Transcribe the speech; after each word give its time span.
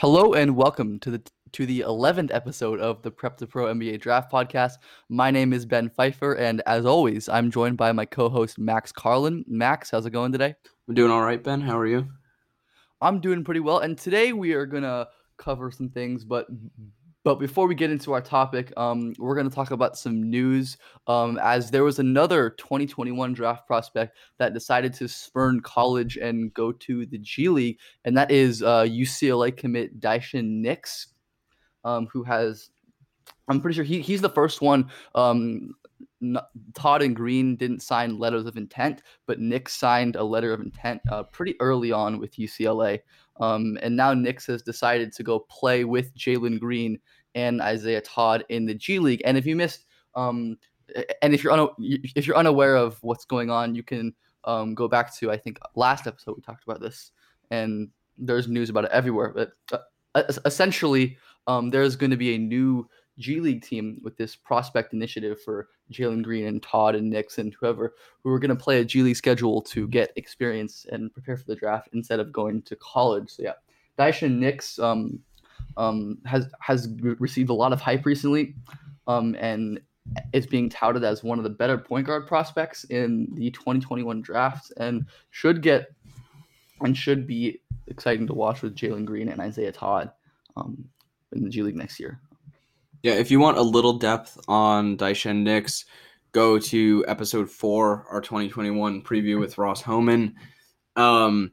Hello 0.00 0.34
and 0.34 0.54
welcome 0.54 0.98
to 1.00 1.10
the 1.10 1.22
to 1.52 1.64
the 1.64 1.80
11th 1.80 2.28
episode 2.30 2.80
of 2.80 3.00
the 3.00 3.10
Prep 3.10 3.38
to 3.38 3.46
Pro 3.46 3.72
NBA 3.74 3.98
Draft 3.98 4.30
Podcast. 4.30 4.72
My 5.08 5.30
name 5.30 5.54
is 5.54 5.64
Ben 5.64 5.88
Pfeiffer, 5.88 6.34
and 6.34 6.60
as 6.66 6.84
always, 6.84 7.30
I'm 7.30 7.50
joined 7.50 7.78
by 7.78 7.92
my 7.92 8.04
co-host 8.04 8.58
Max 8.58 8.92
Carlin. 8.92 9.42
Max, 9.48 9.90
how's 9.90 10.04
it 10.04 10.10
going 10.10 10.32
today? 10.32 10.54
I'm 10.86 10.94
doing 10.94 11.10
all 11.10 11.22
right, 11.22 11.42
Ben. 11.42 11.62
How 11.62 11.78
are 11.78 11.86
you? 11.86 12.08
I'm 13.00 13.20
doing 13.20 13.42
pretty 13.42 13.60
well, 13.60 13.78
and 13.78 13.96
today 13.96 14.34
we 14.34 14.52
are 14.52 14.66
gonna 14.66 15.08
cover 15.38 15.70
some 15.70 15.88
things, 15.88 16.26
but 16.26 16.46
but 17.26 17.40
before 17.40 17.66
we 17.66 17.74
get 17.74 17.90
into 17.90 18.12
our 18.12 18.20
topic, 18.20 18.72
um, 18.76 19.12
we're 19.18 19.34
gonna 19.34 19.50
talk 19.50 19.72
about 19.72 19.98
some 19.98 20.30
news. 20.30 20.76
Um, 21.08 21.40
as 21.42 21.72
there 21.72 21.82
was 21.82 21.98
another 21.98 22.50
2021 22.50 23.32
draft 23.32 23.66
prospect 23.66 24.16
that 24.38 24.54
decided 24.54 24.94
to 24.94 25.08
spurn 25.08 25.60
college 25.60 26.16
and 26.18 26.54
go 26.54 26.70
to 26.70 27.04
the 27.04 27.18
G 27.18 27.48
League, 27.48 27.80
and 28.04 28.16
that 28.16 28.30
is 28.30 28.62
uh, 28.62 28.84
UCLA 28.84 29.56
commit 29.56 29.98
Daishen 29.98 30.60
Nix, 30.60 31.08
um, 31.84 32.06
who 32.12 32.22
has. 32.22 32.70
I'm 33.48 33.60
pretty 33.60 33.74
sure 33.74 33.84
he, 33.84 34.00
he's 34.00 34.22
the 34.22 34.28
first 34.28 34.62
one. 34.62 34.88
Um, 35.16 35.74
n- 36.22 36.38
Todd 36.74 37.02
and 37.02 37.16
Green 37.16 37.56
didn't 37.56 37.82
sign 37.82 38.20
letters 38.20 38.46
of 38.46 38.56
intent, 38.56 39.02
but 39.26 39.40
Nix 39.40 39.74
signed 39.74 40.14
a 40.14 40.22
letter 40.22 40.52
of 40.52 40.60
intent 40.60 41.00
uh, 41.10 41.24
pretty 41.24 41.56
early 41.58 41.90
on 41.90 42.20
with 42.20 42.36
UCLA. 42.36 43.00
Um, 43.40 43.78
and 43.82 43.96
now 43.96 44.14
Nix 44.14 44.46
has 44.46 44.62
decided 44.62 45.12
to 45.12 45.22
go 45.22 45.40
play 45.40 45.84
with 45.84 46.14
Jalen 46.16 46.58
Green 46.58 46.98
and 47.36 47.60
Isaiah 47.60 48.00
Todd 48.00 48.44
in 48.48 48.66
the 48.66 48.74
G 48.74 48.98
League. 48.98 49.22
And 49.24 49.36
if 49.36 49.46
you 49.46 49.54
missed, 49.54 49.84
um, 50.16 50.58
and 51.22 51.34
if 51.34 51.44
you're 51.44 51.52
una- 51.52 51.74
if 51.78 52.26
you're 52.26 52.36
unaware 52.36 52.74
of 52.74 52.98
what's 53.02 53.24
going 53.24 53.50
on, 53.50 53.76
you 53.76 53.84
can 53.84 54.14
um, 54.44 54.74
go 54.74 54.88
back 54.88 55.14
to 55.16 55.30
I 55.30 55.36
think 55.36 55.58
last 55.76 56.08
episode 56.08 56.34
we 56.36 56.42
talked 56.42 56.64
about 56.64 56.80
this, 56.80 57.12
and 57.50 57.90
there's 58.18 58.48
news 58.48 58.70
about 58.70 58.86
it 58.86 58.90
everywhere. 58.90 59.32
But 59.34 59.52
uh, 60.14 60.22
essentially, 60.44 61.18
um, 61.46 61.70
there's 61.70 61.94
going 61.94 62.10
to 62.10 62.16
be 62.16 62.34
a 62.34 62.38
new 62.38 62.88
G 63.18 63.40
League 63.40 63.62
team 63.62 63.98
with 64.02 64.16
this 64.16 64.34
prospect 64.34 64.94
initiative 64.94 65.40
for 65.42 65.68
Jalen 65.92 66.22
Green 66.22 66.46
and 66.46 66.62
Todd 66.62 66.94
and 66.94 67.10
Nix 67.10 67.38
and 67.38 67.54
whoever 67.54 67.94
who 68.22 68.30
are 68.30 68.38
going 68.38 68.56
to 68.56 68.56
play 68.56 68.80
a 68.80 68.84
G 68.84 69.02
League 69.02 69.16
schedule 69.16 69.60
to 69.62 69.86
get 69.88 70.12
experience 70.16 70.86
and 70.90 71.12
prepare 71.12 71.36
for 71.36 71.44
the 71.44 71.56
draft 71.56 71.90
instead 71.92 72.18
of 72.18 72.32
going 72.32 72.62
to 72.62 72.76
college. 72.76 73.30
So 73.30 73.42
yeah, 73.42 73.52
Daishen 73.98 74.38
Nix 74.38 74.78
um, 74.78 75.20
um, 75.76 76.18
has 76.24 76.48
has 76.60 76.88
received 77.00 77.50
a 77.50 77.54
lot 77.54 77.72
of 77.72 77.80
hype 77.80 78.06
recently, 78.06 78.54
um, 79.06 79.36
and 79.38 79.80
is 80.32 80.46
being 80.46 80.68
touted 80.68 81.04
as 81.04 81.24
one 81.24 81.38
of 81.38 81.44
the 81.44 81.50
better 81.50 81.76
point 81.78 82.06
guard 82.06 82.26
prospects 82.26 82.84
in 82.84 83.28
the 83.34 83.50
2021 83.50 84.22
draft, 84.22 84.72
and 84.76 85.06
should 85.30 85.62
get 85.62 85.92
and 86.80 86.96
should 86.96 87.26
be 87.26 87.60
exciting 87.86 88.26
to 88.26 88.34
watch 88.34 88.62
with 88.62 88.74
Jalen 88.74 89.04
Green 89.04 89.28
and 89.28 89.40
Isaiah 89.40 89.72
Todd 89.72 90.10
um, 90.56 90.84
in 91.32 91.42
the 91.42 91.50
G 91.50 91.62
League 91.62 91.76
next 91.76 91.98
year. 91.98 92.20
Yeah, 93.02 93.14
if 93.14 93.30
you 93.30 93.38
want 93.40 93.58
a 93.58 93.62
little 93.62 93.94
depth 93.94 94.38
on 94.48 94.96
Daishen 94.96 95.42
Nix, 95.42 95.84
go 96.32 96.58
to 96.58 97.04
episode 97.06 97.50
four, 97.50 98.06
our 98.10 98.20
2021 98.20 99.02
preview 99.02 99.38
with 99.38 99.58
Ross 99.58 99.80
Homan. 99.82 100.34
Um, 100.96 101.52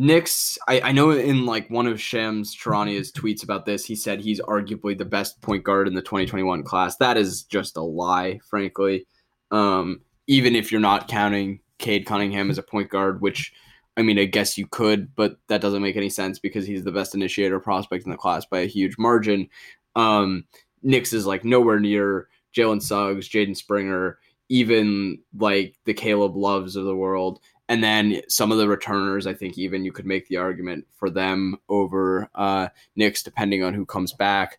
Nix, 0.00 0.56
I, 0.68 0.80
I 0.80 0.92
know 0.92 1.10
in 1.10 1.44
like 1.44 1.68
one 1.70 1.88
of 1.88 2.00
Shams 2.00 2.54
Charania's 2.54 3.10
tweets 3.10 3.42
about 3.42 3.66
this, 3.66 3.84
he 3.84 3.96
said 3.96 4.20
he's 4.20 4.40
arguably 4.40 4.96
the 4.96 5.04
best 5.04 5.42
point 5.42 5.64
guard 5.64 5.88
in 5.88 5.94
the 5.94 6.02
2021 6.02 6.62
class. 6.62 6.96
That 6.98 7.16
is 7.16 7.42
just 7.42 7.76
a 7.76 7.82
lie, 7.82 8.38
frankly. 8.48 9.08
Um, 9.50 10.02
even 10.28 10.54
if 10.54 10.70
you're 10.70 10.80
not 10.80 11.08
counting 11.08 11.58
Cade 11.78 12.06
Cunningham 12.06 12.48
as 12.48 12.58
a 12.58 12.62
point 12.62 12.90
guard, 12.90 13.20
which 13.20 13.52
I 13.96 14.02
mean, 14.02 14.20
I 14.20 14.26
guess 14.26 14.56
you 14.56 14.68
could, 14.68 15.16
but 15.16 15.38
that 15.48 15.60
doesn't 15.60 15.82
make 15.82 15.96
any 15.96 16.10
sense 16.10 16.38
because 16.38 16.64
he's 16.64 16.84
the 16.84 16.92
best 16.92 17.16
initiator 17.16 17.58
prospect 17.58 18.04
in 18.04 18.12
the 18.12 18.16
class 18.16 18.46
by 18.46 18.60
a 18.60 18.66
huge 18.66 18.96
margin. 18.98 19.48
Um, 19.96 20.44
Nix 20.80 21.12
is 21.12 21.26
like 21.26 21.44
nowhere 21.44 21.80
near 21.80 22.28
Jalen 22.56 22.80
Suggs, 22.80 23.28
Jaden 23.28 23.56
Springer, 23.56 24.20
even 24.48 25.18
like 25.36 25.74
the 25.86 25.94
Caleb 25.94 26.36
Loves 26.36 26.76
of 26.76 26.84
the 26.84 26.94
world. 26.94 27.40
And 27.68 27.84
then 27.84 28.22
some 28.28 28.50
of 28.50 28.58
the 28.58 28.68
returners, 28.68 29.26
I 29.26 29.34
think 29.34 29.58
even 29.58 29.84
you 29.84 29.92
could 29.92 30.06
make 30.06 30.28
the 30.28 30.38
argument 30.38 30.86
for 30.96 31.10
them 31.10 31.56
over 31.68 32.30
uh, 32.34 32.68
Nix, 32.96 33.22
depending 33.22 33.62
on 33.62 33.74
who 33.74 33.84
comes 33.84 34.12
back. 34.12 34.58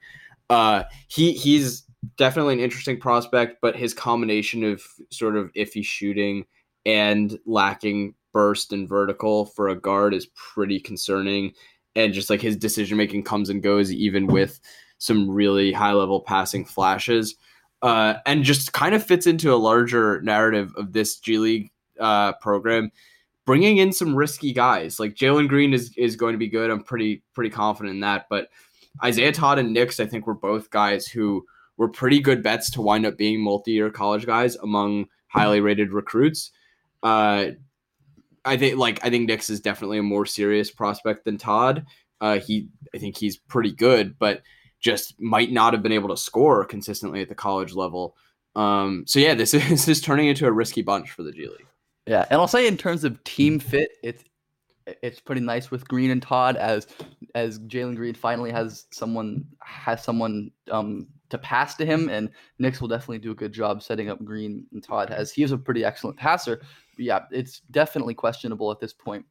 Uh, 0.50 0.84
he 1.08 1.34
he's 1.34 1.84
definitely 2.18 2.54
an 2.54 2.60
interesting 2.60 3.00
prospect, 3.00 3.58
but 3.62 3.76
his 3.76 3.94
combination 3.94 4.64
of 4.64 4.82
sort 5.12 5.36
of 5.36 5.52
iffy 5.54 5.84
shooting 5.84 6.46
and 6.86 7.38
lacking 7.46 8.14
burst 8.32 8.72
and 8.72 8.88
vertical 8.88 9.46
for 9.46 9.70
a 9.70 9.80
guard 9.80 10.14
is 10.14 10.28
pretty 10.36 10.80
concerning. 10.80 11.52
And 11.96 12.14
just 12.14 12.30
like 12.30 12.42
his 12.42 12.56
decision 12.56 12.98
making 12.98 13.24
comes 13.24 13.50
and 13.50 13.64
goes, 13.64 13.92
even 13.92 14.28
with 14.28 14.60
some 15.00 15.30
really 15.30 15.72
high 15.72 15.94
level 15.94 16.22
passing 16.22 16.66
flashes. 16.66 17.36
Uh, 17.82 18.16
and 18.26 18.44
just 18.44 18.74
kind 18.74 18.94
of 18.94 19.04
fits 19.04 19.26
into 19.26 19.54
a 19.54 19.56
larger 19.56 20.22
narrative 20.22 20.74
of 20.76 20.92
this 20.94 21.18
G 21.18 21.38
League 21.38 21.72
uh, 22.00 22.34
program, 22.34 22.92
bringing 23.46 23.78
in 23.78 23.92
some 23.92 24.16
risky 24.16 24.54
guys. 24.54 25.00
Like 25.00 25.16
Jalen 25.16 25.48
Green 25.48 25.74
is 25.74 25.94
is 25.98 26.16
going 26.16 26.34
to 26.34 26.40
be 26.40 26.48
good. 26.48 26.70
I'm 26.70 26.84
pretty 26.84 27.24
pretty 27.34 27.50
confident 27.50 27.96
in 27.96 28.02
that. 28.02 28.28
But 28.30 28.50
Isaiah 29.04 29.32
Todd 29.32 29.60
and 29.60 29.74
Nix, 29.74 30.00
I 30.00 30.06
think, 30.06 30.28
were 30.28 30.34
both 30.34 30.70
guys 30.70 31.08
who 31.08 31.46
were 31.78 31.90
pretty 31.90 32.20
good 32.20 32.44
bets 32.44 32.70
to 32.72 32.82
wind 32.82 33.06
up 33.06 33.18
being 33.18 33.42
multi 33.42 33.72
year 33.72 33.90
college 33.90 34.26
guys 34.26 34.56
among 34.58 35.06
highly 35.28 35.62
rated 35.62 35.94
recruits. 35.94 36.52
Uh, 37.02 37.52
I 38.46 38.58
think 38.58 38.78
like 38.78 39.04
I 39.06 39.10
think 39.10 39.28
Nix 39.28 39.50
is 39.50 39.62
definitely 39.62 40.00
a 40.00 40.04
more 40.04 40.26
serious 40.26 40.72
prospect 40.72 41.26
than 41.26 41.38
Todd. 41.38 41.86
Uh, 42.22 42.40
he 42.40 42.68
I 42.94 42.98
think 42.98 43.18
he's 43.18 43.38
pretty 43.38 43.72
good, 43.72 44.18
but 44.20 44.42
just 44.80 45.20
might 45.20 45.52
not 45.52 45.74
have 45.74 45.84
been 45.84 45.92
able 45.92 46.10
to 46.10 46.18
score 46.18 46.66
consistently 46.66 47.22
at 47.22 47.30
the 47.30 47.36
college 47.36 47.74
level. 47.74 48.16
Um, 48.56 49.04
so 49.08 49.20
yeah, 49.20 49.34
this 49.34 49.54
is, 49.56 49.68
this 49.70 49.88
is 49.88 50.02
turning 50.02 50.28
into 50.28 50.46
a 50.46 50.52
risky 50.52 50.82
bunch 50.82 51.12
for 51.12 51.24
the 51.24 51.32
G 51.32 51.48
League. 51.48 51.69
Yeah, 52.10 52.26
and 52.32 52.42
I'll 52.42 52.48
say 52.48 52.66
in 52.66 52.76
terms 52.76 53.04
of 53.04 53.24
team 53.24 53.60
fit, 53.60 53.92
it's 54.02 54.24
it's 55.04 55.20
pretty 55.20 55.42
nice 55.42 55.70
with 55.70 55.88
Green 55.88 56.10
and 56.10 56.20
Todd 56.20 56.58
as 56.58 56.88
as 57.36 57.60
Jalen 57.60 57.96
Green 57.96 58.16
finally 58.16 58.50
has 58.50 58.88
someone 58.90 59.46
has 59.60 60.04
someone 60.04 60.50
um, 60.72 61.06
to 61.30 61.38
pass 61.38 61.76
to 61.76 61.86
him, 61.86 62.10
and 62.10 62.32
Nix 62.58 62.82
will 62.82 62.88
definitely 62.88 63.20
do 63.20 63.30
a 63.30 63.36
good 63.36 63.54
job 63.54 63.84
setting 63.84 64.10
up 64.10 64.26
Green 64.26 64.66
and 64.74 64.84
Todd 64.84 65.12
as 65.12 65.32
he 65.32 65.44
is 65.44 65.52
a 65.52 65.58
pretty 65.58 65.86
excellent 65.86 66.18
passer. 66.18 66.62
But 66.96 67.06
yeah, 67.06 67.20
it's 67.30 67.60
definitely 67.70 68.16
questionable 68.16 68.72
at 68.72 68.80
this 68.80 68.94
point 68.94 69.24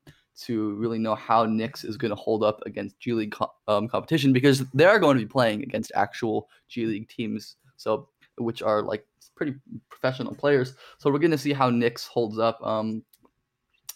to 0.43 0.75
really 0.75 1.01
know 1.01 1.17
how 1.17 1.47
Nix 1.47 1.83
is 1.83 1.97
going 1.97 2.11
to 2.11 2.15
hold 2.15 2.45
up 2.45 2.61
against 2.65 3.01
G 3.01 3.13
League 3.13 3.33
co- 3.33 3.53
um, 3.67 3.89
competition 3.89 4.33
because 4.33 4.63
they 4.73 4.85
are 4.85 5.01
going 5.01 5.17
to 5.17 5.25
be 5.25 5.29
playing 5.29 5.65
against 5.65 5.91
actual 5.97 6.49
G 6.69 6.87
League 6.87 7.09
teams, 7.09 7.57
so 7.77 8.09
which 8.39 8.63
are 8.63 8.83
like 8.83 9.05
pretty 9.35 9.55
professional 9.89 10.35
players. 10.35 10.75
So 10.99 11.11
we're 11.11 11.19
going 11.19 11.31
to 11.31 11.39
see 11.39 11.53
how 11.53 11.71
Nix 11.71 12.07
holds 12.07 12.39
up. 12.39 12.59
Um, 12.63 13.03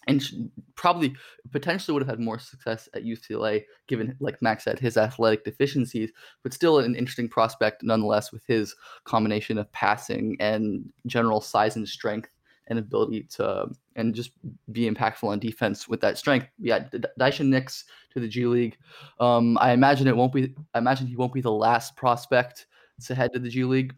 and 0.09 0.51
probably 0.75 1.15
potentially 1.53 1.93
would 1.93 2.03
have 2.03 2.11
had 2.11 2.19
more 2.19 2.39
success 2.39 2.89
at 2.95 3.05
UCLA, 3.05 3.65
given, 3.87 4.17
like 4.19 4.43
Max 4.43 4.65
said, 4.65 4.79
his 4.79 4.97
athletic 4.97 5.45
deficiencies, 5.45 6.11
but 6.43 6.53
still 6.53 6.81
an 6.81 6.97
interesting 6.97 7.29
prospect 7.29 7.85
nonetheless 7.85 8.33
with 8.33 8.45
his 8.47 8.75
combination 9.05 9.59
of 9.59 9.71
passing 9.73 10.37
and 10.41 10.91
general 11.07 11.41
size 11.41 11.77
and 11.77 11.89
strength 11.89 12.31
and 12.69 12.79
ability 12.79 13.25
to 13.25 13.69
and 13.97 14.15
just 14.15 14.33
be 14.71 14.91
impactful 14.91 15.29
on 15.29 15.39
defense 15.39 15.89
with 15.89 16.01
that 16.01 16.19
strength. 16.19 16.47
Yeah, 16.59 16.81
D- 16.81 16.99
Daishen 17.21 17.47
Nix 17.47 17.85
to 18.13 18.21
the 18.21 18.29
G 18.29 18.47
League. 18.47 18.77
Um, 19.21 19.59
I 19.61 19.73
imagine 19.73 20.07
it 20.07 20.17
won't 20.17 20.33
be. 20.33 20.55
I 20.75 20.79
imagine 20.79 21.07
he 21.07 21.17
won't 21.17 21.33
be 21.33 21.41
the 21.41 21.53
last 21.53 21.97
prospect 21.97 22.67
to 23.07 23.15
head 23.15 23.33
to 23.33 23.39
the 23.39 23.49
G 23.49 23.65
League 23.65 23.95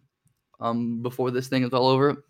um, 0.61 1.03
before 1.03 1.31
this 1.31 1.49
thing 1.49 1.63
is 1.63 1.73
all 1.73 1.89
over. 1.89 2.25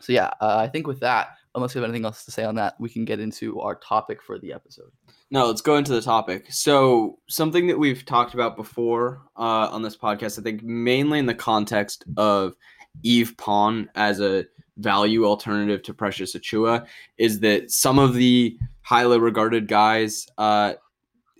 So 0.00 0.12
yeah, 0.12 0.30
uh, 0.40 0.56
I 0.58 0.68
think 0.68 0.86
with 0.86 1.00
that, 1.00 1.28
unless 1.54 1.74
you 1.74 1.80
have 1.80 1.88
anything 1.88 2.04
else 2.04 2.24
to 2.26 2.30
say 2.30 2.44
on 2.44 2.54
that, 2.56 2.74
we 2.78 2.88
can 2.88 3.04
get 3.04 3.18
into 3.18 3.60
our 3.60 3.74
topic 3.76 4.22
for 4.22 4.38
the 4.38 4.52
episode. 4.52 4.90
No, 5.30 5.46
let's 5.46 5.62
go 5.62 5.76
into 5.76 5.92
the 5.92 6.02
topic. 6.02 6.46
So, 6.50 7.18
something 7.28 7.66
that 7.66 7.78
we've 7.78 8.04
talked 8.04 8.34
about 8.34 8.56
before 8.56 9.22
uh, 9.36 9.68
on 9.72 9.82
this 9.82 9.96
podcast, 9.96 10.38
I 10.38 10.42
think 10.42 10.62
mainly 10.62 11.18
in 11.18 11.26
the 11.26 11.34
context 11.34 12.04
of 12.16 12.54
Yves 13.02 13.32
Pons 13.32 13.88
as 13.96 14.20
a 14.20 14.44
value 14.76 15.24
alternative 15.24 15.82
to 15.82 15.94
Precious 15.94 16.36
Achiuwa, 16.36 16.86
is 17.18 17.40
that 17.40 17.70
some 17.70 17.98
of 17.98 18.14
the 18.14 18.56
highly 18.82 19.18
regarded 19.18 19.66
guys 19.66 20.28
uh, 20.38 20.74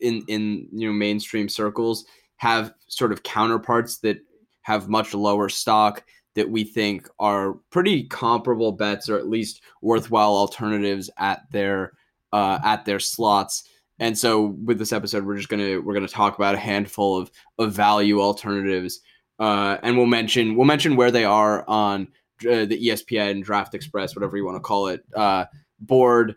in 0.00 0.24
in 0.26 0.68
you 0.72 0.88
know 0.88 0.94
mainstream 0.94 1.48
circles 1.48 2.06
have 2.38 2.72
sort 2.88 3.12
of 3.12 3.22
counterparts 3.22 3.98
that 3.98 4.18
have 4.66 4.88
much 4.88 5.14
lower 5.14 5.48
stock 5.48 6.04
that 6.34 6.50
we 6.50 6.64
think 6.64 7.08
are 7.20 7.54
pretty 7.70 8.02
comparable 8.02 8.72
bets 8.72 9.08
or 9.08 9.16
at 9.16 9.28
least 9.28 9.62
worthwhile 9.80 10.34
alternatives 10.34 11.08
at 11.18 11.42
their 11.52 11.92
uh, 12.32 12.58
at 12.64 12.84
their 12.84 12.98
slots. 12.98 13.62
And 14.00 14.18
so 14.18 14.56
with 14.64 14.80
this 14.80 14.92
episode, 14.92 15.24
we're 15.24 15.36
just 15.36 15.48
gonna 15.48 15.80
we're 15.80 15.94
gonna 15.94 16.08
talk 16.08 16.36
about 16.36 16.56
a 16.56 16.58
handful 16.58 17.16
of 17.16 17.30
of 17.60 17.74
value 17.74 18.20
alternatives, 18.20 19.00
uh, 19.38 19.78
and 19.84 19.96
we'll 19.96 20.06
mention 20.06 20.56
we'll 20.56 20.66
mention 20.66 20.96
where 20.96 21.12
they 21.12 21.24
are 21.24 21.64
on 21.68 22.08
uh, 22.42 22.66
the 22.66 22.88
ESPN 22.88 23.44
Draft 23.44 23.72
Express, 23.72 24.16
whatever 24.16 24.36
you 24.36 24.44
want 24.44 24.56
to 24.56 24.60
call 24.60 24.88
it, 24.88 25.04
uh, 25.14 25.44
board, 25.78 26.34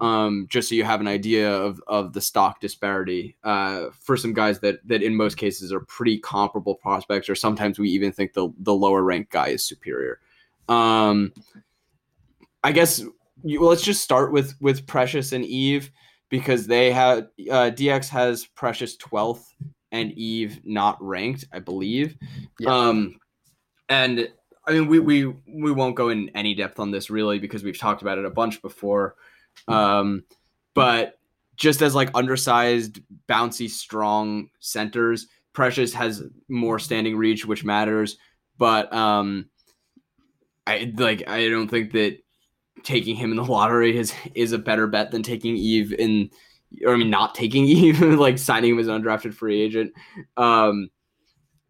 um, 0.00 0.46
just 0.48 0.68
so 0.68 0.74
you 0.74 0.84
have 0.84 1.00
an 1.00 1.08
idea 1.08 1.50
of 1.50 1.80
of 1.86 2.12
the 2.12 2.20
stock 2.20 2.60
disparity 2.60 3.36
uh, 3.44 3.86
for 3.98 4.16
some 4.16 4.32
guys 4.32 4.60
that 4.60 4.86
that 4.86 5.02
in 5.02 5.14
most 5.14 5.36
cases 5.36 5.72
are 5.72 5.80
pretty 5.80 6.18
comparable 6.18 6.74
prospects, 6.74 7.28
or 7.28 7.34
sometimes 7.34 7.78
we 7.78 7.90
even 7.90 8.12
think 8.12 8.32
the 8.32 8.48
the 8.58 8.74
lower 8.74 9.02
ranked 9.02 9.30
guy 9.30 9.48
is 9.48 9.64
superior. 9.64 10.20
Um, 10.68 11.32
I 12.62 12.72
guess 12.72 13.02
you, 13.42 13.62
let's 13.62 13.82
just 13.82 14.02
start 14.02 14.32
with 14.32 14.54
with 14.60 14.86
Precious 14.86 15.32
and 15.32 15.44
Yves 15.44 15.90
because 16.28 16.66
they 16.66 16.92
have 16.92 17.28
uh, 17.50 17.70
DX 17.70 18.08
has 18.08 18.46
Precious 18.46 18.96
12th 18.96 19.44
and 19.92 20.12
Yves 20.16 20.60
not 20.64 20.96
ranked, 21.00 21.44
I 21.52 21.58
believe. 21.58 22.16
Yeah. 22.58 22.70
Um, 22.74 23.18
and 23.88 24.28
I 24.66 24.72
mean, 24.72 24.86
we, 24.86 25.00
we 25.00 25.26
we 25.26 25.72
won't 25.72 25.96
go 25.96 26.08
in 26.08 26.30
any 26.30 26.54
depth 26.54 26.78
on 26.78 26.90
this 26.90 27.10
really 27.10 27.38
because 27.38 27.64
we've 27.64 27.78
talked 27.78 28.02
about 28.02 28.18
it 28.18 28.24
a 28.24 28.30
bunch 28.30 28.62
before. 28.62 29.16
Um, 29.68 30.24
but 30.74 31.18
just 31.56 31.82
as 31.82 31.94
like 31.94 32.10
undersized, 32.14 33.00
bouncy, 33.28 33.68
strong 33.68 34.48
centers, 34.60 35.26
Precious 35.52 35.92
has 35.94 36.22
more 36.48 36.78
standing 36.78 37.16
reach, 37.16 37.44
which 37.44 37.64
matters. 37.64 38.16
But 38.56 38.92
um, 38.92 39.50
I 40.66 40.92
like 40.96 41.28
I 41.28 41.48
don't 41.48 41.68
think 41.68 41.92
that 41.92 42.18
taking 42.82 43.16
him 43.16 43.30
in 43.30 43.36
the 43.36 43.44
lottery 43.50 43.96
is 43.96 44.14
is 44.34 44.52
a 44.52 44.58
better 44.58 44.86
bet 44.86 45.10
than 45.10 45.22
taking 45.22 45.56
Yves 45.56 45.92
in 45.92 46.30
or 46.84 46.94
I 46.94 46.96
mean 46.96 47.10
not 47.10 47.34
taking 47.34 47.66
Yves, 47.68 48.00
like 48.18 48.38
signing 48.38 48.72
him 48.72 48.78
as 48.78 48.88
an 48.88 49.02
undrafted 49.02 49.34
free 49.34 49.60
agent. 49.60 49.92
Um 50.36 50.90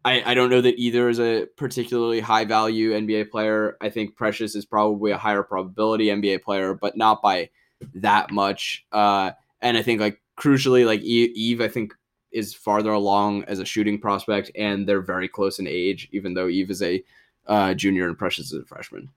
I, 0.03 0.31
I 0.31 0.33
don't 0.33 0.49
know 0.49 0.61
that 0.61 0.79
either 0.79 1.09
is 1.09 1.19
a 1.19 1.45
particularly 1.57 2.21
high 2.21 2.45
value 2.45 2.91
NBA 2.91 3.29
player. 3.29 3.77
I 3.81 3.89
think 3.89 4.15
Precious 4.15 4.55
is 4.55 4.65
probably 4.65 5.11
a 5.11 5.17
higher 5.17 5.43
probability 5.43 6.05
NBA 6.07 6.41
player, 6.41 6.73
but 6.73 6.97
not 6.97 7.21
by 7.21 7.51
that 7.95 8.31
much. 8.31 8.85
Uh, 8.91 9.31
and 9.61 9.77
I 9.77 9.81
think 9.81 10.01
like 10.01 10.21
crucially, 10.37 10.85
like 10.85 11.01
Yves, 11.03 11.61
I 11.61 11.67
think 11.67 11.93
is 12.31 12.53
farther 12.53 12.91
along 12.91 13.43
as 13.45 13.59
a 13.59 13.65
shooting 13.65 13.99
prospect, 13.99 14.51
and 14.55 14.87
they're 14.87 15.01
very 15.01 15.27
close 15.27 15.59
in 15.59 15.67
age, 15.67 16.07
even 16.11 16.33
though 16.33 16.47
Yves 16.47 16.71
is 16.71 16.81
a 16.81 17.03
uh, 17.47 17.73
junior 17.73 18.07
and 18.07 18.17
Precious 18.17 18.51
is 18.51 18.61
a 18.61 18.65
freshman. 18.65 19.09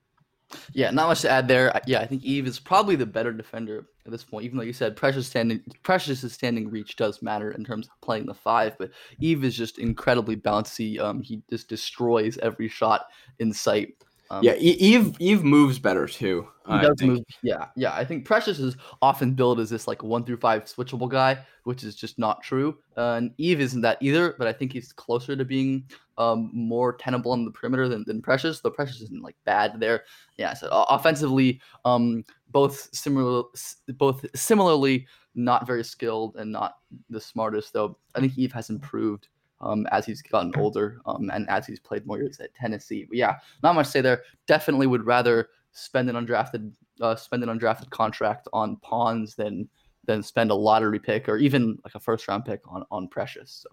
Yeah, 0.73 0.91
not 0.91 1.07
much 1.07 1.21
to 1.21 1.29
add 1.29 1.47
there. 1.47 1.79
Yeah, 1.87 2.01
I 2.01 2.05
think 2.05 2.23
Yves 2.23 2.49
is 2.49 2.59
probably 2.59 2.95
the 2.95 3.05
better 3.05 3.33
defender 3.33 3.87
at 4.05 4.11
this 4.11 4.23
point. 4.23 4.45
Even 4.45 4.57
though 4.57 4.63
you 4.63 4.73
said 4.73 4.95
Precious 4.95 5.27
standing, 5.27 5.61
Precious's 5.83 6.33
standing 6.33 6.69
reach 6.69 6.95
does 6.95 7.21
matter 7.21 7.51
in 7.51 7.63
terms 7.63 7.87
of 7.87 7.99
playing 8.01 8.25
the 8.27 8.33
five, 8.33 8.77
but 8.77 8.91
Yves 9.19 9.43
is 9.43 9.57
just 9.57 9.79
incredibly 9.79 10.35
bouncy. 10.35 10.99
Um, 10.99 11.21
he 11.21 11.41
just 11.49 11.67
destroys 11.67 12.37
every 12.37 12.67
shot 12.67 13.07
in 13.39 13.51
sight. 13.51 13.95
Um, 14.29 14.43
yeah, 14.43 14.55
Eve 14.55 15.15
Yves 15.19 15.43
moves 15.43 15.77
better 15.79 16.07
too. 16.07 16.47
he 16.67 16.79
does 16.79 17.01
move. 17.01 17.19
Yeah, 17.43 17.67
yeah. 17.75 17.93
I 17.93 18.03
think 18.03 18.25
Precious 18.25 18.59
is 18.59 18.75
often 19.01 19.33
billed 19.33 19.59
as 19.59 19.69
this 19.69 19.87
like 19.87 20.01
one 20.01 20.25
through 20.25 20.37
five 20.37 20.65
switchable 20.65 21.09
guy, 21.09 21.37
which 21.63 21.83
is 21.83 21.95
just 21.95 22.17
not 22.17 22.41
true. 22.41 22.77
Uh, 22.97 23.13
and 23.13 23.31
Yves 23.37 23.61
isn't 23.61 23.81
that 23.81 23.97
either, 24.01 24.35
but 24.37 24.47
I 24.47 24.53
think 24.53 24.73
he's 24.73 24.91
closer 24.91 25.35
to 25.35 25.45
being 25.45 25.85
um, 26.17 26.49
more 26.53 26.93
tenable 26.93 27.31
on 27.31 27.45
the 27.45 27.51
perimeter 27.51 27.87
than, 27.87 28.03
than 28.07 28.21
Precious. 28.21 28.61
Though 28.61 28.71
Precious 28.71 29.01
isn't 29.01 29.23
like 29.23 29.35
bad 29.45 29.79
there. 29.79 30.03
Yeah, 30.37 30.53
so 30.53 30.69
offensively, 30.89 31.61
um, 31.83 32.25
both 32.51 32.89
similar, 32.93 33.43
both 33.89 34.25
similarly 34.35 35.05
not 35.35 35.67
very 35.67 35.83
skilled 35.83 36.35
and 36.37 36.51
not 36.51 36.77
the 37.09 37.21
smartest. 37.21 37.73
Though 37.73 37.97
I 38.15 38.21
think 38.21 38.33
Yves 38.37 38.53
has 38.53 38.69
improved 38.69 39.27
um, 39.65 39.87
as 39.91 40.05
he's 40.05 40.21
gotten 40.21 40.53
older 40.57 41.01
um, 41.05 41.29
and 41.33 41.49
as 41.49 41.65
he's 41.65 41.79
played 41.79 42.05
more 42.05 42.17
years 42.17 42.39
at 42.39 42.53
Tennessee. 42.53 43.05
But 43.07 43.17
yeah, 43.17 43.35
not 43.63 43.75
much 43.75 43.87
to 43.87 43.91
say 43.91 44.01
there. 44.01 44.23
Definitely 44.47 44.87
would 44.87 45.05
rather 45.05 45.49
spend 45.71 46.09
an 46.09 46.15
undrafted 46.15 46.71
uh, 47.01 47.15
spend 47.15 47.43
an 47.43 47.49
undrafted 47.49 47.89
contract 47.89 48.47
on 48.53 48.77
Pons 48.77 49.35
than 49.35 49.67
than 50.05 50.23
spend 50.23 50.51
a 50.51 50.55
lottery 50.55 50.99
pick 50.99 51.27
or 51.27 51.37
even 51.37 51.77
like 51.83 51.95
a 51.95 51.99
first 51.99 52.27
round 52.27 52.45
pick 52.45 52.61
on 52.67 52.85
on 52.91 53.07
Precious. 53.07 53.63
So 53.63 53.69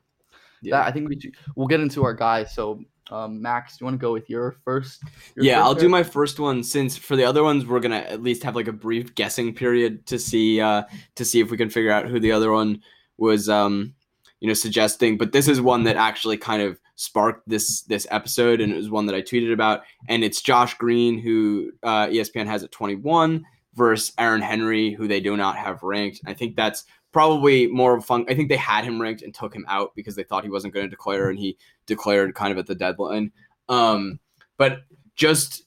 yeah, 0.62 0.78
that, 0.78 0.88
I 0.88 0.92
think 0.92 1.08
we 1.08 1.18
we'll 1.54 1.68
get 1.68 1.80
into 1.80 2.04
our 2.04 2.14
guys. 2.14 2.54
So 2.54 2.80
um, 3.10 3.42
Max, 3.42 3.76
do 3.76 3.82
you 3.82 3.86
want 3.86 3.94
to 3.94 3.98
go 3.98 4.12
with 4.12 4.30
your 4.30 4.56
first? 4.64 5.02
Your 5.36 5.44
yeah, 5.44 5.56
first 5.56 5.64
I'll 5.64 5.74
pick? 5.74 5.82
do 5.82 5.88
my 5.88 6.02
first 6.02 6.40
one 6.40 6.64
since 6.64 6.96
for 6.96 7.16
the 7.16 7.24
other 7.24 7.42
ones 7.42 7.66
we're 7.66 7.80
gonna 7.80 7.96
at 7.96 8.22
least 8.22 8.42
have 8.44 8.56
like 8.56 8.68
a 8.68 8.72
brief 8.72 9.14
guessing 9.14 9.54
period 9.54 10.06
to 10.06 10.18
see 10.18 10.60
uh, 10.60 10.84
to 11.16 11.24
see 11.24 11.40
if 11.40 11.50
we 11.50 11.56
can 11.56 11.68
figure 11.70 11.92
out 11.92 12.06
who 12.06 12.18
the 12.18 12.32
other 12.32 12.50
one 12.52 12.80
was 13.18 13.48
um, 13.48 13.94
you 14.42 14.48
know 14.48 14.54
suggesting. 14.54 15.16
But 15.16 15.30
this 15.30 15.46
is 15.46 15.60
one 15.60 15.84
that 15.84 15.94
actually 15.94 16.36
kind 16.36 16.62
of 16.62 16.80
sparked 16.96 17.48
this 17.48 17.82
this 17.82 18.08
episode, 18.10 18.60
and 18.60 18.72
it 18.72 18.76
was 18.76 18.90
one 18.90 19.06
that 19.06 19.14
I 19.14 19.22
tweeted 19.22 19.52
about, 19.52 19.82
and 20.08 20.24
it's 20.24 20.42
Josh 20.42 20.74
Green 20.74 21.16
who 21.16 21.70
uh, 21.84 22.08
ESPN 22.08 22.46
has 22.46 22.64
at 22.64 22.72
21 22.72 23.44
versus 23.74 24.12
Aaron 24.18 24.42
Henry 24.42 24.92
who 24.92 25.06
they 25.06 25.20
do 25.20 25.36
not 25.36 25.56
have 25.56 25.84
ranked. 25.84 26.20
I 26.26 26.34
think 26.34 26.56
that's 26.56 26.84
probably 27.12 27.68
more 27.68 27.96
of 27.96 28.04
fun. 28.04 28.26
I 28.28 28.34
think 28.34 28.48
they 28.48 28.56
had 28.56 28.84
him 28.84 29.00
ranked 29.00 29.22
and 29.22 29.32
took 29.32 29.54
him 29.54 29.64
out 29.68 29.94
because 29.94 30.16
they 30.16 30.24
thought 30.24 30.42
he 30.42 30.50
wasn't 30.50 30.74
going 30.74 30.86
to 30.86 30.90
declare, 30.90 31.30
and 31.30 31.38
he 31.38 31.56
declared 31.86 32.34
kind 32.34 32.50
of 32.50 32.58
at 32.58 32.66
the 32.66 32.74
deadline. 32.74 33.30
Um, 33.68 34.18
but 34.56 34.80
just 35.14 35.62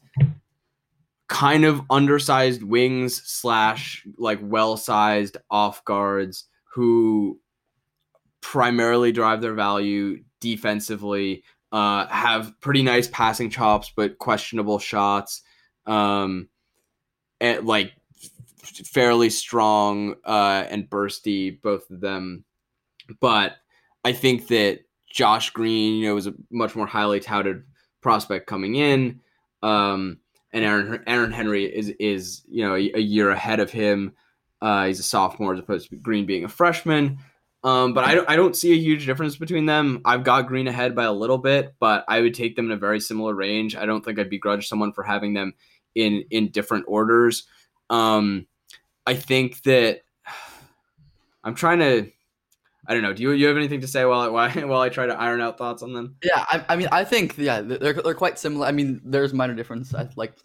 kind 1.30 1.64
of 1.64 1.82
undersized 1.90 2.62
wings 2.62 3.22
slash 3.24 4.06
like 4.18 4.40
well 4.42 4.76
sized 4.76 5.38
off 5.50 5.84
guards 5.86 6.50
who 6.66 7.40
primarily 8.52 9.12
drive 9.12 9.42
their 9.42 9.56
value 9.56 10.24
defensively. 10.40 11.44
Uh, 11.72 12.06
have 12.08 12.54
pretty 12.62 12.84
nice 12.84 13.08
passing 13.08 13.50
chops, 13.50 13.92
but 13.96 14.20
questionable 14.20 14.78
shots. 14.78 15.42
Um, 15.88 16.48
and 17.42 17.66
like 17.66 17.94
fairly 18.64 19.32
strong 19.32 20.16
uh, 20.24 20.64
and 20.70 20.88
bursty, 20.88 21.60
both 21.60 21.90
of 21.90 22.02
them. 22.02 22.46
But 23.20 23.56
I 24.04 24.14
think 24.14 24.48
that 24.50 24.82
Josh 25.10 25.50
Green, 25.50 25.96
you 25.96 26.08
know, 26.08 26.16
was 26.16 26.28
a 26.28 26.36
much 26.52 26.76
more 26.76 26.86
highly 26.86 27.20
touted 27.20 27.64
prospect 28.02 28.46
coming 28.46 28.76
in, 28.76 29.22
um, 29.64 30.20
and 30.54 30.64
Aaron 30.64 31.04
Aaron 31.08 31.32
Henry 31.32 31.66
is 31.66 31.90
is 32.00 32.44
you 32.48 32.64
know 32.64 32.76
a, 32.76 32.92
a 32.94 33.02
year 33.02 33.32
ahead 33.32 33.60
of 33.60 33.72
him. 33.72 34.14
Uh, 34.62 34.86
he's 34.86 35.00
a 35.00 35.04
sophomore 35.04 35.54
as 35.54 35.60
opposed 35.60 35.90
to 35.90 35.96
Green 35.96 36.28
being 36.28 36.44
a 36.44 36.48
freshman. 36.50 37.20
Um, 37.66 37.94
but 37.94 38.04
I 38.04 38.14
don't, 38.14 38.30
I 38.30 38.36
don't 38.36 38.56
see 38.56 38.74
a 38.74 38.78
huge 38.78 39.08
difference 39.08 39.38
between 39.38 39.66
them. 39.66 40.02
I've 40.06 40.24
got 40.24 40.46
Green 40.46 40.68
ahead 40.68 40.94
by 40.94 41.06
a 41.06 41.12
little 41.12 41.40
bit, 41.40 41.74
but 41.80 42.06
I 42.08 42.22
would 42.22 42.36
take 42.36 42.56
them 42.56 42.68
in 42.68 42.72
a 42.72 42.78
very 42.78 43.00
similar 43.00 43.34
range. 43.34 43.76
I 43.76 43.88
don't 43.88 44.06
think 44.06 44.20
I'd 44.20 44.30
begrudge 44.30 44.68
someone 44.68 44.94
for 44.94 45.04
having 45.04 45.34
them 45.34 45.56
in 45.96 46.26
in 46.30 46.52
different 46.52 46.86
orders. 46.88 47.48
Um, 47.90 48.46
I 49.08 49.16
think 49.16 49.64
that 49.64 50.02
I'm 51.44 51.56
trying 51.56 51.80
to. 51.80 52.12
I 52.88 52.94
don't 52.94 53.02
know. 53.02 53.14
Do 53.14 53.24
you 53.24 53.32
you 53.32 53.48
have 53.48 53.58
anything 53.58 53.82
to 53.82 53.88
say 53.88 54.06
while 54.06 54.38
I 54.38 54.50
while 54.66 54.82
I 54.82 54.90
try 54.90 55.08
to 55.08 55.20
iron 55.20 55.42
out 55.42 55.58
thoughts 55.58 55.82
on 55.82 55.92
them? 55.92 56.18
Yeah, 56.24 56.46
I, 56.48 56.64
I 56.70 56.76
mean, 56.76 56.90
I 56.92 57.04
think 57.04 57.36
yeah, 57.36 57.62
they're 57.62 57.94
they're 57.94 58.14
quite 58.14 58.38
similar. 58.38 58.68
I 58.68 58.74
mean, 58.74 59.02
there's 59.04 59.34
minor 59.34 59.56
difference. 59.56 59.92
I 59.96 60.08
like 60.16 60.36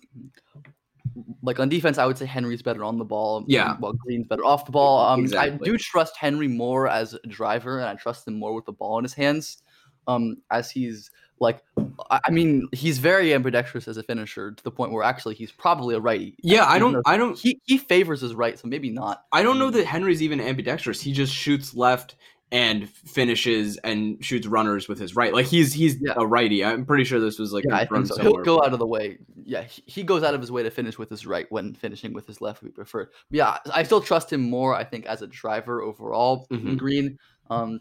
like 1.43 1.59
on 1.61 1.69
defense, 1.69 1.99
I 1.99 2.07
would 2.07 2.19
say 2.19 2.27
Henry's 2.27 2.63
better 2.63 2.85
on 2.85 2.99
the 2.99 3.05
ball. 3.05 3.45
Yeah. 3.47 3.77
while 3.79 3.93
Green's 3.93 4.27
better 4.27 4.45
off 4.45 4.65
the 4.65 4.73
ball. 4.73 5.07
Um, 5.07 5.21
Exactly. 5.21 5.69
I 5.69 5.73
do 5.73 5.79
trust 5.79 6.17
Henry 6.17 6.49
more 6.49 6.89
as 6.89 7.15
a 7.15 7.27
driver, 7.29 7.79
and 7.79 7.89
I 7.89 7.95
trust 7.95 8.27
him 8.27 8.39
more 8.39 8.55
with 8.55 8.65
the 8.65 8.73
ball 8.73 8.99
in 8.99 9.05
his 9.05 9.15
hands. 9.15 9.63
Um, 10.07 10.39
as 10.51 10.71
he's 10.71 11.11
like 11.41 11.63
I 12.11 12.21
I 12.27 12.31
mean, 12.31 12.69
he's 12.73 12.99
very 12.99 13.35
ambidextrous 13.35 13.89
as 13.89 13.97
a 13.97 14.03
finisher 14.03 14.53
to 14.53 14.65
the 14.65 14.71
point 14.71 14.93
where 14.93 15.03
actually 15.03 15.35
he's 15.35 15.53
probably 15.53 15.95
a 15.95 16.01
righty. 16.01 16.37
Yeah, 16.43 16.65
I 16.67 16.79
don't 16.79 17.03
I 17.07 17.17
don't 17.17 17.39
He 17.39 17.61
he 17.65 17.79
favors 17.79 18.21
his 18.21 18.35
right, 18.35 18.59
so 18.59 18.69
maybe 18.69 18.91
not. 18.91 19.25
I 19.33 19.43
don't 19.43 19.59
know 19.59 19.71
that 19.71 19.87
Henry's 19.87 20.23
even 20.23 20.41
ambidextrous. 20.41 21.01
He 21.01 21.13
just 21.13 21.35
shoots 21.35 21.75
left 21.75 22.17
and 22.53 22.89
finishes 22.89 23.77
and 23.79 24.23
shoots 24.25 24.47
runners 24.47 24.89
with 24.89 24.99
his 24.99 25.15
right. 25.15 25.33
Like 25.33 25.47
he's 25.47 25.73
he's 25.73 25.97
Yeah. 26.01 26.15
a 26.17 26.27
righty. 26.27 26.65
I'm 26.65 26.85
pretty 26.85 27.05
sure 27.05 27.21
this 27.21 27.39
was 27.39 27.53
like 27.53 27.65
Yeah, 27.69 27.77
I 27.91 28.03
so. 28.05 28.21
He'll 28.21 28.37
go 28.39 28.57
out 28.63 28.73
of 28.73 28.79
the 28.79 28.87
way. 28.87 29.19
Yeah, 29.45 29.63
he, 29.63 30.03
goes 30.03 30.23
out 30.23 30.35
of 30.35 30.41
his 30.41 30.51
way 30.51 30.63
to 30.63 30.71
finish 30.71 30.99
with 30.99 31.11
his 31.11 31.27
right 31.27 31.47
when 31.51 31.75
finishing 31.75 32.13
with 32.13 32.27
his 32.27 32.41
left. 32.41 32.63
We 32.63 32.71
prefer. 32.71 33.11
Yeah, 33.31 33.59
I 33.73 33.83
still 33.85 34.01
trust 34.01 34.33
him 34.33 34.49
more. 34.51 34.75
I 34.75 34.85
think 34.85 35.07
as 35.07 35.23
a 35.23 35.27
driver 35.29 35.83
overall 35.83 36.47
Mhm. 36.51 36.77
green. 36.77 37.19
Um, 37.51 37.81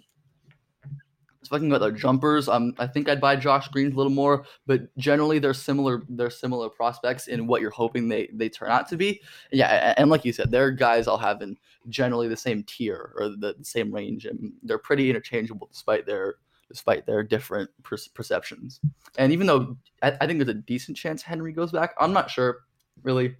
speaking 1.43 1.71
about 1.71 1.81
their 1.81 1.91
jumpers, 1.91 2.47
um, 2.47 2.73
I 2.77 2.85
think 2.85 3.09
I'd 3.09 3.21
buy 3.21 3.35
Josh 3.35 3.67
Green 3.69 3.91
a 3.91 3.95
little 3.95 4.11
more, 4.11 4.45
but 4.67 4.95
generally 4.97 5.39
they're 5.39 5.53
similar. 5.53 6.03
They're 6.09 6.29
similar 6.29 6.69
prospects 6.69 7.27
in 7.27 7.47
what 7.47 7.61
you're 7.61 7.71
hoping 7.71 8.07
they 8.07 8.29
they 8.33 8.49
turn 8.49 8.69
out 8.69 8.87
to 8.89 8.97
be. 8.97 9.21
Yeah, 9.51 9.93
and 9.97 10.09
like 10.11 10.25
you 10.25 10.33
said, 10.33 10.51
they're 10.51 10.71
guys 10.71 11.07
I'll 11.07 11.17
have 11.17 11.41
in 11.41 11.57
generally 11.89 12.27
the 12.27 12.37
same 12.37 12.63
tier 12.63 13.13
or 13.17 13.29
the, 13.29 13.55
the 13.57 13.65
same 13.65 13.93
range, 13.93 14.25
and 14.25 14.53
they're 14.63 14.77
pretty 14.77 15.09
interchangeable 15.09 15.67
despite 15.71 16.05
their 16.05 16.35
despite 16.67 17.05
their 17.05 17.23
different 17.23 17.69
per- 17.81 17.97
perceptions. 18.13 18.79
And 19.17 19.33
even 19.33 19.47
though 19.47 19.75
I, 20.03 20.13
I 20.21 20.27
think 20.27 20.39
there's 20.39 20.49
a 20.49 20.53
decent 20.53 20.95
chance 20.97 21.21
Henry 21.21 21.51
goes 21.51 21.71
back, 21.71 21.95
I'm 21.99 22.13
not 22.13 22.29
sure 22.29 22.59
really. 23.03 23.35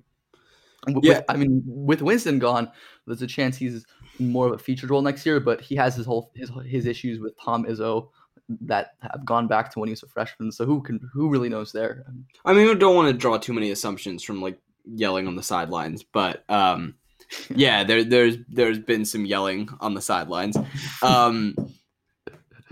W- 0.88 1.02
Yeah. 1.04 1.22
I 1.30 1.36
mean, 1.36 1.62
with 1.66 2.02
Winston 2.02 2.40
gone, 2.40 2.72
there's 3.06 3.22
a 3.22 3.28
chance 3.28 3.58
he's 3.58 3.86
more 4.18 4.48
of 4.48 4.54
a 4.54 4.58
featured 4.58 4.90
role 4.90 5.02
next 5.02 5.26
year. 5.26 5.40
But 5.40 5.62
he 5.62 5.76
has 5.76 5.96
his 5.96 6.06
whole 6.06 6.32
his 6.36 6.50
his 6.66 6.86
issues 6.86 7.20
with 7.20 7.38
Tom 7.40 7.66
Izzo 7.66 8.10
that 8.62 8.94
have 9.02 9.24
gone 9.26 9.48
back 9.48 9.72
to 9.72 9.80
when 9.80 9.88
he 9.90 9.92
was 9.92 10.02
a 10.04 10.08
freshman. 10.08 10.52
So 10.52 10.66
who 10.66 10.82
can 10.82 11.00
who 11.14 11.30
really 11.30 11.50
knows 11.50 11.72
there? 11.72 12.06
I 12.46 12.54
mean, 12.54 12.68
we 12.68 12.76
don't 12.76 12.96
want 12.96 13.12
to 13.12 13.18
draw 13.18 13.38
too 13.38 13.54
many 13.54 13.72
assumptions 13.72 14.24
from 14.24 14.42
like 14.42 14.60
yelling 14.86 15.28
on 15.28 15.36
the 15.36 15.44
sidelines, 15.44 16.02
but 16.02 16.50
um, 16.50 16.96
yeah, 17.56 17.84
there 17.84 18.04
there's 18.04 18.38
there's 18.48 18.80
been 18.80 19.06
some 19.06 19.26
yelling 19.26 19.70
on 19.80 19.94
the 19.94 20.02
sidelines. 20.02 20.58
Um, 21.02 21.56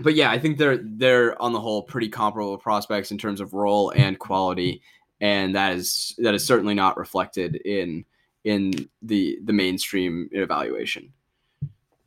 but 0.00 0.14
yeah, 0.14 0.30
I 0.30 0.38
think 0.38 0.58
they're 0.58 0.78
they're 0.82 1.40
on 1.40 1.52
the 1.52 1.60
whole 1.60 1.82
pretty 1.82 2.08
comparable 2.08 2.58
prospects 2.58 3.10
in 3.10 3.18
terms 3.18 3.40
of 3.40 3.54
role 3.54 3.90
and 3.90 4.18
quality, 4.18 4.82
and 5.20 5.54
that 5.54 5.72
is 5.74 6.14
that 6.18 6.34
is 6.34 6.46
certainly 6.46 6.74
not 6.74 6.96
reflected 6.96 7.56
in 7.56 8.04
in 8.44 8.88
the 9.02 9.38
the 9.44 9.52
mainstream 9.52 10.28
evaluation. 10.32 11.12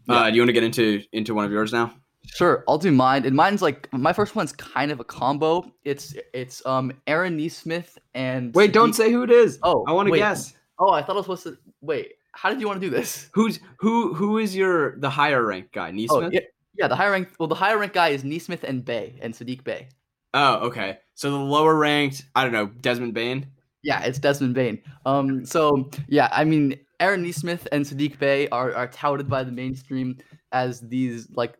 Uh, 0.10 0.30
do 0.30 0.36
you 0.36 0.42
want 0.42 0.50
to 0.50 0.54
get 0.54 0.64
into 0.64 1.04
into 1.12 1.34
one 1.34 1.46
of 1.46 1.52
yours 1.52 1.72
now? 1.72 1.94
Sure, 2.26 2.64
I'll 2.68 2.78
do 2.78 2.92
mine. 2.92 3.26
And 3.26 3.36
mine's 3.36 3.62
like 3.62 3.92
my 3.92 4.14
first 4.14 4.36
one's 4.36 4.54
kind 4.54 4.92
of 4.92 5.00
a 5.00 5.04
combo. 5.04 5.72
It's 5.84 6.16
it's 6.34 6.66
um 6.66 6.94
Aaron 7.08 7.38
Nesmith 7.38 7.98
and 8.14 8.54
Wait, 8.54 8.74
don't 8.74 8.94
Steve- 8.94 9.08
say 9.08 9.12
who 9.12 9.24
it 9.24 9.32
is. 9.32 9.60
Oh, 9.64 9.84
I 9.88 9.92
want 9.92 10.10
to 10.10 10.16
guess. 10.16 10.54
Oh, 10.80 10.92
I 10.92 11.02
thought 11.02 11.14
I 11.14 11.16
was 11.18 11.26
supposed 11.26 11.44
to 11.44 11.58
wait. 11.82 12.14
How 12.34 12.50
did 12.50 12.62
you 12.62 12.68
want 12.68 12.82
to 12.82 12.88
do 12.88 12.96
this? 12.96 13.30
Who's 13.34 13.60
who? 13.78 14.14
Who 14.14 14.38
is 14.38 14.56
your 14.56 14.98
the 15.00 15.10
higher 15.10 15.46
rank 15.46 15.72
guy? 15.72 15.92
Nesmith. 15.92 16.12
Oh, 16.12 16.30
yeah, 16.32 16.40
yeah. 16.78 16.88
The 16.88 16.96
higher 16.96 17.12
rank, 17.12 17.30
well, 17.40 17.48
the 17.48 17.56
higher 17.56 17.78
rank 17.78 17.94
guy 17.94 18.10
is 18.10 18.24
Nesmith 18.24 18.64
and 18.64 18.84
Bey 18.84 19.20
and 19.22 19.34
Saddiq 19.34 19.64
Bey. 19.64 19.90
Oh, 20.34 20.68
okay. 20.68 21.00
So 21.16 21.30
the 21.30 21.38
lower 21.38 21.76
ranked, 21.76 22.24
I 22.36 22.44
don't 22.44 22.54
know, 22.54 22.68
Desmond 22.68 23.14
Bane. 23.14 23.48
Yeah, 23.84 24.02
it's 24.04 24.20
Desmond 24.20 24.54
Bane. 24.54 24.82
Um, 25.06 25.46
so 25.46 25.90
yeah, 26.08 26.30
I 26.32 26.46
mean, 26.46 26.80
Aaron 27.00 27.24
Nesmith 27.24 27.68
and 27.72 27.84
Saddiq 27.84 28.18
Bey 28.20 28.48
are, 28.50 28.74
are 28.74 28.88
touted 28.88 29.28
by 29.28 29.44
the 29.44 29.52
mainstream 29.52 30.18
as 30.52 30.82
these 30.82 31.30
like 31.32 31.56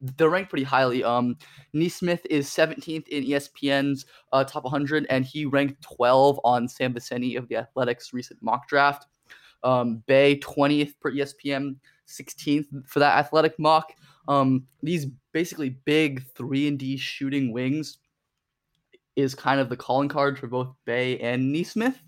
they're 0.00 0.30
ranked 0.30 0.50
pretty 0.50 0.64
highly. 0.64 1.04
Um, 1.04 1.36
Nesmith 1.72 2.26
is 2.30 2.48
17th 2.48 3.06
in 3.08 3.24
ESPN's 3.24 4.06
uh, 4.32 4.44
top 4.44 4.64
100, 4.64 5.06
and 5.10 5.24
he 5.24 5.44
ranked 5.44 5.82
12 5.82 6.40
on 6.44 6.68
Sam 6.68 6.94
Vecenie 6.94 7.36
of 7.36 7.48
the 7.48 7.56
Athletics 7.56 8.12
recent 8.12 8.42
mock 8.42 8.68
draft. 8.68 9.06
Um, 9.66 10.02
Bey 10.06 10.38
20th 10.38 10.94
per 11.00 11.10
ESPN, 11.10 11.76
16th 12.06 12.86
for 12.88 13.00
that 13.00 13.18
athletic 13.18 13.58
mock. 13.58 13.92
Um, 14.28 14.66
these 14.82 15.06
basically 15.32 15.70
big 15.84 16.24
three 16.34 16.68
and 16.68 16.78
D 16.78 16.96
shooting 16.96 17.52
wings 17.52 17.98
is 19.16 19.34
kind 19.34 19.60
of 19.60 19.68
the 19.68 19.76
calling 19.76 20.08
card 20.08 20.38
for 20.38 20.46
both 20.46 20.72
Bey 20.84 21.18
and 21.18 21.52
Nesmith. 21.52 22.00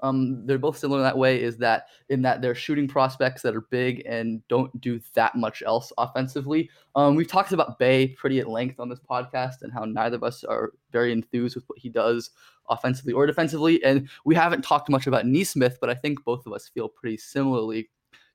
Um, 0.00 0.46
they're 0.46 0.58
both 0.58 0.78
similar 0.78 1.00
in 1.00 1.04
that 1.04 1.18
way, 1.18 1.40
is 1.42 1.56
that 1.58 1.86
in 2.08 2.22
that 2.22 2.42
they're 2.42 2.54
shooting 2.54 2.88
prospects 2.88 3.42
that 3.42 3.56
are 3.56 3.62
big 3.62 4.02
and 4.06 4.46
don't 4.48 4.80
do 4.80 5.00
that 5.14 5.34
much 5.34 5.62
else 5.66 5.92
offensively. 5.98 6.70
Um, 6.94 7.14
we've 7.14 7.28
talked 7.28 7.52
about 7.52 7.78
Bey 7.78 8.08
pretty 8.08 8.40
at 8.40 8.48
length 8.48 8.80
on 8.80 8.88
this 8.88 9.00
podcast 9.00 9.62
and 9.62 9.72
how 9.72 9.84
neither 9.84 10.16
of 10.16 10.24
us 10.24 10.44
are 10.44 10.72
very 10.92 11.12
enthused 11.12 11.56
with 11.56 11.64
what 11.68 11.78
he 11.78 11.88
does 11.88 12.30
offensively 12.68 13.12
or 13.12 13.26
defensively. 13.26 13.82
And 13.84 14.08
we 14.24 14.34
haven't 14.34 14.62
talked 14.62 14.88
much 14.88 15.06
about 15.06 15.26
Nesmith, 15.26 15.78
but 15.80 15.90
I 15.90 15.94
think 15.94 16.24
both 16.24 16.46
of 16.46 16.52
us 16.52 16.68
feel 16.68 16.88
pretty 16.88 17.16
similarly 17.16 17.88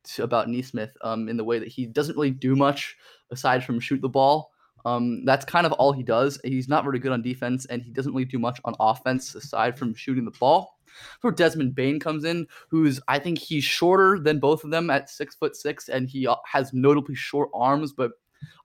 to, 0.04 0.24
about 0.24 0.50
Nesmith 0.50 0.96
um, 1.02 1.30
in 1.30 1.38
the 1.38 1.44
way 1.44 1.60
that 1.60 1.68
he 1.68 1.86
doesn't 1.86 2.16
really 2.16 2.32
do 2.32 2.56
much 2.56 2.98
aside 3.30 3.64
from 3.64 3.80
shoot 3.80 4.02
the 4.02 4.10
ball. 4.10 4.52
Um, 4.86 5.26
that's 5.26 5.46
kind 5.46 5.66
of 5.66 5.74
all 5.74 5.92
he 5.92 6.04
does. 6.04 6.40
He's 6.44 6.68
not 6.68 6.84
very 6.84 6.98
good 6.98 7.12
on 7.12 7.22
defense, 7.22 7.66
and 7.68 7.84
he 7.84 7.92
doesn't 7.92 8.14
really 8.14 8.26
do 8.26 8.40
much 8.40 8.60
on 8.66 8.74
offense 8.80 9.36
aside 9.36 9.78
from 9.78 9.94
shooting 9.94 10.26
the 10.26 10.32
ball. 10.32 10.80
Where 11.22 11.34
Desmond 11.34 11.76
Bane 11.76 12.00
comes 12.00 12.24
in, 12.24 12.48
who's 12.70 13.00
I 13.08 13.20
think 13.20 13.38
he's 13.38 13.64
shorter 13.64 14.20
than 14.20 14.40
both 14.40 14.64
of 14.64 14.72
them 14.72 14.90
at 14.90 15.10
six 15.10 15.36
foot 15.36 15.56
six, 15.56 15.90
and 15.90 16.08
he 16.08 16.28
uh, 16.28 16.36
has 16.46 16.74
notably 16.74 17.16
short 17.16 17.50
arms. 17.54 17.94
But 17.94 18.12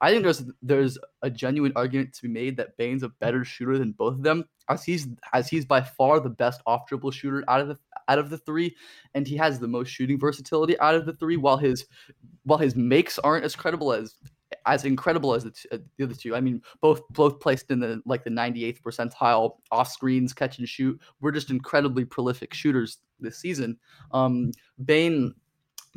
I 0.00 0.10
think 0.10 0.22
there's 0.22 0.44
there's 0.62 0.98
a 1.22 1.30
genuine 1.30 1.72
argument 1.76 2.14
to 2.14 2.22
be 2.22 2.28
made 2.28 2.56
that 2.56 2.76
Bane's 2.76 3.02
a 3.02 3.08
better 3.08 3.44
shooter 3.44 3.78
than 3.78 3.92
both 3.92 4.14
of 4.14 4.22
them, 4.22 4.44
as 4.68 4.84
he's 4.84 5.08
as 5.32 5.48
he's 5.48 5.64
by 5.64 5.80
far 5.82 6.20
the 6.20 6.30
best 6.30 6.60
off 6.66 6.86
dribble 6.88 7.10
shooter 7.10 7.44
out 7.48 7.60
of 7.60 7.68
the 7.68 7.78
out 8.08 8.18
of 8.18 8.30
the 8.30 8.38
three, 8.38 8.74
and 9.14 9.26
he 9.26 9.36
has 9.36 9.58
the 9.58 9.68
most 9.68 9.88
shooting 9.88 10.18
versatility 10.18 10.78
out 10.80 10.94
of 10.94 11.06
the 11.06 11.12
three. 11.14 11.36
While 11.36 11.58
his 11.58 11.86
while 12.44 12.58
his 12.58 12.76
makes 12.76 13.18
aren't 13.18 13.44
as 13.44 13.56
credible 13.56 13.92
as 13.92 14.14
as 14.66 14.84
incredible 14.84 15.34
as 15.34 15.44
the, 15.44 15.50
t- 15.50 15.68
uh, 15.72 15.78
the 15.96 16.04
other 16.04 16.14
two. 16.14 16.34
I 16.34 16.40
mean, 16.40 16.60
both 16.80 17.02
both 17.10 17.40
placed 17.40 17.70
in 17.70 17.80
the 17.80 18.02
like 18.04 18.24
the 18.24 18.30
98th 18.30 18.82
percentile 18.82 19.56
off 19.70 19.88
screens, 19.88 20.32
catch 20.32 20.58
and 20.58 20.68
shoot. 20.68 21.00
We're 21.20 21.32
just 21.32 21.50
incredibly 21.50 22.04
prolific 22.04 22.52
shooters 22.52 22.98
this 23.20 23.38
season. 23.38 23.78
Um, 24.12 24.52
Bane 24.84 25.34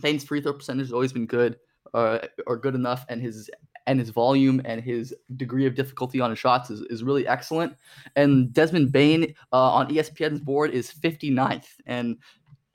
Bane's 0.01 0.23
free 0.23 0.41
throw 0.41 0.53
percentage 0.53 0.88
has 0.88 0.93
always 0.93 1.13
been 1.13 1.25
good, 1.25 1.57
uh, 1.93 2.19
or 2.47 2.57
good 2.57 2.75
enough, 2.75 3.05
and 3.09 3.21
his 3.21 3.49
and 3.88 3.99
his 3.99 4.11
volume 4.11 4.61
and 4.65 4.81
his 4.81 5.15
degree 5.35 5.65
of 5.65 5.73
difficulty 5.73 6.21
on 6.21 6.29
his 6.29 6.38
shots 6.38 6.69
is, 6.69 6.81
is 6.91 7.03
really 7.03 7.27
excellent. 7.27 7.73
And 8.15 8.53
Desmond 8.53 8.91
Bane 8.91 9.33
uh, 9.51 9.71
on 9.71 9.89
ESPN's 9.89 10.41
board 10.41 10.71
is 10.71 10.93
59th 10.93 11.65
and 11.88 12.17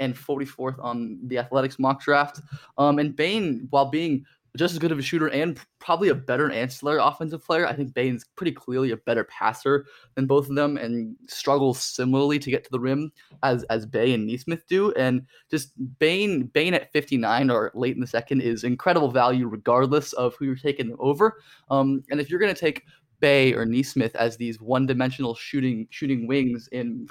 and 0.00 0.16
44th 0.16 0.82
on 0.82 1.20
the 1.22 1.38
Athletics 1.38 1.78
mock 1.78 2.02
draft. 2.02 2.40
Um, 2.78 2.98
and 2.98 3.14
Bane, 3.14 3.68
while 3.70 3.86
being 3.86 4.24
just 4.56 4.72
as 4.72 4.78
good 4.78 4.92
of 4.92 4.98
a 4.98 5.02
shooter 5.02 5.28
and 5.28 5.58
probably 5.80 6.10
a 6.10 6.14
better 6.14 6.50
ancillary 6.50 7.00
offensive 7.02 7.44
player. 7.44 7.66
I 7.66 7.72
think 7.72 7.92
Bane's 7.92 8.24
pretty 8.36 8.52
clearly 8.52 8.92
a 8.92 8.96
better 8.96 9.24
passer 9.24 9.86
than 10.14 10.26
both 10.26 10.48
of 10.48 10.54
them 10.54 10.76
and 10.76 11.16
struggles 11.28 11.80
similarly 11.80 12.38
to 12.38 12.50
get 12.50 12.62
to 12.64 12.70
the 12.70 12.78
rim 12.78 13.10
as 13.42 13.64
as 13.64 13.84
Bey 13.84 14.14
and 14.14 14.26
Nesmith 14.26 14.66
do. 14.68 14.92
And 14.92 15.26
just 15.50 15.72
Bane 15.98 16.44
Bane 16.44 16.74
at 16.74 16.92
59 16.92 17.50
or 17.50 17.72
late 17.74 17.96
in 17.96 18.00
the 18.00 18.06
second 18.06 18.42
is 18.42 18.64
incredible 18.64 19.10
value 19.10 19.48
regardless 19.48 20.12
of 20.12 20.36
who 20.36 20.44
you're 20.44 20.56
taking 20.56 20.88
them 20.88 20.98
over. 21.00 21.40
Um, 21.70 22.04
and 22.10 22.20
if 22.20 22.30
you're 22.30 22.40
going 22.40 22.54
to 22.54 22.60
take 22.60 22.84
Bey 23.20 23.54
or 23.54 23.64
Nesmith 23.64 24.14
as 24.16 24.36
these 24.36 24.60
one-dimensional 24.60 25.34
shooting 25.34 25.88
shooting 25.90 26.26
wings 26.26 26.68
in 26.70 27.08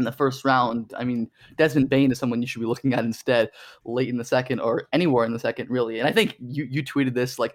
in 0.00 0.04
the 0.04 0.12
first 0.12 0.44
round. 0.44 0.92
I 0.96 1.04
mean, 1.04 1.30
Desmond 1.56 1.88
Bane 1.88 2.10
is 2.10 2.18
someone 2.18 2.42
you 2.42 2.48
should 2.48 2.60
be 2.60 2.66
looking 2.66 2.92
at 2.94 3.04
instead 3.04 3.50
late 3.84 4.08
in 4.08 4.16
the 4.16 4.24
second 4.24 4.60
or 4.60 4.88
anywhere 4.92 5.24
in 5.24 5.32
the 5.32 5.38
second, 5.38 5.70
really. 5.70 6.00
And 6.00 6.08
I 6.08 6.12
think 6.12 6.36
you 6.40 6.64
you 6.64 6.82
tweeted 6.82 7.14
this 7.14 7.38
like 7.38 7.54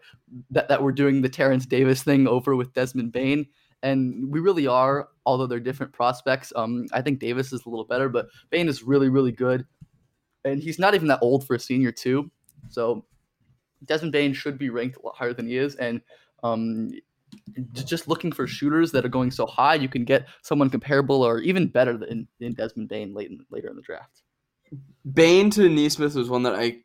that 0.52 0.70
that 0.70 0.82
we're 0.82 0.94
doing 0.94 1.22
the 1.22 1.30
Terence 1.30 1.66
Davis 1.66 2.04
thing 2.04 2.28
over 2.28 2.56
with 2.56 2.74
Desmond 2.74 3.12
Bane. 3.12 3.48
And 3.84 4.32
we 4.32 4.40
really 4.40 4.66
are, 4.66 5.10
although 5.26 5.46
they're 5.46 5.60
different 5.60 5.94
prospects. 5.94 6.52
Um, 6.56 6.88
I 6.92 7.02
think 7.02 7.20
Davis 7.20 7.54
is 7.54 7.66
a 7.66 7.70
little 7.70 7.86
better, 7.86 8.10
but 8.10 8.28
Bane 8.50 8.68
is 8.68 8.82
really, 8.82 9.10
really 9.10 9.32
good. 9.32 9.66
And 10.44 10.62
he's 10.62 10.80
not 10.80 10.96
even 10.96 11.08
that 11.10 11.20
old 11.22 11.46
for 11.46 11.56
a 11.56 11.60
senior, 11.60 11.92
too. 11.92 12.32
So 12.70 13.06
Desmond 13.84 14.12
Bane 14.14 14.34
should 14.34 14.58
be 14.58 14.70
ranked 14.70 14.98
a 14.98 15.02
lot 15.06 15.16
higher 15.16 15.34
than 15.34 15.48
he 15.48 15.58
is. 15.58 15.76
And 15.76 16.02
um, 16.42 16.92
just 17.74 18.08
looking 18.08 18.32
for 18.32 18.48
shooters 18.48 18.92
that 18.92 19.06
are 19.06 19.10
going 19.10 19.32
so 19.32 19.46
high, 19.46 19.76
you 19.76 19.90
can 19.90 20.06
get 20.06 20.28
someone 20.42 20.70
comparable 20.70 21.24
or 21.24 21.40
even 21.40 21.68
better 21.68 21.98
than, 21.98 22.28
than 22.40 22.54
Desmond 22.54 22.90
Bane 22.90 23.14
late 23.14 23.30
in, 23.30 23.46
later 23.50 23.70
in 23.70 23.76
the 23.76 23.82
draft. 23.82 24.22
Bane 25.14 25.50
to 25.52 25.70
Nesmith 25.70 26.16
was 26.16 26.30
one 26.30 26.44
that 26.44 26.56
I 26.56 26.78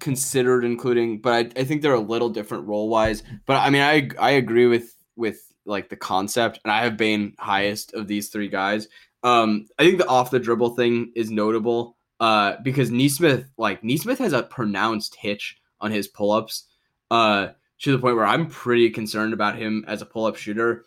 considered 0.00 0.64
including, 0.64 1.20
but 1.20 1.32
I, 1.32 1.60
I 1.60 1.64
think 1.64 1.82
they're 1.82 1.94
a 1.94 2.00
little 2.00 2.28
different 2.28 2.66
role 2.66 2.88
wise. 2.88 3.22
But 3.46 3.56
I 3.56 3.70
mean, 3.70 3.82
I 3.82 4.10
I 4.18 4.30
agree 4.32 4.66
with 4.66 4.94
with 5.16 5.52
like 5.64 5.88
the 5.88 5.96
concept, 5.96 6.60
and 6.64 6.72
I 6.72 6.84
have 6.84 6.96
Bane 6.96 7.34
highest 7.38 7.94
of 7.94 8.06
these 8.06 8.28
three 8.28 8.48
guys. 8.48 8.88
Um, 9.22 9.66
I 9.78 9.84
think 9.84 9.98
the 9.98 10.06
off 10.06 10.30
the 10.30 10.38
dribble 10.38 10.76
thing 10.76 11.12
is 11.16 11.30
notable 11.30 11.96
uh, 12.20 12.56
because 12.62 12.90
Nesmith 12.90 13.46
like 13.58 13.82
Nesmith 13.82 14.18
has 14.18 14.32
a 14.32 14.44
pronounced 14.44 15.16
hitch 15.16 15.56
on 15.80 15.90
his 15.90 16.08
pull 16.08 16.30
ups 16.30 16.64
uh, 17.10 17.48
to 17.80 17.92
the 17.92 17.98
point 17.98 18.16
where 18.16 18.26
I'm 18.26 18.48
pretty 18.48 18.90
concerned 18.90 19.32
about 19.32 19.56
him 19.56 19.84
as 19.86 20.02
a 20.02 20.06
pull 20.06 20.24
up 20.26 20.36
shooter. 20.36 20.84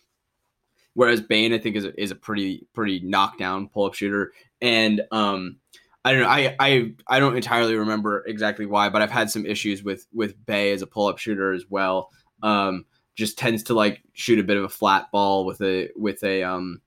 whereas 0.93 1.21
Bane 1.21 1.53
I 1.53 1.57
think 1.57 1.75
is 1.75 1.85
a, 1.85 2.01
is 2.01 2.11
a 2.11 2.15
pretty 2.15 2.67
pretty 2.73 2.99
knockdown 2.99 3.69
pull 3.69 3.85
up 3.85 3.93
shooter. 3.93 4.33
And 4.61 5.01
um, 5.11 5.57
I 6.03 6.11
don't 6.11 6.21
know. 6.21 6.27
I, 6.27 6.55
I 6.59 6.93
I 7.07 7.19
don't 7.19 7.35
entirely 7.35 7.75
remember 7.75 8.23
exactly 8.27 8.65
why, 8.65 8.89
but 8.89 9.01
I've 9.01 9.11
had 9.11 9.29
some 9.29 9.45
issues 9.45 9.83
with 9.83 10.07
with 10.13 10.43
Bey 10.45 10.71
as 10.71 10.81
a 10.81 10.87
pull 10.87 11.07
up 11.07 11.17
shooter 11.17 11.53
as 11.53 11.65
well. 11.69 12.09
Um, 12.43 12.85
just 13.15 13.37
tends 13.37 13.63
to 13.63 13.73
like 13.73 14.01
shoot 14.13 14.39
a 14.39 14.43
bit 14.43 14.57
of 14.57 14.63
a 14.63 14.69
flat 14.69 15.11
ball 15.11 15.45
with 15.45 15.61
a 15.61 15.89
with 15.95 16.23
a 16.23 16.43
um 16.43 16.81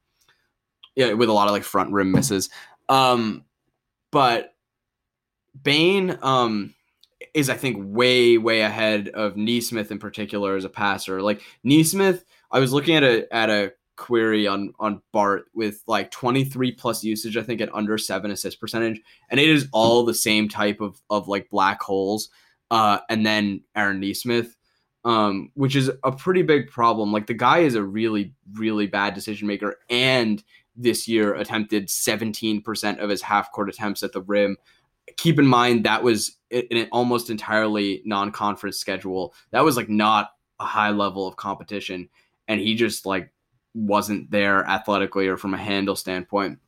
yeah 0.95 1.13
with 1.13 1.29
a 1.29 1.33
lot 1.33 1.47
of 1.47 1.53
like 1.53 1.65
front 1.65 1.93
rim 1.93 2.13
misses. 2.13 2.51
Um, 2.89 3.45
but 4.11 4.55
Bane 5.63 6.19
um 6.23 6.75
is 7.35 7.49
I 7.49 7.55
think 7.55 7.79
way 7.81 8.39
way 8.39 8.61
ahead 8.61 9.09
of 9.09 9.37
Nesmith 9.37 9.91
in 9.91 9.99
particular 9.99 10.57
as 10.57 10.65
a 10.65 10.69
passer. 10.69 11.23
Like 11.23 11.43
Nesmith, 11.65 12.25
I 12.51 12.59
was 12.59 12.73
looking 12.73 12.97
at 12.97 13.03
a 13.03 13.33
at 13.35 13.51
a 13.51 13.73
query 13.97 14.47
on 14.47 14.73
on 14.79 15.03
Bart 15.13 15.45
with 15.55 15.83
like 15.87 16.11
23 16.11 16.73
plus 16.73 17.05
usage, 17.05 17.37
I 17.37 17.43
think 17.43 17.61
at 17.61 17.75
under 17.75 17.97
seven 17.99 18.31
assist 18.31 18.61
percentage, 18.61 19.01
and 19.31 19.39
it 19.41 19.49
is 19.49 19.69
all 19.73 20.05
the 20.05 20.15
same 20.15 20.49
type 20.49 20.81
of 20.81 21.01
of 21.09 21.29
like 21.29 21.51
black 21.51 21.83
holes. 21.83 22.29
Uh, 22.71 23.01
and 23.11 23.25
then 23.25 23.63
Aaron 23.77 24.01
Nesmith, 24.01 24.57
um, 25.05 25.51
which 25.55 25.77
is 25.77 25.91
a 26.05 26.13
pretty 26.13 26.43
big 26.43 26.71
problem. 26.71 27.13
Like 27.13 27.27
the 27.27 27.35
guy 27.35 27.59
is 27.59 27.75
a 27.75 27.83
really 27.83 28.35
really 28.55 28.87
bad 28.87 29.15
decision 29.15 29.47
maker, 29.47 29.77
and 29.89 30.43
this 30.75 31.07
year 31.07 31.35
attempted 31.35 31.89
17% 31.89 32.99
of 32.99 33.11
his 33.11 33.23
half 33.23 33.53
court 33.53 33.69
attempts 33.69 34.03
at 34.03 34.13
the 34.13 34.23
rim. 34.23 34.57
Keep 35.17 35.39
in 35.39 35.47
mind 35.47 35.85
that 35.85 36.03
was 36.03 36.37
an 36.51 36.89
almost 36.93 37.31
entirely 37.31 38.03
non 38.05 38.31
conference 38.31 38.79
schedule. 38.79 39.35
That 39.51 39.65
was 39.65 39.77
like 39.77 39.89
not 39.89 40.31
a 40.61 40.65
high 40.65 40.91
level 40.91 41.27
of 41.27 41.37
competition, 41.37 42.09
and 42.49 42.61
he 42.61 42.75
just 42.75 43.07
like 43.07 43.33
wasn't 43.75 44.31
there 44.31 44.65
athletically 44.67 45.29
or 45.29 45.37
from 45.37 45.55
a 45.55 45.59
handle 45.59 45.97
standpoint. 45.97 46.59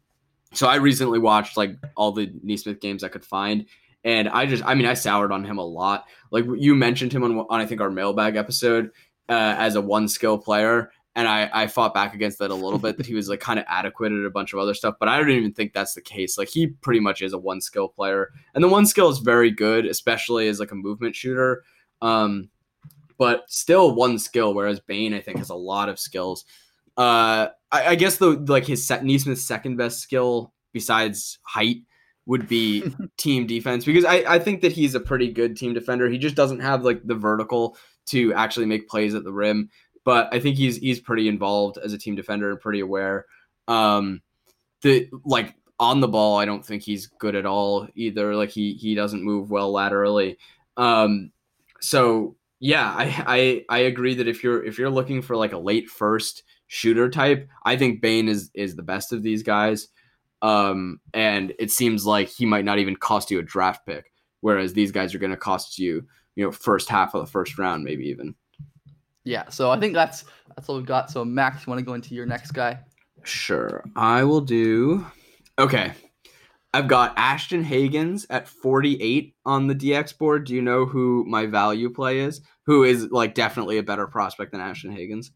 So 0.52 0.68
I 0.68 0.76
recently 0.76 1.18
watched 1.18 1.56
like 1.56 1.76
all 1.96 2.12
the 2.12 2.32
Nesmith 2.42 2.80
games 2.80 3.04
I 3.04 3.08
could 3.08 3.24
find. 3.24 3.66
And 4.04 4.28
I 4.28 4.46
just, 4.46 4.62
I 4.64 4.74
mean, 4.74 4.86
I 4.86 4.94
soured 4.94 5.32
on 5.32 5.44
him 5.44 5.58
a 5.58 5.64
lot. 5.64 6.06
Like 6.30 6.44
you 6.56 6.74
mentioned 6.74 7.12
him 7.12 7.24
on, 7.24 7.38
on 7.38 7.60
I 7.60 7.66
think 7.66 7.80
our 7.80 7.90
mailbag 7.90 8.36
episode 8.36 8.90
uh, 9.28 9.56
as 9.58 9.76
a 9.76 9.80
one 9.80 10.08
skill 10.08 10.38
player, 10.38 10.92
and 11.16 11.28
I, 11.28 11.48
I 11.52 11.66
fought 11.68 11.94
back 11.94 12.14
against 12.14 12.40
that 12.40 12.50
a 12.50 12.54
little 12.54 12.78
bit 12.78 12.96
that 12.96 13.06
he 13.06 13.14
was 13.14 13.28
like 13.28 13.40
kind 13.40 13.58
of 13.58 13.64
adequate 13.68 14.12
at 14.12 14.24
a 14.24 14.30
bunch 14.30 14.52
of 14.52 14.58
other 14.58 14.74
stuff 14.74 14.96
but 14.98 15.08
i 15.08 15.18
don't 15.18 15.30
even 15.30 15.52
think 15.52 15.72
that's 15.72 15.94
the 15.94 16.00
case. 16.00 16.36
Like 16.38 16.48
he 16.48 16.68
pretty 16.68 17.00
much 17.00 17.22
is 17.22 17.32
a 17.32 17.38
one 17.38 17.60
skill 17.60 17.88
player 17.88 18.32
and 18.54 18.62
the 18.62 18.68
one 18.68 18.86
skill 18.86 19.08
is 19.08 19.18
very 19.18 19.50
good 19.50 19.86
especially 19.86 20.48
as 20.48 20.60
like 20.60 20.72
a 20.72 20.76
movement 20.76 21.14
shooter 21.14 21.62
um 22.02 22.48
but 23.16 23.44
still 23.48 23.94
one 23.94 24.18
skill 24.18 24.54
whereas 24.54 24.80
bane 24.80 25.14
i 25.14 25.20
think 25.20 25.38
has 25.38 25.50
a 25.50 25.54
lot 25.54 25.88
of 25.88 25.98
skills. 25.98 26.44
Uh, 26.96 27.48
I, 27.72 27.88
I, 27.88 27.94
guess 27.96 28.18
the 28.18 28.30
like 28.46 28.66
his 28.66 28.86
set 28.86 29.04
Nesmith's 29.04 29.44
second 29.44 29.76
best 29.76 29.98
skill 29.98 30.52
besides 30.72 31.40
height 31.42 31.78
would 32.26 32.46
be 32.46 32.84
team 33.16 33.48
defense 33.48 33.84
because 33.84 34.04
I, 34.04 34.24
I 34.28 34.38
think 34.38 34.60
that 34.60 34.70
he's 34.70 34.94
a 34.94 35.00
pretty 35.00 35.32
good 35.32 35.56
team 35.56 35.74
defender. 35.74 36.08
He 36.08 36.18
just 36.18 36.36
doesn't 36.36 36.60
have 36.60 36.84
like 36.84 37.02
the 37.04 37.16
vertical 37.16 37.76
to 38.06 38.32
actually 38.34 38.66
make 38.66 38.88
plays 38.88 39.16
at 39.16 39.24
the 39.24 39.32
rim, 39.32 39.70
but 40.04 40.28
I 40.32 40.40
think 40.40 40.56
he's 40.56 40.76
he's 40.76 41.00
pretty 41.00 41.28
involved 41.28 41.78
as 41.78 41.92
a 41.92 41.98
team 41.98 42.14
defender 42.14 42.50
and 42.50 42.60
pretty 42.60 42.80
aware. 42.80 43.26
Um, 43.68 44.22
the 44.82 45.08
like 45.24 45.54
on 45.80 46.00
the 46.00 46.08
ball, 46.08 46.38
I 46.38 46.44
don't 46.44 46.64
think 46.64 46.82
he's 46.82 47.06
good 47.06 47.34
at 47.34 47.46
all 47.46 47.88
either. 47.94 48.34
Like 48.36 48.50
he 48.50 48.74
he 48.74 48.94
doesn't 48.94 49.24
move 49.24 49.50
well 49.50 49.72
laterally. 49.72 50.38
Um, 50.76 51.30
so 51.80 52.36
yeah, 52.60 52.94
I, 52.96 53.64
I 53.68 53.76
I 53.76 53.78
agree 53.80 54.14
that 54.14 54.28
if 54.28 54.44
you're 54.44 54.64
if 54.64 54.78
you're 54.78 54.90
looking 54.90 55.22
for 55.22 55.36
like 55.36 55.52
a 55.52 55.58
late 55.58 55.88
first 55.88 56.42
shooter 56.66 57.08
type. 57.08 57.48
I 57.64 57.76
think 57.76 58.00
Bane 58.00 58.28
is 58.28 58.50
is 58.54 58.76
the 58.76 58.82
best 58.82 59.12
of 59.12 59.22
these 59.22 59.42
guys. 59.42 59.88
Um, 60.42 61.00
and 61.14 61.54
it 61.58 61.70
seems 61.70 62.04
like 62.04 62.28
he 62.28 62.44
might 62.44 62.64
not 62.64 62.78
even 62.78 62.96
cost 62.96 63.30
you 63.30 63.38
a 63.38 63.42
draft 63.42 63.86
pick, 63.86 64.12
whereas 64.40 64.74
these 64.74 64.92
guys 64.92 65.14
are 65.14 65.18
going 65.18 65.30
to 65.30 65.38
cost 65.38 65.78
you, 65.78 66.06
you 66.36 66.44
know, 66.44 66.52
first 66.52 66.90
half 66.90 67.14
of 67.14 67.24
the 67.24 67.30
first 67.30 67.58
round, 67.58 67.84
maybe 67.84 68.04
even. 68.08 68.34
Yeah, 69.24 69.48
so 69.48 69.70
I 69.70 69.80
think 69.80 69.94
that's 69.94 70.24
that's 70.54 70.68
all 70.68 70.76
we've 70.76 70.86
got. 70.86 71.10
So 71.10 71.24
Max, 71.24 71.66
you 71.66 71.70
want 71.70 71.80
to 71.80 71.84
go 71.84 71.94
into 71.94 72.14
your 72.14 72.26
next 72.26 72.52
guy? 72.52 72.80
Sure, 73.22 73.82
I 73.96 74.24
will 74.24 74.42
do. 74.42 75.06
Okay, 75.58 75.92
I've 76.74 76.88
got 76.88 77.14
Ashton 77.16 77.64
Hagans 77.64 78.26
at 78.30 78.48
48 78.48 79.36
on 79.46 79.68
the 79.68 79.76
DX 79.76 80.18
board. 80.18 80.44
Do 80.44 80.54
you 80.56 80.60
know 80.60 80.84
who 80.84 81.24
my 81.24 81.46
value 81.46 81.88
play 81.88 82.18
is? 82.18 82.40
Who 82.66 82.82
is 82.82 83.10
like 83.12 83.34
definitely 83.34 83.78
a 83.78 83.82
better 83.84 84.08
prospect 84.08 84.50
than 84.50 84.60
Ashton 84.60 84.92
Hagans? 84.92 85.30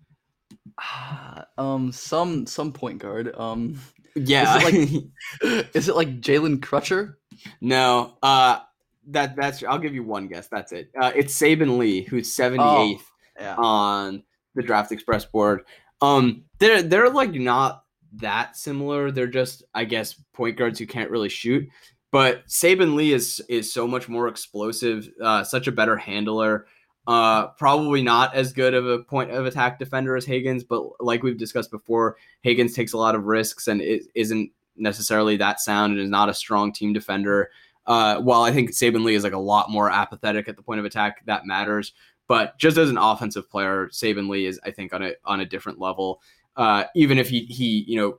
um, 1.59 1.93
some 1.93 2.45
some 2.47 2.73
point 2.73 2.99
guard. 2.99 3.33
Um, 3.37 3.79
yeah. 4.17 4.59
Is 4.59 4.65
it 4.65 5.03
like, 5.43 5.67
is 5.75 5.89
it 5.89 5.95
like 5.95 6.21
Jalen 6.21 6.59
Crutcher? 6.59 7.15
No. 7.61 8.17
Uh, 8.21 8.59
that 9.07 9.37
that's. 9.37 9.63
I'll 9.63 9.79
give 9.79 9.95
you 9.95 10.03
one 10.03 10.27
guess. 10.27 10.49
That's 10.49 10.73
it. 10.73 10.91
Uh, 11.01 11.13
it's 11.15 11.39
Saben 11.39 11.79
Lee, 11.79 12.03
who's 12.03 12.35
seventy 12.35 12.65
eighth 12.65 13.07
oh, 13.09 13.18
yeah. 13.39 13.57
on 13.57 14.23
the 14.55 14.63
Draft 14.63 14.93
Express 14.93 15.25
board. 15.25 15.63
Um, 16.01 16.45
they're 16.59 16.83
they're 16.83 17.11
like 17.11 17.33
not 17.33 17.85
that 18.15 18.57
similar. 18.57 19.11
They're 19.11 19.27
just, 19.27 19.65
I 19.75 19.85
guess, 19.85 20.15
point 20.33 20.57
guards 20.57 20.79
who 20.79 20.87
can't 20.87 21.11
really 21.11 21.29
shoot. 21.29 21.69
But 22.11 22.47
Saben 22.47 22.95
Lee 22.95 23.13
is 23.13 23.41
is 23.49 23.73
so 23.73 23.87
much 23.87 24.09
more 24.09 24.29
explosive, 24.29 25.09
uh, 25.23 25.45
such 25.45 25.67
a 25.67 25.73
better 25.73 25.97
handler. 25.97 26.67
Uh, 27.07 27.49
probably 27.59 28.03
not 28.03 28.35
as 28.35 28.53
good 28.53 28.75
of 28.75 28.87
a 28.87 28.99
point 28.99 29.31
of 29.31 29.47
attack 29.47 29.79
defender 29.79 30.15
as 30.15 30.27
Hagans, 30.27 30.63
but 30.69 30.85
like 31.01 31.23
we've 31.23 31.39
discussed 31.39 31.71
before, 31.71 32.17
Hagans 32.45 32.75
takes 32.75 32.93
a 32.93 32.99
lot 32.99 33.15
of 33.15 33.25
risks 33.25 33.67
and 33.67 33.81
isn't 34.15 34.53
necessarily 34.77 35.39
that 35.39 35.59
sound 35.59 35.95
and 35.95 36.03
is 36.03 36.11
not 36.11 36.29
a 36.29 36.35
strong 36.35 36.71
team 36.71 36.93
defender. 36.93 37.51
Uh, 37.87 38.21
while 38.21 38.43
I 38.43 38.53
think 38.53 38.71
Saben 38.71 39.05
Lee 39.05 39.15
is 39.15 39.25
like 39.25 39.33
a 39.33 39.39
lot 39.39 39.71
more 39.71 39.91
apathetic 39.91 40.49
at 40.51 40.57
the 40.57 40.63
point 40.63 40.81
of 40.81 40.85
attack, 40.85 41.25
that 41.25 41.47
matters. 41.47 41.95
But 42.29 42.59
just 42.59 42.77
as 42.77 42.91
an 42.91 42.99
offensive 42.99 43.51
player, 43.51 43.89
Saben 43.89 44.29
Lee 44.29 44.47
is, 44.47 44.61
I 44.63 44.71
think, 44.71 44.93
on 44.93 45.03
a 45.03 45.15
on 45.25 45.41
a 45.41 45.47
different 45.47 45.81
level. 45.81 46.21
Uh, 46.57 46.85
even 46.95 47.19
if 47.19 47.29
he 47.29 47.47
he 47.47 47.85
you 47.89 47.97
know 47.97 48.19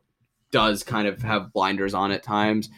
does 0.52 0.84
kind 0.84 1.08
of 1.08 1.22
have 1.22 1.54
blinders 1.54 1.94
on 1.94 2.12
at 2.12 2.24
times, 2.24 2.70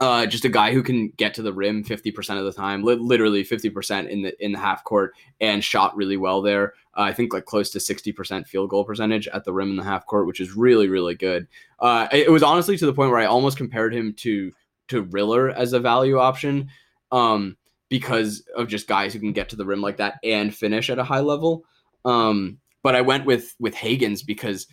uh, 0.00 0.26
just 0.26 0.44
a 0.44 0.48
guy 0.48 0.72
who 0.72 0.82
can 0.82 1.10
get 1.10 1.34
to 1.34 1.42
the 1.42 1.52
rim 1.52 1.84
50% 1.84 2.38
of 2.38 2.44
the 2.44 2.52
time, 2.52 2.82
li- 2.82 2.94
literally 2.94 3.44
50% 3.44 4.08
in 4.08 4.22
the 4.22 4.44
in 4.44 4.52
the 4.52 4.58
half 4.58 4.82
court 4.82 5.14
and 5.40 5.62
shot 5.62 5.94
really 5.94 6.16
well 6.16 6.42
there. 6.42 6.74
Uh, 6.96 7.02
I 7.02 7.12
think 7.12 7.32
like 7.32 7.44
close 7.44 7.70
to 7.70 7.78
60% 7.78 8.46
field 8.46 8.70
goal 8.70 8.84
percentage 8.84 9.28
at 9.28 9.44
the 9.44 9.52
rim 9.52 9.70
in 9.70 9.76
the 9.76 9.84
half 9.84 10.06
court, 10.06 10.26
which 10.26 10.40
is 10.40 10.56
really 10.56 10.88
really 10.88 11.14
good. 11.14 11.46
Uh, 11.78 12.08
it 12.10 12.30
was 12.30 12.42
honestly 12.42 12.76
to 12.76 12.86
the 12.86 12.94
point 12.94 13.10
where 13.10 13.20
I 13.20 13.26
almost 13.26 13.56
compared 13.56 13.94
him 13.94 14.14
to 14.14 14.52
to 14.88 15.02
Riller 15.02 15.50
as 15.50 15.72
a 15.72 15.80
value 15.80 16.18
option 16.18 16.68
um, 17.12 17.56
because 17.90 18.42
of 18.56 18.68
just 18.68 18.88
guys 18.88 19.12
who 19.12 19.18
can 19.18 19.32
get 19.32 19.50
to 19.50 19.56
the 19.56 19.66
rim 19.66 19.82
like 19.82 19.98
that 19.98 20.14
and 20.24 20.54
finish 20.54 20.88
at 20.88 20.98
a 20.98 21.04
high 21.04 21.20
level. 21.20 21.64
Um, 22.06 22.56
but 22.82 22.96
I 22.96 23.02
went 23.02 23.26
with 23.26 23.54
with 23.58 23.74
Hagans 23.74 24.24
because 24.24 24.66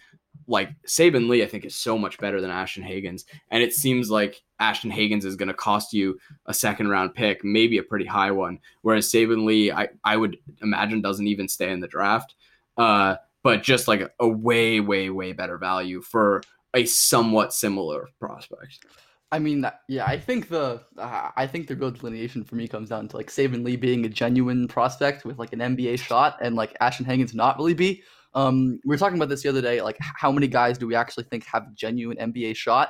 like 0.47 0.69
Saben 0.87 1.27
Lee, 1.27 1.43
I 1.43 1.47
think 1.47 1.65
is 1.65 1.75
so 1.75 1.97
much 1.97 2.17
better 2.19 2.39
than 2.39 2.51
Ashton 2.51 2.83
Hagans, 2.83 3.25
and 3.51 3.61
it 3.61 3.73
seems 3.73 4.09
like 4.09 4.41
Ashton 4.59 4.91
Hagans 4.91 5.25
is 5.25 5.35
going 5.35 5.49
to 5.49 5.53
cost 5.53 5.91
you 5.91 6.17
a 6.45 6.53
second 6.53 6.87
round 6.87 7.15
pick, 7.15 7.43
maybe 7.43 7.79
a 7.79 7.83
pretty 7.83 8.05
high 8.05 8.31
one. 8.31 8.59
Whereas 8.83 9.11
Saben 9.11 9.45
Lee, 9.45 9.71
I 9.71 9.89
I 10.05 10.15
would 10.15 10.37
imagine 10.61 11.01
doesn't 11.01 11.27
even 11.27 11.49
stay 11.49 11.71
in 11.71 11.81
the 11.81 11.87
draft, 11.87 12.35
uh, 12.77 13.15
but 13.43 13.63
just 13.63 13.87
like 13.87 14.09
a 14.19 14.27
way 14.27 14.79
way 14.79 15.09
way 15.09 15.33
better 15.33 15.57
value 15.57 16.01
for 16.01 16.43
a 16.73 16.85
somewhat 16.85 17.51
similar 17.51 18.07
prospect. 18.19 18.85
I 19.31 19.39
mean, 19.39 19.69
yeah, 19.89 20.05
I 20.05 20.17
think 20.17 20.47
the 20.47 20.81
uh, 20.97 21.31
I 21.35 21.47
think 21.47 21.67
the 21.67 21.75
real 21.75 21.91
delineation 21.91 22.45
for 22.45 22.55
me 22.55 22.67
comes 22.67 22.89
down 22.89 23.09
to 23.09 23.17
like 23.17 23.27
Saben 23.27 23.63
Lee 23.63 23.75
being 23.75 24.05
a 24.05 24.09
genuine 24.09 24.67
prospect 24.67 25.25
with 25.25 25.37
like 25.37 25.51
an 25.51 25.59
NBA 25.59 25.99
shot, 25.99 26.37
and 26.41 26.55
like 26.55 26.77
Ashton 26.79 27.05
Hagans 27.05 27.33
not 27.33 27.57
really 27.57 27.73
be. 27.73 28.03
Um, 28.33 28.79
we 28.85 28.93
were 28.93 28.97
talking 28.97 29.17
about 29.17 29.29
this 29.29 29.43
the 29.43 29.49
other 29.49 29.61
day. 29.61 29.81
Like, 29.81 29.97
how 29.99 30.31
many 30.31 30.47
guys 30.47 30.77
do 30.77 30.87
we 30.87 30.95
actually 30.95 31.25
think 31.25 31.43
have 31.45 31.63
a 31.63 31.71
genuine 31.73 32.17
NBA 32.17 32.55
shot 32.55 32.89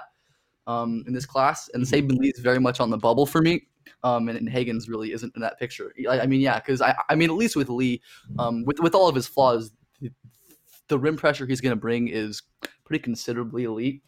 um, 0.67 1.03
in 1.07 1.13
this 1.13 1.25
class? 1.25 1.69
And 1.73 1.83
mm-hmm. 1.83 2.07
Saben 2.07 2.17
Lee's 2.17 2.39
very 2.39 2.59
much 2.59 2.79
on 2.79 2.89
the 2.89 2.97
bubble 2.97 3.25
for 3.25 3.41
me. 3.41 3.67
Um, 4.03 4.29
and, 4.29 4.37
and 4.37 4.49
Hagans 4.49 4.89
really 4.89 5.13
isn't 5.13 5.33
in 5.35 5.41
that 5.41 5.57
picture. 5.57 5.93
I, 6.09 6.21
I 6.21 6.25
mean, 6.27 6.41
yeah, 6.41 6.59
because 6.59 6.81
I, 6.81 6.95
I 7.09 7.15
mean, 7.15 7.29
at 7.29 7.35
least 7.35 7.55
with 7.55 7.69
Lee, 7.69 8.01
um, 8.37 8.63
with 8.65 8.79
with 8.79 8.93
all 8.93 9.07
of 9.07 9.15
his 9.15 9.27
flaws, 9.27 9.71
the, 10.01 10.11
the 10.87 10.99
rim 10.99 11.15
pressure 11.15 11.47
he's 11.47 11.61
going 11.61 11.71
to 11.71 11.79
bring 11.79 12.09
is 12.09 12.43
pretty 12.85 13.01
considerably 13.01 13.63
elite. 13.63 14.03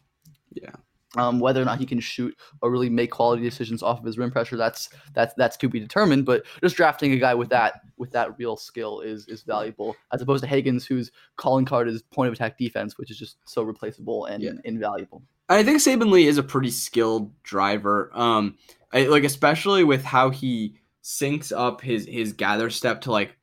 Yeah. 0.52 0.74
Um, 1.16 1.40
whether 1.40 1.60
or 1.60 1.64
not 1.64 1.80
he 1.80 1.86
can 1.86 1.98
shoot 1.98 2.36
or 2.62 2.70
really 2.70 2.88
make 2.88 3.10
quality 3.10 3.42
decisions 3.42 3.82
off 3.82 3.98
of 3.98 4.04
his 4.04 4.16
rim 4.16 4.30
pressure, 4.30 4.56
that's 4.56 4.90
that's 5.12 5.34
that's 5.34 5.56
to 5.56 5.68
be 5.68 5.80
determined. 5.80 6.24
But 6.24 6.44
just 6.62 6.76
drafting 6.76 7.12
a 7.12 7.16
guy 7.16 7.34
with 7.34 7.48
that 7.48 7.80
with 7.96 8.12
that 8.12 8.38
real 8.38 8.56
skill 8.56 9.00
is 9.00 9.26
is 9.26 9.42
valuable, 9.42 9.96
as 10.12 10.22
opposed 10.22 10.44
to 10.44 10.48
Hagans, 10.48 10.86
whose 10.86 11.10
calling 11.36 11.64
card 11.64 11.88
is 11.88 12.02
point 12.02 12.28
of 12.28 12.34
attack 12.34 12.58
defense, 12.58 12.96
which 12.96 13.10
is 13.10 13.18
just 13.18 13.38
so 13.44 13.62
replaceable 13.64 14.26
and 14.26 14.42
yeah. 14.42 14.52
invaluable. 14.64 15.22
I 15.48 15.64
think 15.64 15.78
Saben 15.78 16.12
Lee 16.12 16.28
is 16.28 16.38
a 16.38 16.44
pretty 16.44 16.70
skilled 16.70 17.32
driver. 17.42 18.12
Um, 18.14 18.56
I, 18.92 19.06
like 19.06 19.24
especially 19.24 19.82
with 19.82 20.04
how 20.04 20.30
he 20.30 20.76
syncs 21.02 21.52
up 21.56 21.80
his 21.80 22.06
his 22.06 22.32
gather 22.32 22.70
step 22.70 23.00
to 23.02 23.10
like 23.10 23.36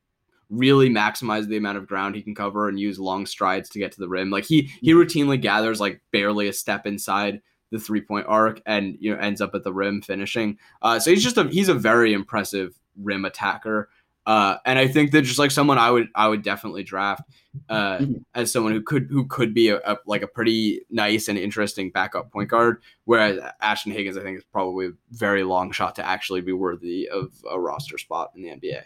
really 0.49 0.89
maximize 0.89 1.47
the 1.47 1.57
amount 1.57 1.77
of 1.77 1.87
ground 1.87 2.15
he 2.15 2.21
can 2.21 2.33
cover 2.33 2.69
and 2.69 2.79
use 2.79 2.97
long 2.99 3.25
strides 3.25 3.69
to 3.69 3.79
get 3.79 3.91
to 3.91 3.99
the 3.99 4.07
rim. 4.07 4.29
Like 4.29 4.45
he 4.45 4.71
he 4.81 4.93
routinely 4.93 5.39
gathers 5.41 5.79
like 5.79 6.01
barely 6.11 6.47
a 6.47 6.53
step 6.53 6.85
inside 6.85 7.41
the 7.71 7.79
three 7.79 8.01
point 8.01 8.25
arc 8.27 8.61
and 8.65 8.97
you 8.99 9.13
know 9.13 9.19
ends 9.19 9.41
up 9.41 9.53
at 9.55 9.63
the 9.63 9.73
rim 9.73 10.01
finishing. 10.01 10.57
Uh, 10.81 10.99
so 10.99 11.11
he's 11.11 11.23
just 11.23 11.37
a 11.37 11.43
he's 11.45 11.69
a 11.69 11.73
very 11.73 12.13
impressive 12.13 12.79
rim 12.95 13.25
attacker. 13.25 13.89
Uh, 14.27 14.57
and 14.65 14.77
I 14.77 14.89
think 14.89 15.11
that 15.11 15.21
just 15.21 15.39
like 15.39 15.51
someone 15.51 15.77
I 15.77 15.89
would 15.89 16.09
I 16.13 16.27
would 16.27 16.41
definitely 16.41 16.83
draft 16.83 17.23
uh, 17.69 17.99
mm-hmm. 17.99 18.13
as 18.35 18.51
someone 18.51 18.73
who 18.73 18.81
could 18.81 19.07
who 19.09 19.25
could 19.25 19.53
be 19.53 19.69
a, 19.69 19.77
a, 19.77 19.97
like 20.05 20.21
a 20.21 20.27
pretty 20.27 20.81
nice 20.89 21.29
and 21.29 21.37
interesting 21.37 21.91
backup 21.91 22.29
point 22.29 22.49
guard. 22.49 22.81
Whereas 23.05 23.39
Ashton 23.61 23.93
Hagans, 23.93 24.19
I 24.19 24.23
think, 24.23 24.37
is 24.37 24.43
probably 24.43 24.87
a 24.87 24.91
very 25.11 25.43
long 25.43 25.71
shot 25.71 25.95
to 25.95 26.05
actually 26.05 26.41
be 26.41 26.51
worthy 26.51 27.07
of 27.07 27.31
a 27.49 27.57
roster 27.57 27.97
spot 27.97 28.33
in 28.35 28.41
the 28.41 28.49
NBA. 28.49 28.81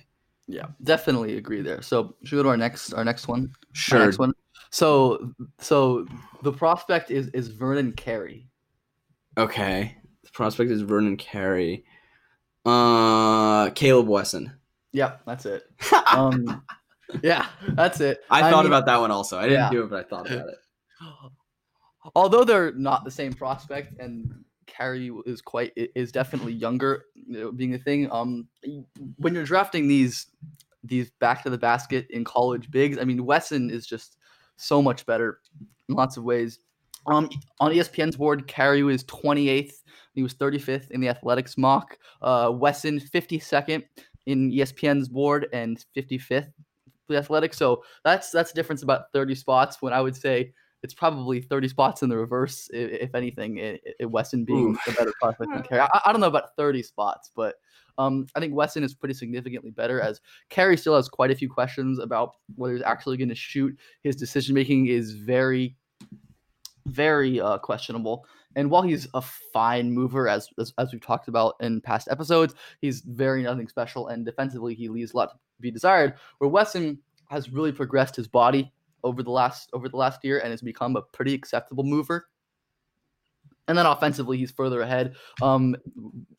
Yeah, 0.48 0.68
definitely 0.84 1.38
agree 1.38 1.62
there. 1.62 1.82
So 1.82 2.16
should 2.24 2.36
we 2.36 2.40
go 2.40 2.44
to 2.44 2.50
our 2.50 2.58
next 2.58 2.94
our 2.94 3.04
next 3.04 3.28
one? 3.28 3.52
Sure. 3.74 3.98
Our 3.98 4.06
next 4.06 4.20
one. 4.20 4.34
So 4.70 5.34
so 5.58 6.06
the 6.44 6.54
prospect 6.54 7.10
is 7.10 7.30
is 7.30 7.48
Vernon 7.48 7.94
Carey. 7.94 8.51
Okay. 9.38 9.98
The 10.24 10.30
prospect 10.32 10.72
is 10.72 10.82
Vernon 10.82 11.18
Carey. 11.18 11.86
Uh 12.66 13.70
Caleb 13.72 14.08
Wesson. 14.08 14.54
Yeah, 14.92 15.18
that's 15.26 15.46
it. 15.46 15.64
Um, 16.14 16.64
yeah, 17.24 17.48
that's 17.70 18.02
it. 18.02 18.20
I, 18.30 18.46
I 18.46 18.52
thought 18.52 18.66
mean, 18.66 18.74
about 18.74 18.86
that 18.88 19.00
one 19.00 19.12
also. 19.12 19.38
I 19.38 19.44
didn't 19.44 19.60
yeah. 19.60 19.70
do 19.70 19.84
it, 19.84 19.90
but 19.90 20.06
I 20.06 20.10
thought 20.10 20.30
about 20.30 20.50
it. 20.50 20.58
Although 22.16 22.44
they're 22.44 22.74
not 22.74 23.06
the 23.06 23.12
same 23.12 23.32
prospect, 23.32 23.98
and 24.00 24.44
Carey 24.68 25.12
is 25.26 25.42
quite 25.42 25.72
is 25.76 26.12
definitely 26.12 26.54
younger, 26.54 27.06
being 27.56 27.76
a 27.76 27.78
thing. 27.78 28.12
Um, 28.12 28.48
when 29.18 29.34
you're 29.34 29.46
drafting 29.46 29.88
these 29.88 30.28
these 30.84 31.12
back 31.20 31.44
to 31.44 31.50
the 31.50 31.58
basket 31.58 32.08
in 32.10 32.24
college 32.24 32.72
bigs, 32.72 32.98
I 32.98 33.04
mean 33.04 33.26
Wesson 33.26 33.70
is 33.70 33.86
just 33.86 34.18
so 34.58 34.82
much 34.82 35.06
better 35.06 35.40
in 35.90 35.96
lots 35.96 36.18
of 36.18 36.24
ways. 36.24 36.60
Um, 37.08 37.30
on 37.60 37.72
ESPN's 37.72 38.16
board, 38.16 38.48
Carey 38.48 38.84
was 38.84 39.04
28th. 39.06 39.74
He 40.14 40.24
was 40.24 40.34
35th 40.34 40.92
in 40.92 41.02
the 41.02 41.10
athletics 41.10 41.58
mock. 41.58 41.98
Uh, 42.22 42.52
Wesson 42.54 43.00
52nd 43.00 43.84
in 44.26 44.52
ESPN's 44.52 45.10
board 45.10 45.48
and 45.54 45.84
55th 45.96 46.52
for 47.08 47.14
the 47.14 47.18
Athletics. 47.18 47.58
So 47.58 47.84
that's 48.04 48.32
that's 48.32 48.52
a 48.52 48.54
difference 48.54 48.84
about 48.84 49.12
30 49.14 49.36
spots. 49.36 49.82
When 49.82 49.94
I 49.94 50.02
would 50.02 50.16
say 50.16 50.54
it's 50.84 50.94
probably 50.94 51.42
30 51.42 51.68
spots 51.68 52.02
in 52.02 52.10
the 52.10 52.18
reverse, 52.18 52.70
if, 52.74 53.10
if 53.10 53.16
anything, 53.16 53.58
it, 53.58 53.82
it 54.00 54.06
Wesson 54.06 54.46
being 54.46 54.78
the 54.86 54.94
better 54.94 55.14
prospect 55.22 55.52
than 55.52 55.64
Carey. 55.64 55.82
I, 55.82 56.02
I, 56.06 56.12
don't 56.12 56.22
know 56.22 56.28
about 56.28 56.56
30 56.56 56.82
spots, 56.82 57.30
but 57.36 57.56
um, 58.00 58.26
I 58.36 58.40
think 58.40 58.56
Wesson 58.56 58.84
is 58.84 58.96
pretty 58.96 59.14
significantly 59.14 59.70
better 59.70 60.02
as 60.02 60.22
Carey 60.50 60.76
still 60.78 60.96
has 60.96 61.08
quite 61.08 61.30
a 61.30 61.36
few 61.36 61.50
questions 61.50 62.00
about 62.00 62.32
whether 62.56 62.74
he's 62.74 62.82
actually 62.82 63.18
going 63.18 63.30
to 63.30 63.36
shoot. 63.36 63.78
His 64.02 64.16
decision 64.16 64.56
making 64.56 64.88
is 64.88 65.12
very, 65.12 65.76
very 66.92 67.40
uh, 67.40 67.58
questionable. 67.58 68.26
And 68.56 68.70
while 68.70 68.82
he's 68.82 69.08
a 69.14 69.22
fine 69.22 69.92
mover, 69.92 70.28
as, 70.28 70.50
as, 70.60 70.74
as 70.78 70.92
we've 70.92 71.06
talked 71.06 71.28
about 71.30 71.56
in 71.62 71.82
past 71.82 72.10
episodes, 72.12 72.54
he's 72.82 73.02
very 73.02 73.44
nothing 73.44 73.70
special. 73.70 74.10
And 74.10 74.26
defensively, 74.26 74.76
he 74.76 74.90
leaves 74.90 75.14
a 75.14 75.18
lot 75.18 75.30
to 75.32 75.38
be 75.62 75.72
desired. 75.72 76.16
Where 76.40 76.50
Wesson 76.50 77.00
has 77.30 77.50
really 77.50 77.72
progressed 77.72 78.16
his 78.16 78.28
body 78.28 78.72
over 79.04 79.24
the 79.24 79.32
last 79.32 79.70
over 79.74 79.90
the 79.90 79.98
last 79.98 80.24
year 80.24 80.40
and 80.40 80.52
has 80.52 80.62
become 80.62 80.96
a 80.96 81.02
pretty 81.02 81.34
acceptable 81.34 81.84
mover. 81.84 82.28
And 83.68 83.78
then 83.78 83.86
offensively, 83.86 84.38
he's 84.38 84.52
further 84.52 84.82
ahead. 84.82 85.16
Um, 85.42 85.78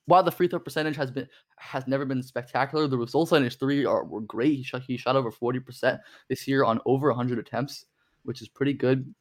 while 0.05 0.23
the 0.23 0.31
free 0.31 0.49
throw 0.49 0.59
percentage 0.59 0.97
has 0.97 1.11
been 1.11 1.27
has 1.57 1.87
never 1.87 2.05
been 2.05 2.23
spectacular, 2.23 2.87
the 2.87 2.99
results 2.99 3.33
on 3.33 3.43
his 3.43 3.55
three 3.55 3.87
are 3.87 4.05
were 4.05 4.21
great. 4.21 4.57
He 4.57 4.63
shot 4.63 4.83
he 4.87 4.99
shot 4.99 5.17
over 5.17 5.31
forty 5.31 5.61
percent 5.61 6.01
this 6.29 6.47
year 6.47 6.63
on 6.63 6.79
over 6.85 7.11
hundred 7.13 7.39
attempts, 7.39 7.87
which 8.25 8.43
is 8.43 8.49
pretty 8.49 8.75
good. 8.75 9.15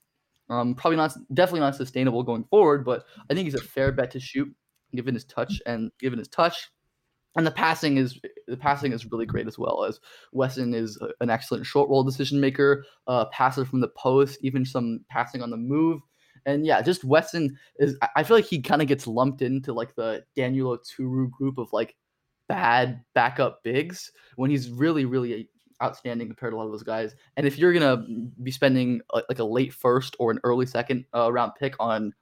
Um, 0.52 0.76
probably 0.76 0.98
not, 0.98 1.16
definitely 1.34 1.62
not 1.62 1.76
sustainable 1.76 2.24
going 2.24 2.44
forward, 2.44 2.84
but 2.84 3.06
I 3.30 3.34
think 3.34 3.46
he's 3.46 3.56
a 3.56 3.62
fair 3.62 3.92
bet 3.94 4.12
to 4.12 4.20
shoot 4.20 4.54
given 4.94 5.14
his 5.14 5.24
touch 5.24 5.62
and 5.66 5.92
given 5.98 6.20
his 6.20 6.28
touch. 6.28 6.70
And 7.38 7.48
the 7.48 7.52
passing 7.52 7.96
is 7.96 8.20
the 8.48 8.58
passing 8.58 8.92
is 8.92 9.10
really 9.10 9.26
great 9.26 9.48
as 9.48 9.58
well 9.58 9.86
as 9.86 10.02
Wesson 10.34 10.74
is 10.74 11.00
an 11.22 11.30
excellent 11.30 11.66
short 11.66 11.90
roll 11.90 12.04
decision 12.04 12.42
maker, 12.42 12.84
uh, 13.08 13.26
passer 13.32 13.64
from 13.64 13.80
the 13.80 13.88
post, 13.88 14.40
even 14.42 14.66
some 14.66 15.06
passing 15.10 15.42
on 15.42 15.50
the 15.50 15.58
move. 15.58 16.02
And 16.46 16.66
yeah, 16.66 16.82
just 16.82 17.06
Wesson 17.06 17.58
is. 17.80 17.98
I 18.18 18.24
feel 18.24 18.36
like 18.36 18.46
he 18.46 18.62
kind 18.62 18.82
of 18.82 18.90
gets 18.90 19.08
lumped 19.08 19.42
into 19.42 19.72
like 19.72 19.96
the 19.96 20.26
Daniel 20.36 20.78
Oturu 20.78 21.32
group 21.32 21.58
of 21.58 21.72
like 21.72 21.96
bad 22.50 23.02
backup 23.16 23.64
bigs 23.64 24.12
when 24.36 24.52
he's 24.52 24.70
really, 24.70 25.06
really 25.06 25.50
outstanding 25.82 26.28
compared 26.28 26.54
to 26.54 26.56
a 26.56 26.60
lot 26.60 26.66
of 26.66 26.72
those 26.72 26.84
guys. 26.84 27.16
And 27.38 27.46
if 27.46 27.58
you're 27.58 27.74
gonna 27.74 28.06
be 28.44 28.52
spending 28.52 29.02
a, 29.14 29.22
like 29.30 29.40
a 29.40 29.44
late 29.44 29.74
first 29.74 30.16
or 30.20 30.32
an 30.32 30.40
early 30.44 30.66
second 30.66 31.06
uh, 31.14 31.32
round 31.32 31.54
pick 31.60 31.76
on 31.80 32.14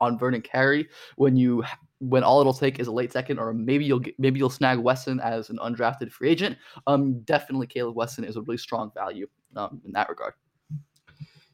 on 0.00 0.18
Vernon 0.18 0.40
Carey, 0.40 0.88
when 1.16 1.36
you 1.36 1.64
when 1.98 2.24
all 2.24 2.40
it'll 2.40 2.54
take 2.54 2.80
is 2.80 2.86
a 2.86 2.92
late 2.92 3.12
second, 3.12 3.38
or 3.38 3.52
maybe 3.52 3.84
you'll 3.84 3.98
get, 3.98 4.18
maybe 4.18 4.38
you'll 4.38 4.48
snag 4.48 4.78
Wesson 4.78 5.20
as 5.20 5.50
an 5.50 5.58
undrafted 5.58 6.10
free 6.10 6.30
agent. 6.30 6.56
Um, 6.86 7.20
definitely 7.20 7.66
Caleb 7.66 7.94
Wesson 7.94 8.24
is 8.24 8.36
a 8.36 8.42
really 8.42 8.56
strong 8.56 8.90
value 8.94 9.26
um, 9.56 9.82
in 9.84 9.92
that 9.92 10.08
regard. 10.08 10.32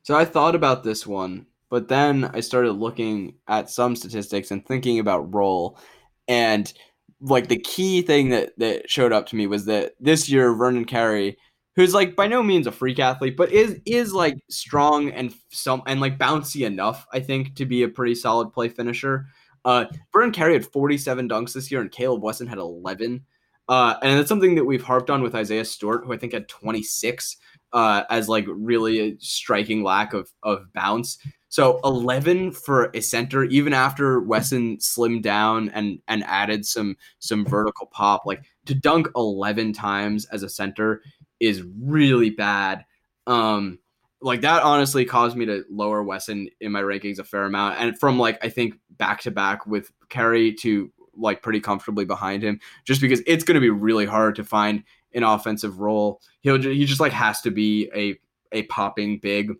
So 0.02 0.14
I 0.14 0.24
thought 0.24 0.54
about 0.54 0.84
this 0.84 1.04
one, 1.04 1.46
but 1.68 1.88
then 1.88 2.30
I 2.32 2.38
started 2.38 2.72
looking 2.74 3.34
at 3.48 3.70
some 3.70 3.96
statistics 3.96 4.52
and 4.52 4.64
thinking 4.64 5.00
about 5.00 5.34
role, 5.34 5.80
and 6.28 6.72
like 7.20 7.48
the 7.48 7.58
key 7.58 8.02
thing 8.02 8.30
that 8.30 8.58
that 8.58 8.90
showed 8.90 9.12
up 9.12 9.26
to 9.26 9.36
me 9.36 9.46
was 9.46 9.64
that 9.66 9.94
this 10.00 10.28
year 10.28 10.54
Vernon 10.54 10.84
Carey, 10.84 11.38
who's 11.74 11.94
like 11.94 12.16
by 12.16 12.26
no 12.26 12.42
means 12.42 12.66
a 12.66 12.72
freak 12.72 12.98
athlete, 12.98 13.36
but 13.36 13.52
is 13.52 13.80
is 13.86 14.12
like 14.12 14.38
strong 14.50 15.10
and 15.10 15.34
some 15.50 15.82
and 15.86 16.00
like 16.00 16.18
bouncy 16.18 16.66
enough, 16.66 17.06
I 17.12 17.20
think, 17.20 17.54
to 17.56 17.66
be 17.66 17.82
a 17.82 17.88
pretty 17.88 18.14
solid 18.14 18.52
play 18.52 18.68
finisher. 18.68 19.26
Uh, 19.64 19.86
Vernon 20.12 20.30
Carey 20.30 20.52
had 20.52 20.64
47 20.64 21.28
dunks 21.28 21.52
this 21.52 21.72
year, 21.72 21.80
and 21.80 21.90
Caleb 21.90 22.22
Wesson 22.22 22.46
had 22.46 22.58
11. 22.58 23.24
Uh, 23.68 23.96
and 24.00 24.20
it's 24.20 24.28
something 24.28 24.54
that 24.54 24.64
we've 24.64 24.82
harped 24.82 25.10
on 25.10 25.22
with 25.22 25.34
Isaiah 25.34 25.64
Stewart, 25.64 26.04
who 26.04 26.12
I 26.12 26.16
think 26.16 26.32
had 26.32 26.48
26 26.48 27.36
uh, 27.72 28.04
as 28.08 28.28
like 28.28 28.46
really 28.48 29.00
a 29.00 29.16
striking 29.18 29.82
lack 29.82 30.12
of 30.12 30.30
of 30.42 30.72
bounce. 30.72 31.18
So 31.48 31.78
11 31.84 32.52
for 32.52 32.90
a 32.92 33.00
center, 33.00 33.44
even 33.44 33.72
after 33.72 34.20
Wesson 34.20 34.78
slimmed 34.78 35.22
down 35.22 35.70
and 35.70 36.00
and 36.08 36.24
added 36.24 36.66
some 36.66 36.96
some 37.18 37.44
vertical 37.46 37.86
pop, 37.86 38.26
like 38.26 38.44
to 38.66 38.74
dunk 38.74 39.08
11 39.14 39.72
times 39.72 40.26
as 40.26 40.42
a 40.42 40.48
center 40.48 41.02
is 41.40 41.62
really 41.80 42.30
bad. 42.30 42.84
Um, 43.26 43.78
like 44.20 44.40
that 44.40 44.62
honestly 44.62 45.04
caused 45.04 45.36
me 45.36 45.46
to 45.46 45.64
lower 45.70 46.02
Wesson 46.02 46.48
in 46.60 46.72
my 46.72 46.82
rankings 46.82 47.18
a 47.18 47.24
fair 47.24 47.44
amount, 47.44 47.78
and 47.78 47.98
from 47.98 48.18
like 48.18 48.44
I 48.44 48.48
think 48.48 48.74
back 48.90 49.20
to 49.22 49.30
back 49.30 49.66
with 49.66 49.92
Carey 50.08 50.52
to 50.54 50.90
like 51.16 51.42
pretty 51.42 51.60
comfortably 51.60 52.04
behind 52.04 52.42
him, 52.42 52.60
just 52.84 53.00
because 53.00 53.22
it's 53.26 53.44
going 53.44 53.54
to 53.54 53.60
be 53.60 53.70
really 53.70 54.06
hard 54.06 54.34
to 54.36 54.44
find 54.44 54.82
an 55.14 55.22
offensive 55.22 55.78
role. 55.80 56.20
He'll 56.40 56.60
he 56.60 56.84
just 56.84 57.00
like 57.00 57.12
has 57.12 57.40
to 57.42 57.50
be 57.50 57.88
a 57.94 58.18
a 58.52 58.64
popping 58.64 59.18
big 59.18 59.52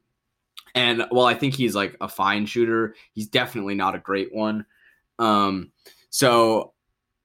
and 0.77 1.07
while 1.09 1.27
I 1.27 1.35
think 1.35 1.55
he's 1.55 1.75
like 1.75 1.97
a 2.03 2.09
fine 2.09 2.45
shooter, 2.45 2.95
he's 3.15 3.29
definitely 3.29 3.75
not 3.75 3.95
a 3.95 3.99
great 3.99 4.33
one. 4.33 4.67
Um, 5.19 5.73
so 6.11 6.75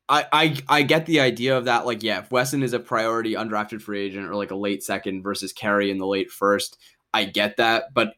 I, 0.07 0.25
I 0.31 0.57
I 0.69 0.81
get 0.83 1.05
the 1.05 1.19
idea 1.19 1.57
of 1.57 1.65
that. 1.65 1.85
Like, 1.85 2.01
yeah, 2.01 2.19
if 2.19 2.31
Wesson 2.31 2.63
is 2.63 2.71
a 2.71 2.79
priority 2.79 3.33
undrafted 3.33 3.81
free 3.81 4.01
agent 4.01 4.27
or 4.27 4.35
like 4.35 4.51
a 4.51 4.55
late 4.55 4.83
second 4.83 5.21
versus 5.21 5.51
Carey 5.51 5.91
in 5.91 5.97
the 5.97 6.07
late 6.07 6.31
first, 6.31 6.77
I 7.13 7.25
get 7.25 7.57
that. 7.57 7.93
But 7.93 8.13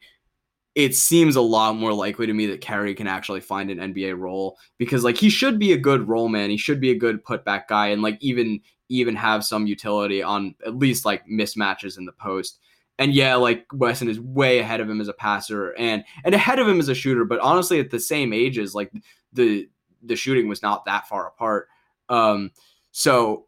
it 0.76 0.96
seems 0.96 1.36
a 1.36 1.42
lot 1.42 1.76
more 1.76 1.94
likely 1.94 2.28
to 2.28 2.34
me 2.34 2.46
that 2.48 2.62
Carey 2.62 2.94
can 2.94 3.08
actually 3.08 3.42
find 3.42 3.72
an 3.72 3.94
NBA 3.94 4.18
role 4.18 4.58
because 4.78 5.04
like 5.04 5.18
he 5.18 5.30
should 5.30 5.58
be 5.58 5.74
a 5.74 5.78
good 5.78 6.08
role 6.08 6.30
man. 6.30 6.52
He 6.52 6.58
should 6.58 6.80
be 6.80 6.92
a 6.92 6.98
good 6.98 7.24
putback 7.26 7.68
guy 7.68 7.88
and 7.88 8.04
like 8.04 8.18
even 8.22 8.62
even 8.90 9.16
have 9.16 9.44
some 9.44 9.66
utility 9.66 10.22
on 10.22 10.54
at 10.64 10.78
least 10.78 11.06
like 11.06 11.26
mismatches 11.28 11.98
in 11.98 12.06
the 12.06 12.12
post 12.12 12.60
and 13.00 13.14
yeah, 13.14 13.36
like 13.36 13.66
Wesson 13.74 14.10
is 14.10 14.20
way 14.20 14.60
ahead 14.60 14.80
of 14.80 14.90
him 14.90 15.02
as 15.02 15.08
a 15.08 15.14
passer 15.14 15.72
and 15.78 16.04
and 16.24 16.36
ahead 16.36 16.60
of 16.60 16.68
him 16.68 16.80
as 16.80 16.90
a 16.90 16.96
shooter, 16.96 17.26
but 17.26 17.40
honestly 17.40 17.80
at 17.80 17.90
the 17.90 18.00
same 18.00 18.34
ages, 18.34 18.76
like 18.76 18.92
the 19.32 19.68
the 20.04 20.16
shooting 20.16 20.48
was 20.48 20.62
not 20.62 20.86
that 20.86 21.08
far 21.08 21.28
apart. 21.28 21.68
Um, 22.10 22.52
so 22.92 23.48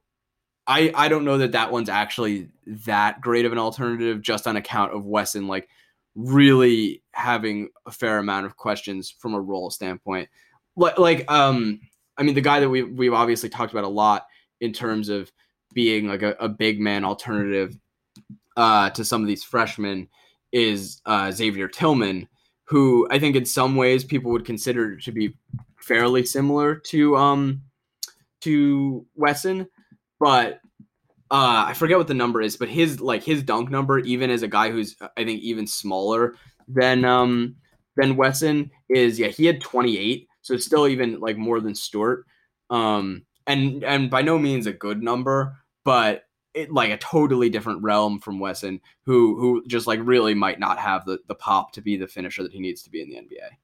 I 0.68 0.92
I 0.96 1.08
don't 1.08 1.26
know 1.26 1.38
that 1.38 1.52
that 1.52 1.72
one's 1.72 1.90
actually 1.90 2.50
that 2.66 3.22
great 3.22 3.46
of 3.46 3.52
an 3.52 3.60
alternative 3.60 4.22
just 4.22 4.48
on 4.48 4.56
account 4.56 4.94
of 4.94 5.06
Wesson 5.06 5.48
like 5.48 5.70
really 6.16 7.04
having 7.12 7.70
a 7.86 7.92
fair 7.92 8.18
amount 8.18 8.46
of 8.46 8.56
questions 8.58 9.10
from 9.10 9.34
a 9.34 9.42
role 9.42 9.70
standpoint. 9.70 10.30
Like 10.76 10.98
like 10.98 11.32
um 11.32 11.82
I 12.18 12.24
mean 12.24 12.36
the 12.36 12.42
guy 12.42 12.60
that 12.62 12.70
we 12.70 12.82
we've 12.82 13.14
obviously 13.14 13.50
talked 13.50 13.74
about 13.74 13.84
a 13.84 13.90
lot 13.90 14.26
in 14.60 14.74
terms 14.74 15.10
of 15.10 15.32
being 15.74 16.08
like 16.08 16.24
a, 16.24 16.36
a 16.40 16.50
big 16.50 16.80
man 16.80 17.04
alternative 17.04 17.78
uh, 18.56 18.90
to 18.92 19.04
some 19.04 19.22
of 19.22 19.28
these 19.28 19.44
freshmen 19.44 20.08
is 20.52 21.02
uh, 21.06 21.32
Xavier 21.32 21.68
Tillman, 21.68 22.28
who 22.66 23.08
I 23.12 23.20
think 23.20 23.36
in 23.36 23.46
some 23.46 23.76
ways 23.76 24.04
people 24.04 24.32
would 24.32 24.46
consider 24.46 24.98
to 24.98 25.12
be 25.12 25.36
fairly 25.78 26.26
similar 26.26 26.76
to 26.76 27.18
um, 27.18 27.62
to 28.42 29.06
Wesson, 29.16 29.68
but 30.20 30.62
uh, 31.32 31.66
I 31.68 31.74
forget 31.74 31.98
what 31.98 32.08
the 32.08 32.14
number 32.14 32.42
is, 32.42 32.56
but 32.56 32.70
his 32.70 33.02
like 33.02 33.24
his 33.24 33.44
dunk 33.44 33.70
number, 33.70 34.00
even 34.00 34.30
as 34.30 34.44
a 34.44 34.48
guy 34.48 34.72
who's 34.72 34.96
I 35.02 35.24
think 35.24 35.42
even 35.42 35.68
smaller 35.68 36.36
than 36.68 37.04
um 37.06 37.56
than 37.98 38.16
Wesson, 38.16 38.72
is 38.90 39.20
yeah 39.20 39.28
he 39.28 39.46
had 39.46 39.62
28, 39.62 40.28
so 40.42 40.54
it's 40.54 40.66
still 40.66 40.88
even 40.88 41.20
like 41.20 41.38
more 41.38 41.60
than 41.60 41.76
Stewart, 41.76 42.26
um 42.70 43.26
and 43.48 43.84
and 43.84 44.10
by 44.10 44.22
no 44.22 44.40
means 44.40 44.68
a 44.68 44.74
good 44.74 45.04
number, 45.04 45.58
but 45.84 46.24
it, 46.56 46.72
like 46.72 46.90
a 46.90 46.98
totally 46.98 47.50
different 47.50 47.84
realm 47.84 48.20
from 48.20 48.40
Wesson, 48.40 48.82
who 49.04 49.40
who 49.40 49.64
just 49.68 49.86
like 49.86 50.00
really 50.02 50.34
might 50.34 50.60
not 50.60 50.80
have 50.80 51.06
the 51.06 51.20
the 51.28 51.36
pop 51.36 51.74
to 51.74 51.82
be 51.82 51.98
the 51.98 52.08
finisher 52.08 52.42
that 52.44 52.54
he 52.54 52.60
needs 52.60 52.82
to 52.84 52.90
be 52.90 53.02
in 53.02 53.10
the 53.10 53.18
NBA. 53.18 53.58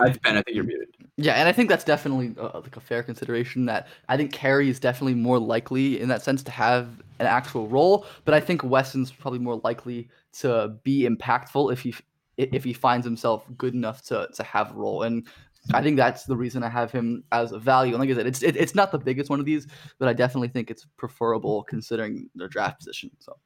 I, 0.00 0.10
ben, 0.10 0.36
I 0.36 0.42
think 0.42 0.54
you're 0.54 0.64
muted. 0.64 0.88
Yeah, 1.16 1.34
and 1.34 1.48
I 1.48 1.52
think 1.52 1.68
that's 1.68 1.84
definitely 1.84 2.34
uh, 2.38 2.60
like 2.60 2.76
a 2.76 2.80
fair 2.80 3.02
consideration. 3.02 3.66
That 3.66 3.88
I 4.08 4.16
think 4.16 4.32
Carey 4.32 4.68
is 4.68 4.78
definitely 4.78 5.14
more 5.14 5.38
likely 5.38 6.00
in 6.00 6.08
that 6.08 6.22
sense 6.22 6.42
to 6.44 6.50
have 6.50 7.00
an 7.18 7.26
actual 7.26 7.68
role, 7.68 8.06
but 8.24 8.34
I 8.34 8.40
think 8.40 8.62
Wesson's 8.62 9.10
probably 9.10 9.40
more 9.40 9.60
likely 9.64 10.08
to 10.40 10.76
be 10.82 11.08
impactful 11.08 11.72
if 11.72 11.80
he 11.80 11.94
if 12.36 12.62
he 12.62 12.72
finds 12.72 13.04
himself 13.04 13.44
good 13.56 13.74
enough 13.74 14.02
to 14.02 14.28
to 14.34 14.42
have 14.42 14.70
a 14.70 14.74
role. 14.74 15.02
And 15.02 15.26
I 15.72 15.82
think 15.82 15.96
that's 15.96 16.24
the 16.24 16.36
reason 16.36 16.62
I 16.62 16.68
have 16.68 16.90
him 16.90 17.24
as 17.32 17.52
a 17.52 17.58
value. 17.58 17.94
And 17.94 18.00
like 18.00 18.10
I 18.10 18.14
said, 18.14 18.26
it's 18.26 18.42
it, 18.42 18.56
it's 18.56 18.74
not 18.74 18.92
the 18.92 18.98
biggest 18.98 19.30
one 19.30 19.40
of 19.40 19.46
these, 19.46 19.66
but 19.98 20.08
I 20.08 20.12
definitely 20.12 20.48
think 20.48 20.70
it's 20.70 20.86
preferable 20.96 21.64
considering 21.64 22.28
their 22.34 22.48
draft 22.48 22.78
position. 22.78 23.10
So. 23.18 23.36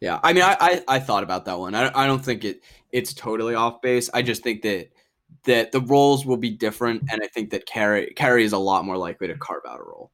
Yeah, 0.00 0.20
I 0.22 0.32
mean, 0.32 0.44
I, 0.44 0.56
I, 0.60 0.84
I 0.88 0.98
thought 1.00 1.24
about 1.24 1.44
that 1.46 1.58
one. 1.58 1.74
I, 1.74 1.90
I 1.94 2.06
don't 2.06 2.24
think 2.24 2.44
it 2.44 2.62
it's 2.92 3.12
totally 3.12 3.54
off 3.54 3.82
base. 3.82 4.08
I 4.14 4.22
just 4.22 4.42
think 4.42 4.62
that 4.62 4.88
that 5.44 5.72
the 5.72 5.80
roles 5.80 6.24
will 6.24 6.36
be 6.36 6.50
different, 6.50 7.02
and 7.10 7.20
I 7.22 7.26
think 7.26 7.50
that 7.50 7.66
Carey 7.66 8.12
Carey 8.14 8.44
is 8.44 8.52
a 8.52 8.58
lot 8.58 8.84
more 8.84 8.96
likely 8.96 9.26
to 9.26 9.36
carve 9.36 9.62
out 9.66 9.80
a 9.80 9.82
role. 9.82 10.12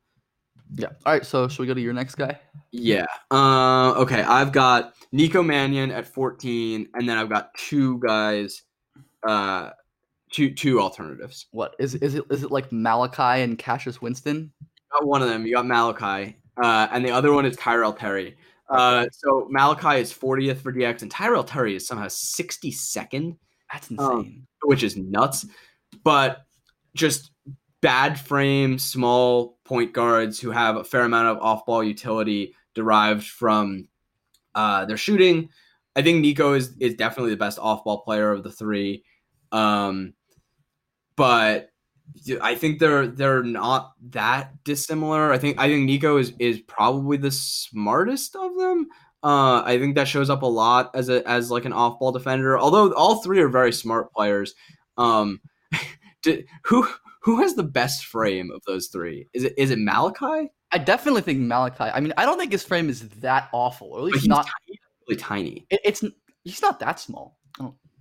Yeah. 0.76 0.88
All 1.04 1.12
right. 1.12 1.24
So 1.24 1.48
should 1.48 1.60
we 1.60 1.66
go 1.66 1.74
to 1.74 1.80
your 1.80 1.92
next 1.92 2.16
guy? 2.16 2.38
Yeah. 2.72 3.06
Uh, 3.30 3.92
okay. 3.96 4.22
I've 4.22 4.52
got 4.52 4.94
Nico 5.12 5.42
Mannion 5.42 5.90
at 5.90 6.06
14, 6.06 6.88
and 6.94 7.08
then 7.08 7.18
I've 7.18 7.28
got 7.28 7.54
two 7.54 7.98
guys, 8.00 8.62
uh, 9.26 9.70
two 10.34 10.52
two 10.52 10.80
alternatives. 10.80 11.46
What 11.52 11.76
is 11.78 11.94
is 11.94 12.16
it? 12.16 12.24
Is 12.30 12.42
it 12.42 12.50
like 12.50 12.70
Malachi 12.72 13.42
and 13.42 13.56
Cassius 13.56 14.02
Winston? 14.02 14.52
You 14.60 14.66
got 14.92 15.06
one 15.06 15.22
of 15.22 15.28
them. 15.28 15.46
You 15.46 15.54
got 15.54 15.66
Malachi, 15.66 16.36
uh, 16.62 16.88
and 16.90 17.04
the 17.04 17.10
other 17.10 17.32
one 17.32 17.46
is 17.46 17.56
Tyrell 17.56 17.92
Terry. 17.92 18.36
Uh, 18.68 19.06
so 19.12 19.46
Malachi 19.50 20.00
is 20.00 20.12
40th 20.12 20.56
for 20.56 20.72
DX, 20.72 21.02
and 21.02 21.10
Tyrell 21.10 21.44
Terry 21.44 21.76
is 21.76 21.86
somehow 21.86 22.06
62nd. 22.06 23.36
That's 23.72 23.90
insane. 23.90 24.08
Um, 24.08 24.46
which 24.64 24.82
is 24.82 24.96
nuts. 24.96 25.46
But 26.02 26.44
just 26.94 27.30
bad 27.80 28.18
frame, 28.18 28.78
small 28.78 29.58
point 29.64 29.92
guards 29.92 30.40
who 30.40 30.50
have 30.50 30.76
a 30.76 30.84
fair 30.84 31.02
amount 31.02 31.28
of 31.28 31.42
off 31.42 31.66
ball 31.66 31.84
utility 31.84 32.54
derived 32.74 33.26
from 33.26 33.86
uh, 34.54 34.86
their 34.86 34.96
shooting. 34.96 35.50
I 35.94 36.02
think 36.02 36.20
Nico 36.20 36.54
is 36.54 36.74
is 36.80 36.94
definitely 36.94 37.30
the 37.30 37.36
best 37.36 37.58
off 37.60 37.84
ball 37.84 38.00
player 38.00 38.32
of 38.32 38.42
the 38.42 38.50
three. 38.50 39.04
Um, 39.52 40.14
but 41.16 41.70
I 42.40 42.54
think 42.54 42.78
they're 42.78 43.06
they're 43.06 43.42
not 43.42 43.92
that 44.10 44.64
dissimilar. 44.64 45.32
I 45.32 45.38
think 45.38 45.58
I 45.58 45.68
think 45.68 45.86
Nico 45.86 46.16
is 46.18 46.32
is 46.38 46.60
probably 46.60 47.16
the 47.16 47.30
smartest 47.30 48.36
of 48.36 48.56
them. 48.56 48.88
Uh, 49.22 49.62
I 49.64 49.78
think 49.78 49.94
that 49.94 50.06
shows 50.06 50.28
up 50.28 50.42
a 50.42 50.46
lot 50.46 50.90
as 50.94 51.08
a 51.08 51.26
as 51.28 51.50
like 51.50 51.64
an 51.64 51.72
off 51.72 51.98
ball 51.98 52.12
defender. 52.12 52.58
Although 52.58 52.92
all 52.92 53.22
three 53.22 53.40
are 53.40 53.48
very 53.48 53.72
smart 53.72 54.12
players. 54.12 54.54
Um, 54.96 55.40
did, 56.22 56.46
who 56.64 56.86
who 57.22 57.40
has 57.40 57.54
the 57.54 57.62
best 57.62 58.04
frame 58.04 58.50
of 58.50 58.62
those 58.66 58.88
three? 58.88 59.28
Is 59.32 59.44
it 59.44 59.54
is 59.56 59.70
it 59.70 59.78
Malachi? 59.78 60.50
I 60.72 60.78
definitely 60.78 61.22
think 61.22 61.40
Malachi. 61.40 61.84
I 61.84 62.00
mean, 62.00 62.12
I 62.16 62.26
don't 62.26 62.38
think 62.38 62.52
his 62.52 62.64
frame 62.64 62.88
is 62.88 63.08
that 63.20 63.48
awful, 63.52 63.88
or 63.92 63.98
at 64.00 64.04
least 64.04 64.28
not 64.28 64.44
tiny, 64.46 64.80
really 65.08 65.20
tiny. 65.20 65.66
It, 65.70 65.80
it's 65.84 66.04
he's 66.42 66.60
not 66.62 66.80
that 66.80 67.00
small. 67.00 67.38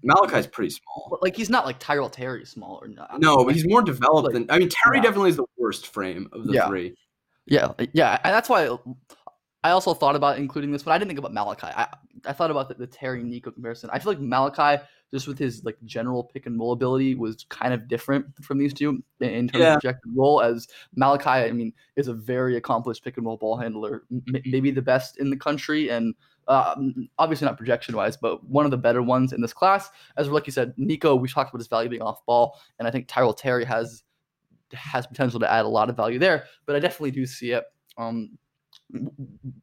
Malachi's 0.03 0.47
pretty 0.47 0.69
small. 0.71 1.17
Like 1.21 1.35
he's 1.35 1.49
not 1.49 1.65
like 1.65 1.79
Tyrell 1.79 2.09
Terry 2.09 2.45
small 2.45 2.79
or 2.81 2.87
not. 2.87 3.19
No, 3.19 3.45
but 3.45 3.55
he's 3.55 3.67
more 3.67 3.81
developed 3.81 4.25
like, 4.25 4.33
than 4.33 4.45
I 4.49 4.59
mean 4.59 4.69
Terry 4.69 4.97
yeah. 4.97 5.03
definitely 5.03 5.29
is 5.31 5.37
the 5.37 5.45
worst 5.57 5.87
frame 5.87 6.29
of 6.33 6.45
the 6.45 6.53
yeah. 6.53 6.67
three. 6.67 6.95
Yeah, 7.45 7.73
yeah, 7.93 8.19
and 8.23 8.33
that's 8.33 8.47
why 8.47 8.77
I 9.63 9.71
also 9.71 9.93
thought 9.93 10.15
about 10.15 10.37
including 10.37 10.71
this, 10.71 10.83
but 10.83 10.91
I 10.91 10.97
didn't 10.97 11.09
think 11.09 11.19
about 11.19 11.33
Malachi. 11.33 11.67
I, 11.67 11.87
I 12.25 12.33
thought 12.33 12.51
about 12.51 12.69
the, 12.69 12.75
the 12.75 12.87
Terry 12.87 13.23
Nico 13.23 13.51
comparison. 13.51 13.89
I 13.91 13.99
feel 13.99 14.13
like 14.13 14.21
Malachi, 14.21 14.81
just 15.13 15.27
with 15.27 15.37
his 15.39 15.63
like 15.63 15.77
general 15.85 16.23
pick 16.23 16.45
and 16.45 16.59
roll 16.59 16.73
ability, 16.73 17.15
was 17.15 17.45
kind 17.49 17.73
of 17.73 17.87
different 17.87 18.25
from 18.43 18.57
these 18.57 18.73
two 18.73 19.03
in, 19.19 19.29
in 19.29 19.47
terms 19.47 19.61
yeah. 19.61 19.73
of 19.75 19.81
projected 19.81 20.11
role. 20.15 20.41
As 20.41 20.67
Malachi, 20.95 21.29
I 21.29 21.51
mean, 21.51 21.73
is 21.95 22.07
a 22.07 22.13
very 22.13 22.55
accomplished 22.55 23.03
pick 23.03 23.17
and 23.17 23.25
roll 23.25 23.37
ball 23.37 23.57
handler, 23.57 24.03
m- 24.11 24.23
maybe 24.45 24.71
the 24.71 24.81
best 24.81 25.17
in 25.17 25.29
the 25.29 25.37
country, 25.37 25.89
and 25.89 26.15
uh, 26.47 26.75
obviously 27.17 27.45
not 27.45 27.57
projection 27.57 27.95
wise, 27.95 28.17
but 28.17 28.43
one 28.47 28.65
of 28.65 28.71
the 28.71 28.77
better 28.77 29.01
ones 29.01 29.33
in 29.33 29.41
this 29.41 29.53
class. 29.53 29.89
As 30.17 30.29
like 30.29 30.45
you 30.45 30.51
said, 30.51 30.73
Nico, 30.77 31.15
we 31.15 31.27
talked 31.27 31.51
about 31.51 31.59
his 31.59 31.67
value 31.67 31.89
being 31.89 32.01
off 32.01 32.25
ball, 32.25 32.59
and 32.79 32.87
I 32.87 32.91
think 32.91 33.07
Tyrell 33.07 33.33
Terry 33.33 33.65
has 33.65 34.03
has 34.73 35.05
potential 35.05 35.39
to 35.39 35.51
add 35.51 35.65
a 35.65 35.67
lot 35.67 35.89
of 35.89 35.95
value 35.95 36.19
there. 36.19 36.45
But 36.65 36.75
I 36.75 36.79
definitely 36.79 37.11
do 37.11 37.25
see 37.25 37.51
it. 37.51 37.63
Um, 37.97 38.37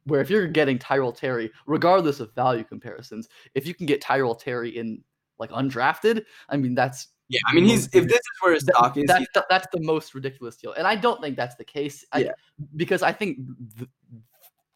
where 0.05 0.21
if 0.21 0.29
you're 0.29 0.47
getting 0.47 0.79
Tyrell 0.79 1.11
Terry, 1.11 1.51
regardless 1.65 2.19
of 2.19 2.33
value 2.33 2.63
comparisons, 2.63 3.29
if 3.55 3.67
you 3.67 3.73
can 3.73 3.85
get 3.85 4.01
Tyrell 4.01 4.35
Terry 4.35 4.77
in 4.77 5.03
like 5.39 5.51
undrafted, 5.51 6.23
I 6.49 6.57
mean 6.57 6.75
that's 6.75 7.07
yeah. 7.29 7.39
I 7.47 7.53
mean 7.53 7.65
he's 7.65 7.85
if 7.93 8.07
this 8.07 8.13
is 8.13 8.41
where 8.41 8.53
his 8.53 8.63
stock 8.63 8.97
is, 8.97 9.05
that's 9.07 9.25
the, 9.33 9.45
that's 9.49 9.67
the 9.71 9.81
most 9.81 10.13
ridiculous 10.13 10.57
deal, 10.57 10.73
and 10.73 10.85
I 10.85 10.95
don't 10.95 11.21
think 11.21 11.35
that's 11.35 11.55
the 11.55 11.63
case. 11.63 12.05
I, 12.11 12.19
yeah. 12.19 12.31
because 12.75 13.03
I 13.03 13.11
think 13.11 13.37
the, 13.77 13.87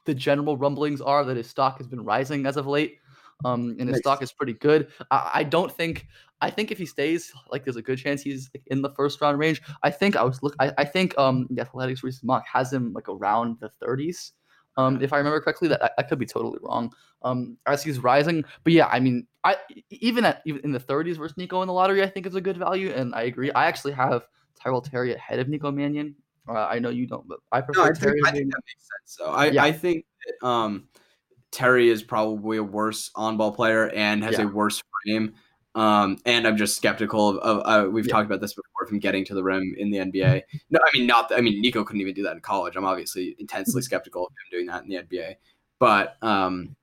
the 0.06 0.14
general 0.14 0.58
rumblings 0.58 1.02
are 1.02 1.24
that 1.26 1.38
his 1.38 1.50
stock 1.50 1.78
has 1.78 1.88
been 1.88 2.04
rising 2.04 2.46
as 2.46 2.58
of 2.58 2.68
late. 2.68 3.00
Um, 3.44 3.76
and 3.80 3.90
his 3.90 3.96
nice. 3.96 4.00
stock 4.00 4.24
is 4.24 4.32
pretty 4.32 4.54
good. 4.54 4.88
I, 5.12 5.32
I, 5.34 5.44
don't 5.44 5.70
think. 5.70 6.08
I 6.40 6.50
think 6.50 6.72
if 6.72 6.78
he 6.78 6.86
stays, 6.86 7.34
like, 7.52 7.66
there's 7.66 7.76
a 7.76 7.82
good 7.82 7.98
chance 7.98 8.22
he's 8.22 8.50
in 8.68 8.82
the 8.82 8.92
first 8.92 9.20
round 9.20 9.40
range. 9.40 9.62
I 9.84 9.92
think 9.92 10.16
I 10.16 10.24
was 10.24 10.42
look. 10.42 10.56
I, 10.60 10.72
I 10.78 10.86
think 10.86 11.18
um, 11.18 11.48
the 11.50 11.62
Athletics 11.62 12.02
recent 12.02 12.24
mock 12.24 12.46
has 12.48 12.72
him 12.72 12.94
like 12.94 13.10
around 13.10 13.58
the 13.60 13.72
30s. 13.84 14.32
Um, 14.78 15.02
if 15.02 15.14
I 15.14 15.18
remember 15.18 15.40
correctly, 15.40 15.68
that 15.70 15.94
I, 15.98 16.04
could 16.04 16.20
be 16.20 16.26
totally 16.26 16.60
wrong. 16.62 16.92
Um, 17.24 17.58
as 17.66 17.82
he's 17.84 18.00
rising, 18.00 18.44
but 18.64 18.74
yeah, 18.74 18.88
I 18.88 19.00
mean, 19.00 19.26
I 19.44 19.56
even 19.90 20.26
at 20.26 20.42
even 20.46 20.62
in 20.64 20.72
the 20.72 20.80
30s 20.80 21.18
versus 21.18 21.38
Nico 21.38 21.62
in 21.62 21.68
the 21.68 21.74
lottery, 21.74 22.04
I 22.04 22.08
think 22.08 22.26
is 22.26 22.36
a 22.36 22.42
good 22.42 22.58
value, 22.58 22.92
and 22.92 23.16
I 23.16 23.24
agree. 23.24 23.52
I 23.52 23.66
actually 23.66 23.94
have 23.94 24.28
Tyrell 24.62 24.82
Terry 24.82 25.14
ahead 25.14 25.40
of 25.40 25.48
Nico 25.48 25.72
Mannion. 25.72 26.16
Uh, 26.48 26.66
I 26.66 26.80
know 26.80 26.90
you 26.90 27.08
don't, 27.08 27.28
but 27.28 27.40
I 27.52 27.62
prefer 27.62 27.86
no, 27.86 27.90
I 27.90 27.94
Terry. 27.94 28.14
Think, 28.14 28.28
I 28.28 28.32
think 28.32 28.52
that 28.52 28.62
makes 28.68 28.82
sense. 28.82 29.18
So 29.18 29.26
I, 29.26 29.46
yeah. 29.48 29.64
I 29.64 29.72
think 29.72 30.06
that, 30.26 30.48
um, 30.48 30.88
Terry 31.52 31.90
is 31.90 32.04
probably 32.04 32.58
a 32.58 32.64
worse 32.64 33.12
on-ball 33.16 33.54
player 33.54 33.90
and 33.90 34.24
has 34.24 34.38
yeah. 34.38 34.44
a 34.44 34.48
worse 34.48 34.84
frame. 35.04 35.34
Um, 35.74 36.18
and 36.26 36.48
I'm 36.48 36.56
just 36.56 36.78
skeptical 36.78 37.30
of. 37.30 37.38
of 37.38 37.62
uh, 37.66 37.90
we've 37.90 38.08
yeah. 38.08 38.14
talked 38.14 38.26
about 38.26 38.42
this 38.42 38.54
before 38.54 38.88
from 38.88 39.00
getting 39.00 39.26
to 39.26 39.34
the 39.34 39.44
rim 39.44 39.76
in 39.78 39.90
the 39.92 39.98
NBA. 39.98 40.44
No, 40.70 40.80
I 40.82 40.98
mean 40.98 41.06
not. 41.06 41.32
I 41.36 41.42
mean 41.42 41.62
Nico 41.62 41.84
couldn't 41.84 42.02
even 42.02 42.14
do 42.14 42.24
that 42.24 42.34
in 42.34 42.40
college. 42.40 42.76
I'm 42.76 42.86
obviously 42.86 43.36
intensely 43.40 43.82
skeptical 43.82 44.28
of 44.28 44.32
him 44.32 44.58
doing 44.58 44.66
that 44.68 44.84
in 44.84 44.90
the 44.90 44.96
NBA. 44.96 45.36
But 45.80 46.16
um, 46.22 46.76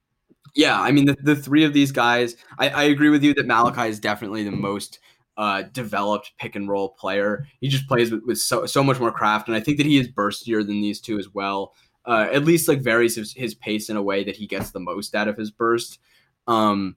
yeah, 0.55 0.79
I 0.79 0.93
mean 0.93 1.07
the, 1.07 1.17
the 1.23 1.37
three 1.37 1.65
of 1.65 1.73
these 1.73 1.91
guys. 1.91 2.37
I, 2.59 2.69
I 2.69 2.83
agree 2.85 3.09
with 3.09 3.23
you 3.23 3.33
that 3.35 3.47
Malachi 3.47 3.89
is 3.89 3.99
definitely 3.99 4.45
the 4.45 4.51
most 4.51 4.99
uh, 5.37 5.63
developed 5.73 6.33
pick 6.39 6.57
and 6.57 6.69
roll 6.69 6.91
player. 6.91 7.47
He 7.61 7.69
just 7.69 7.89
plays 7.89 8.11
with, 8.11 8.23
with 8.25 8.39
so 8.39 8.67
so 8.67 8.83
much 8.83 9.01
more 9.01 9.13
craft, 9.13 9.49
and 9.49 9.57
I 9.57 9.61
think 9.61 9.77
that 9.79 9.87
he 9.87 9.99
is 9.99 10.09
burstier 10.09 10.67
than 10.67 10.81
these 10.81 11.01
two 11.01 11.19
as 11.19 11.29
well. 11.33 11.75
Uh, 12.05 12.29
at 12.33 12.45
least 12.45 12.69
like 12.69 12.81
varies 12.81 13.15
his, 13.15 13.33
his 13.33 13.55
pace 13.55 13.89
in 13.89 13.97
a 13.97 14.03
way 14.03 14.25
that 14.25 14.35
he 14.35 14.47
gets 14.47 14.73
the 14.73 14.81
most 14.81 15.15
out 15.15 15.29
of 15.29 15.37
his 15.37 15.53
burst. 15.53 16.01
Um, 16.49 16.97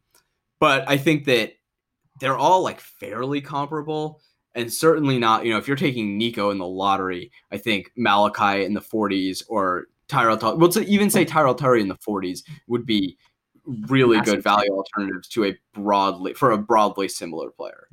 but 0.60 0.84
I 0.90 0.98
think 0.98 1.26
that 1.26 1.54
they're 2.20 2.38
all 2.38 2.64
like 2.64 2.80
fairly 2.80 3.40
comparable 3.40 4.20
and 4.56 4.72
certainly 4.72 5.20
not, 5.20 5.46
you 5.46 5.52
know, 5.52 5.58
if 5.58 5.68
you're 5.68 5.78
taking 5.78 6.18
Nico 6.18 6.50
in 6.50 6.58
the 6.58 6.66
lottery, 6.66 7.30
I 7.52 7.58
think 7.58 7.92
Malachi 7.98 8.64
in 8.64 8.74
the 8.74 8.82
40s 8.82 9.44
or 9.50 9.88
Tyrell, 10.08 10.58
well, 10.58 10.70
to 10.70 10.84
even 10.86 11.10
say 11.10 11.26
Tyrell 11.26 11.56
Terry 11.56 11.82
in 11.82 11.90
the 11.90 11.98
40s 11.98 12.40
would 12.68 12.86
be 12.86 13.18
really 13.88 14.20
good 14.22 14.44
value 14.44 14.72
alternatives 14.72 15.28
to 15.30 15.46
a 15.46 15.58
broadly 15.74 16.34
for 16.34 16.52
a 16.52 16.58
broadly 16.58 17.08
similar 17.10 17.50
player. 17.50 17.88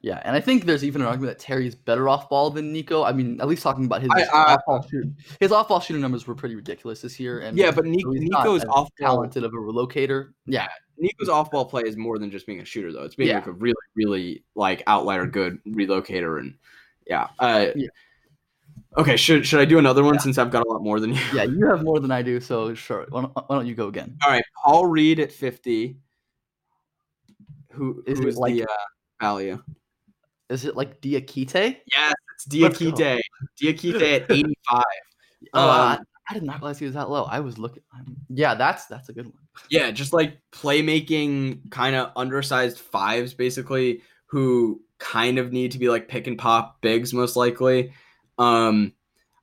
Yeah, 0.00 0.22
and 0.24 0.36
I 0.36 0.40
think 0.40 0.64
there's 0.64 0.84
even 0.84 1.02
an 1.02 1.08
argument 1.08 1.36
that 1.36 1.42
Terry's 1.42 1.74
better 1.74 2.08
off 2.08 2.28
ball 2.28 2.50
than 2.50 2.72
Nico. 2.72 3.02
I 3.02 3.12
mean, 3.12 3.40
at 3.40 3.48
least 3.48 3.62
talking 3.62 3.84
about 3.84 4.00
his 4.00 4.10
off 4.32 4.60
ball 4.64 4.86
shooting, 4.88 5.16
his 5.40 5.50
off 5.50 5.68
ball 5.68 5.80
shooting 5.80 6.00
numbers 6.00 6.26
were 6.26 6.36
pretty 6.36 6.54
ridiculous 6.54 7.00
this 7.00 7.18
year. 7.18 7.40
And 7.40 7.58
yeah, 7.58 7.72
but 7.72 7.84
Nico, 7.84 8.10
Nico's 8.10 8.64
off 8.66 8.90
talented 9.00 9.42
of 9.42 9.52
a 9.52 9.56
relocator. 9.56 10.34
Yeah, 10.46 10.68
Nico's 10.98 11.28
off 11.28 11.50
ball 11.50 11.64
play 11.64 11.82
is 11.82 11.96
more 11.96 12.18
than 12.18 12.30
just 12.30 12.46
being 12.46 12.60
a 12.60 12.64
shooter, 12.64 12.92
though. 12.92 13.02
It's 13.02 13.16
being 13.16 13.30
yeah. 13.30 13.36
like 13.36 13.48
a 13.48 13.52
really, 13.52 13.74
really 13.96 14.44
like 14.54 14.84
outlier 14.86 15.26
good 15.26 15.58
relocator, 15.66 16.38
and 16.38 16.54
yeah. 17.04 17.28
Uh, 17.40 17.66
yeah. 17.74 17.88
Okay, 18.96 19.16
should 19.16 19.44
should 19.44 19.58
I 19.58 19.64
do 19.64 19.78
another 19.78 20.04
one 20.04 20.14
yeah. 20.14 20.20
since 20.20 20.38
I've 20.38 20.52
got 20.52 20.64
a 20.64 20.68
lot 20.68 20.80
more 20.80 21.00
than 21.00 21.14
you? 21.14 21.20
Yeah, 21.34 21.42
you 21.42 21.66
have 21.66 21.82
more 21.82 21.98
than 21.98 22.12
I 22.12 22.22
do, 22.22 22.40
so 22.40 22.72
sure. 22.74 23.04
Why 23.10 23.22
don't, 23.22 23.34
why 23.34 23.56
don't 23.56 23.66
you 23.66 23.74
go 23.74 23.88
again? 23.88 24.16
All 24.24 24.30
right, 24.30 24.44
Paul 24.64 24.86
Reed 24.86 25.18
at 25.18 25.32
fifty. 25.32 25.96
Who 27.72 28.02
is 28.06 28.20
who 28.20 28.28
is 28.28 28.36
like, 28.36 28.54
the 28.54 28.64
uh, 28.64 28.66
value? 29.20 29.62
Is 30.48 30.64
it 30.64 30.76
like 30.76 31.00
Diakite? 31.00 31.78
Yes, 31.94 32.14
it's 32.34 32.46
Diakite. 32.46 33.20
Diakite 33.60 34.14
at 34.16 34.30
eighty-five. 34.30 34.82
Uh, 35.54 35.96
um, 35.98 36.06
I 36.30 36.34
did 36.34 36.42
not 36.42 36.60
realize 36.60 36.78
he 36.78 36.84
was 36.84 36.94
that 36.94 37.10
low. 37.10 37.24
I 37.24 37.40
was 37.40 37.58
looking. 37.58 37.82
Yeah, 38.28 38.54
that's 38.54 38.86
that's 38.86 39.08
a 39.08 39.12
good 39.12 39.26
one. 39.26 39.34
Yeah, 39.70 39.90
just 39.90 40.12
like 40.12 40.38
playmaking, 40.52 41.68
kind 41.72 41.96
of 41.96 42.12
undersized 42.14 42.78
fives, 42.78 43.34
basically, 43.34 44.02
who 44.26 44.80
kind 44.98 45.36
of 45.38 45.52
need 45.52 45.72
to 45.72 45.78
be 45.78 45.88
like 45.88 46.06
pick 46.06 46.28
and 46.28 46.38
pop 46.38 46.80
bigs, 46.80 47.12
most 47.12 47.34
likely. 47.34 47.92
Um, 48.38 48.92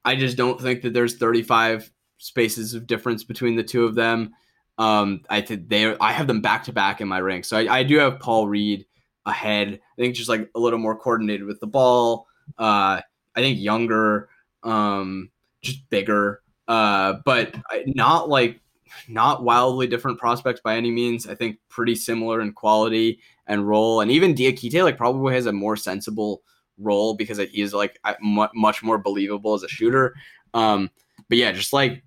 I 0.05 0.15
just 0.15 0.37
don't 0.37 0.61
think 0.61 0.83
that 0.83 0.93
there's 0.93 1.17
35 1.17 1.91
spaces 2.17 2.75
of 2.75 2.87
difference 2.87 3.25
between 3.25 3.55
the 3.55 3.63
two 3.63 3.83
of 3.83 3.95
them. 3.95 4.33
Um, 4.77 5.21
I 5.29 5.41
think 5.41 5.67
they 5.67 5.97
I 5.97 6.11
have 6.11 6.27
them 6.27 6.41
back 6.41 6.65
to 6.65 6.73
back 6.73 7.01
in 7.01 7.07
my 7.07 7.19
rank, 7.19 7.45
So 7.45 7.57
I, 7.57 7.79
I, 7.79 7.83
do 7.83 7.97
have 7.97 8.19
Paul 8.19 8.47
Reed 8.47 8.85
ahead. 9.25 9.79
I 9.97 10.01
think 10.01 10.15
just 10.15 10.29
like 10.29 10.49
a 10.55 10.59
little 10.59 10.79
more 10.79 10.97
coordinated 10.97 11.45
with 11.45 11.59
the 11.59 11.67
ball. 11.67 12.27
Uh, 12.57 13.01
I 13.35 13.41
think 13.41 13.59
younger, 13.59 14.29
um, 14.63 15.31
just 15.61 15.89
bigger, 15.89 16.41
uh, 16.67 17.15
but 17.25 17.55
not 17.87 18.29
like 18.29 18.59
not 19.07 19.43
wildly 19.43 19.87
different 19.87 20.19
prospects 20.19 20.61
by 20.61 20.77
any 20.77 20.91
means. 20.91 21.27
I 21.27 21.35
think 21.35 21.57
pretty 21.69 21.95
similar 21.95 22.41
in 22.41 22.53
quality 22.53 23.19
and 23.47 23.67
role, 23.67 24.01
and 24.01 24.11
even 24.11 24.35
Diakite 24.35 24.83
like 24.83 24.97
probably 24.97 25.33
has 25.33 25.45
a 25.45 25.51
more 25.53 25.75
sensible 25.75 26.43
role 26.77 27.15
because 27.15 27.37
he 27.37 27.61
is 27.61 27.73
like 27.73 27.99
much 28.21 28.83
more 28.83 28.97
believable 28.97 29.53
as 29.53 29.63
a 29.63 29.67
shooter. 29.67 30.15
Um, 30.53 30.89
but 31.29 31.37
yeah, 31.37 31.51
just 31.51 31.73
like 31.73 32.03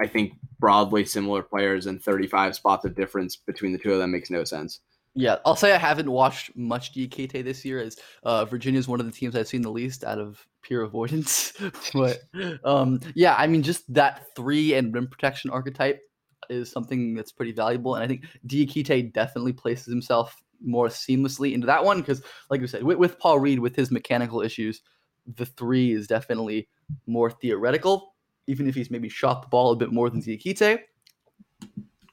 I 0.00 0.06
think 0.06 0.34
broadly 0.58 1.04
similar 1.04 1.42
players 1.42 1.86
and 1.86 2.02
35 2.02 2.54
spots 2.54 2.84
of 2.84 2.94
difference 2.94 3.36
between 3.36 3.72
the 3.72 3.78
two 3.78 3.92
of 3.92 3.98
them 3.98 4.10
makes 4.10 4.30
no 4.30 4.44
sense. 4.44 4.80
Yeah, 5.16 5.36
I'll 5.44 5.56
say 5.56 5.72
I 5.72 5.78
haven't 5.78 6.10
watched 6.10 6.56
much 6.56 6.92
DKT 6.92 7.42
this 7.42 7.64
year 7.64 7.80
as 7.80 7.96
uh, 8.22 8.44
Virginia 8.44 8.78
is 8.78 8.86
one 8.86 9.00
of 9.00 9.06
the 9.06 9.12
teams 9.12 9.34
I've 9.34 9.48
seen 9.48 9.62
the 9.62 9.70
least 9.70 10.04
out 10.04 10.18
of 10.18 10.46
pure 10.62 10.82
avoidance. 10.82 11.52
but 11.94 12.20
um, 12.64 13.00
yeah, 13.14 13.34
I 13.36 13.46
mean, 13.46 13.62
just 13.62 13.92
that 13.94 14.26
three 14.36 14.74
and 14.74 14.94
rim 14.94 15.08
protection 15.08 15.50
archetype 15.50 16.00
is 16.50 16.70
something 16.70 17.14
that's 17.14 17.32
pretty 17.32 17.52
valuable. 17.52 17.94
And 17.94 18.04
I 18.04 18.06
think 18.06 18.24
Diakite 18.46 19.12
definitely 19.12 19.52
places 19.52 19.86
himself 19.86 20.36
more 20.62 20.88
seamlessly 20.88 21.52
into 21.52 21.66
that 21.66 21.84
one 21.84 22.00
because, 22.00 22.22
like 22.50 22.60
we 22.60 22.66
said, 22.66 22.82
with, 22.82 22.98
with 22.98 23.18
Paul 23.18 23.40
Reed, 23.40 23.58
with 23.58 23.74
his 23.74 23.90
mechanical 23.90 24.42
issues, 24.42 24.82
the 25.34 25.46
three 25.46 25.92
is 25.92 26.06
definitely 26.06 26.68
more 27.06 27.30
theoretical 27.30 28.12
even 28.46 28.68
if 28.68 28.74
he's 28.74 28.90
maybe 28.90 29.08
shot 29.08 29.42
the 29.42 29.48
ball 29.48 29.72
a 29.72 29.76
bit 29.76 29.92
more 29.92 30.10
than 30.10 30.22
Diakite. 30.22 30.80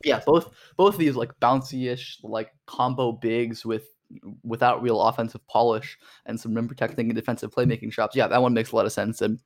Yeah, 0.04 0.22
both 0.26 0.54
both 0.78 0.96
of 0.96 1.00
these 1.00 1.16
like 1.16 1.32
bouncy-ish, 1.40 2.20
like 2.24 2.52
combo 2.66 3.14
bigs 3.14 3.66
with 3.66 3.88
without 4.44 4.82
real 4.82 5.02
offensive 5.02 5.46
polish 5.48 5.98
and 6.26 6.40
some 6.40 6.54
rim 6.54 6.68
protecting 6.68 7.08
and 7.08 7.16
defensive 7.16 7.52
playmaking 7.52 7.92
shots. 7.92 8.16
Yeah, 8.16 8.28
that 8.28 8.42
one 8.42 8.54
makes 8.54 8.72
a 8.72 8.76
lot 8.76 8.86
of 8.86 8.92
sense. 8.92 9.22
And 9.22 9.40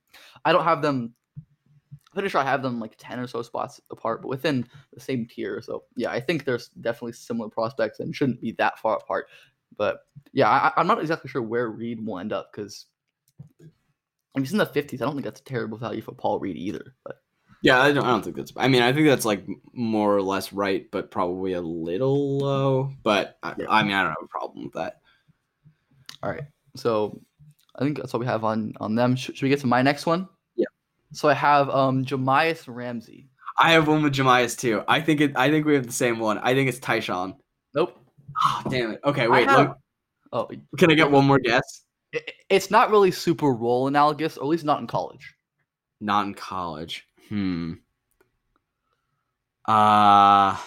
I 0.45 0.51
don't 0.51 0.63
have 0.63 0.81
them. 0.81 1.13
I'm 1.37 2.13
pretty 2.13 2.29
sure 2.29 2.41
I 2.41 2.45
have 2.45 2.63
them 2.63 2.79
like 2.79 2.95
ten 2.97 3.19
or 3.19 3.27
so 3.27 3.41
spots 3.41 3.79
apart, 3.91 4.21
but 4.21 4.29
within 4.29 4.67
the 4.93 4.99
same 4.99 5.27
tier. 5.27 5.61
So 5.61 5.83
yeah, 5.95 6.11
I 6.11 6.19
think 6.19 6.43
there's 6.43 6.69
definitely 6.69 7.13
similar 7.13 7.49
prospects 7.49 7.99
and 7.99 8.15
shouldn't 8.15 8.41
be 8.41 8.53
that 8.53 8.79
far 8.79 8.97
apart. 8.97 9.27
But 9.77 9.99
yeah, 10.33 10.49
I, 10.49 10.71
I'm 10.75 10.87
not 10.87 10.99
exactly 10.99 11.29
sure 11.29 11.41
where 11.41 11.69
Reed 11.69 12.03
will 12.03 12.19
end 12.19 12.33
up 12.33 12.51
because 12.51 12.87
if 13.59 13.69
he's 14.43 14.51
in 14.51 14.57
the 14.57 14.65
fifties, 14.65 15.01
I 15.01 15.05
don't 15.05 15.13
think 15.15 15.25
that's 15.25 15.41
a 15.41 15.45
terrible 15.45 15.77
value 15.77 16.01
for 16.01 16.13
Paul 16.13 16.39
Reed 16.39 16.57
either. 16.57 16.95
But 17.03 17.17
yeah, 17.61 17.81
I 17.81 17.91
don't, 17.91 18.03
I 18.03 18.09
don't 18.09 18.23
think 18.23 18.35
that's. 18.35 18.53
I 18.55 18.67
mean, 18.67 18.81
I 18.81 18.93
think 18.93 19.07
that's 19.07 19.25
like 19.25 19.45
more 19.73 20.15
or 20.15 20.21
less 20.21 20.53
right, 20.53 20.89
but 20.91 21.11
probably 21.11 21.53
a 21.53 21.61
little 21.61 22.37
low. 22.37 22.93
But 23.03 23.37
I, 23.43 23.55
yeah. 23.57 23.65
I 23.69 23.83
mean, 23.83 23.93
I 23.93 24.03
don't 24.03 24.11
have 24.11 24.23
a 24.23 24.27
problem 24.27 24.65
with 24.65 24.73
that. 24.73 25.01
All 26.23 26.31
right, 26.31 26.43
so 26.75 27.19
I 27.75 27.83
think 27.83 27.97
that's 27.97 28.13
all 28.13 28.19
we 28.19 28.25
have 28.25 28.43
on 28.43 28.73
on 28.79 28.95
them. 28.95 29.15
Should, 29.15 29.37
should 29.37 29.43
we 29.43 29.49
get 29.49 29.59
to 29.61 29.67
my 29.67 29.81
next 29.81 30.05
one? 30.05 30.27
Yeah. 30.55 30.65
So 31.13 31.29
I 31.29 31.33
have 31.33 31.69
um 31.69 32.05
Jahmi'us 32.05 32.63
Ramsey. 32.67 33.29
I 33.59 33.71
have 33.71 33.87
one 33.87 34.03
with 34.03 34.13
Jahmi'us 34.13 34.57
too. 34.57 34.83
I 34.87 35.01
think 35.01 35.21
it. 35.21 35.33
I 35.35 35.49
think 35.49 35.65
we 35.65 35.75
have 35.75 35.87
the 35.87 35.93
same 35.93 36.19
one. 36.19 36.37
I 36.39 36.53
think 36.53 36.69
it's 36.69 36.79
Ty-Shon. 36.79 37.35
Nope. 37.73 37.99
Oh, 38.45 38.61
damn 38.69 38.91
it. 38.91 38.99
Okay, 39.03 39.27
wait. 39.27 39.47
Have, 39.47 39.59
look. 39.59 39.77
Oh, 40.31 40.49
can 40.77 40.91
I 40.91 40.93
get 40.93 41.09
one 41.09 41.25
more 41.25 41.39
guess? 41.39 41.83
it's 42.49 42.71
not 42.71 42.89
really 42.89 43.11
super 43.11 43.51
role 43.51 43.87
analogous, 43.87 44.37
or 44.37 44.43
at 44.43 44.47
least 44.47 44.65
not 44.65 44.79
in 44.79 44.87
college. 44.87 45.33
Not 45.99 46.27
in 46.27 46.33
college. 46.33 47.05
Hmm. 47.29 47.73
Uh 49.65 50.57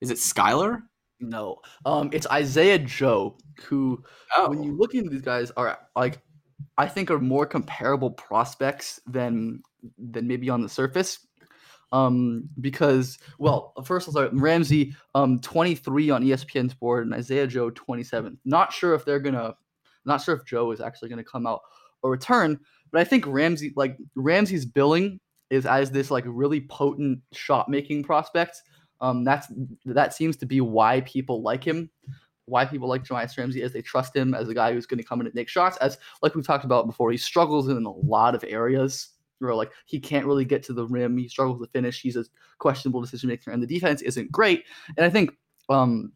is 0.00 0.10
it 0.10 0.18
Skylar? 0.18 0.82
No. 1.20 1.60
Um 1.84 2.10
it's 2.12 2.26
Isaiah 2.30 2.78
Joe, 2.78 3.36
who 3.64 4.02
oh. 4.36 4.50
when 4.50 4.62
you 4.62 4.76
look 4.76 4.94
into 4.94 5.10
these 5.10 5.22
guys 5.22 5.50
are 5.56 5.78
like 5.96 6.20
I 6.76 6.86
think 6.86 7.10
are 7.10 7.18
more 7.18 7.46
comparable 7.46 8.10
prospects 8.10 9.00
than 9.06 9.62
than 9.96 10.26
maybe 10.26 10.50
on 10.50 10.62
the 10.62 10.68
surface. 10.68 11.20
Um, 11.90 12.50
because 12.60 13.18
well, 13.38 13.72
first 13.82 14.08
I'll 14.08 14.12
start 14.12 14.30
Ramsey, 14.34 14.94
um, 15.14 15.40
23 15.40 16.10
on 16.10 16.22
ESPN's 16.22 16.74
board, 16.74 17.06
and 17.06 17.14
Isaiah 17.14 17.46
Joe 17.46 17.70
27. 17.70 18.38
Not 18.44 18.74
sure 18.74 18.92
if 18.94 19.06
they're 19.06 19.20
gonna 19.20 19.54
not 20.08 20.22
sure 20.22 20.34
if 20.34 20.44
Joe 20.44 20.72
is 20.72 20.80
actually 20.80 21.10
going 21.10 21.22
to 21.22 21.30
come 21.30 21.46
out 21.46 21.60
or 22.02 22.10
return, 22.10 22.58
but 22.90 23.00
I 23.00 23.04
think 23.04 23.26
Ramsey, 23.26 23.72
like 23.76 23.96
Ramsey's 24.14 24.64
billing 24.64 25.20
is 25.50 25.66
as 25.66 25.90
this 25.90 26.10
like 26.10 26.24
really 26.26 26.60
potent 26.62 27.20
shot 27.32 27.68
making 27.68 28.04
prospect. 28.04 28.62
Um, 29.00 29.24
that's 29.24 29.46
that 29.84 30.14
seems 30.14 30.36
to 30.38 30.46
be 30.46 30.60
why 30.60 31.02
people 31.02 31.42
like 31.42 31.64
him, 31.64 31.90
why 32.46 32.64
people 32.64 32.88
like 32.88 33.04
Jahmi'us 33.04 33.38
Ramsey, 33.38 33.62
as 33.62 33.72
they 33.72 33.82
trust 33.82 34.14
him 34.14 34.34
as 34.34 34.48
a 34.48 34.54
guy 34.54 34.72
who's 34.72 34.86
going 34.86 34.98
to 34.98 35.06
come 35.06 35.20
in 35.20 35.26
and 35.26 35.34
make 35.34 35.48
shots. 35.48 35.76
As 35.78 35.98
like 36.22 36.34
we 36.34 36.42
talked 36.42 36.64
about 36.64 36.86
before, 36.86 37.10
he 37.10 37.16
struggles 37.16 37.68
in 37.68 37.84
a 37.84 37.90
lot 37.90 38.34
of 38.34 38.44
areas 38.46 39.10
where 39.38 39.54
like 39.54 39.70
he 39.86 40.00
can't 40.00 40.26
really 40.26 40.44
get 40.44 40.62
to 40.64 40.72
the 40.72 40.86
rim, 40.86 41.16
he 41.16 41.28
struggles 41.28 41.60
to 41.60 41.70
finish, 41.70 42.00
he's 42.00 42.16
a 42.16 42.24
questionable 42.58 43.00
decision 43.00 43.28
maker, 43.28 43.50
and 43.50 43.62
the 43.62 43.66
defense 43.66 44.02
isn't 44.02 44.32
great. 44.32 44.64
And 44.96 45.06
I 45.06 45.10
think, 45.10 45.30
um, 45.68 46.12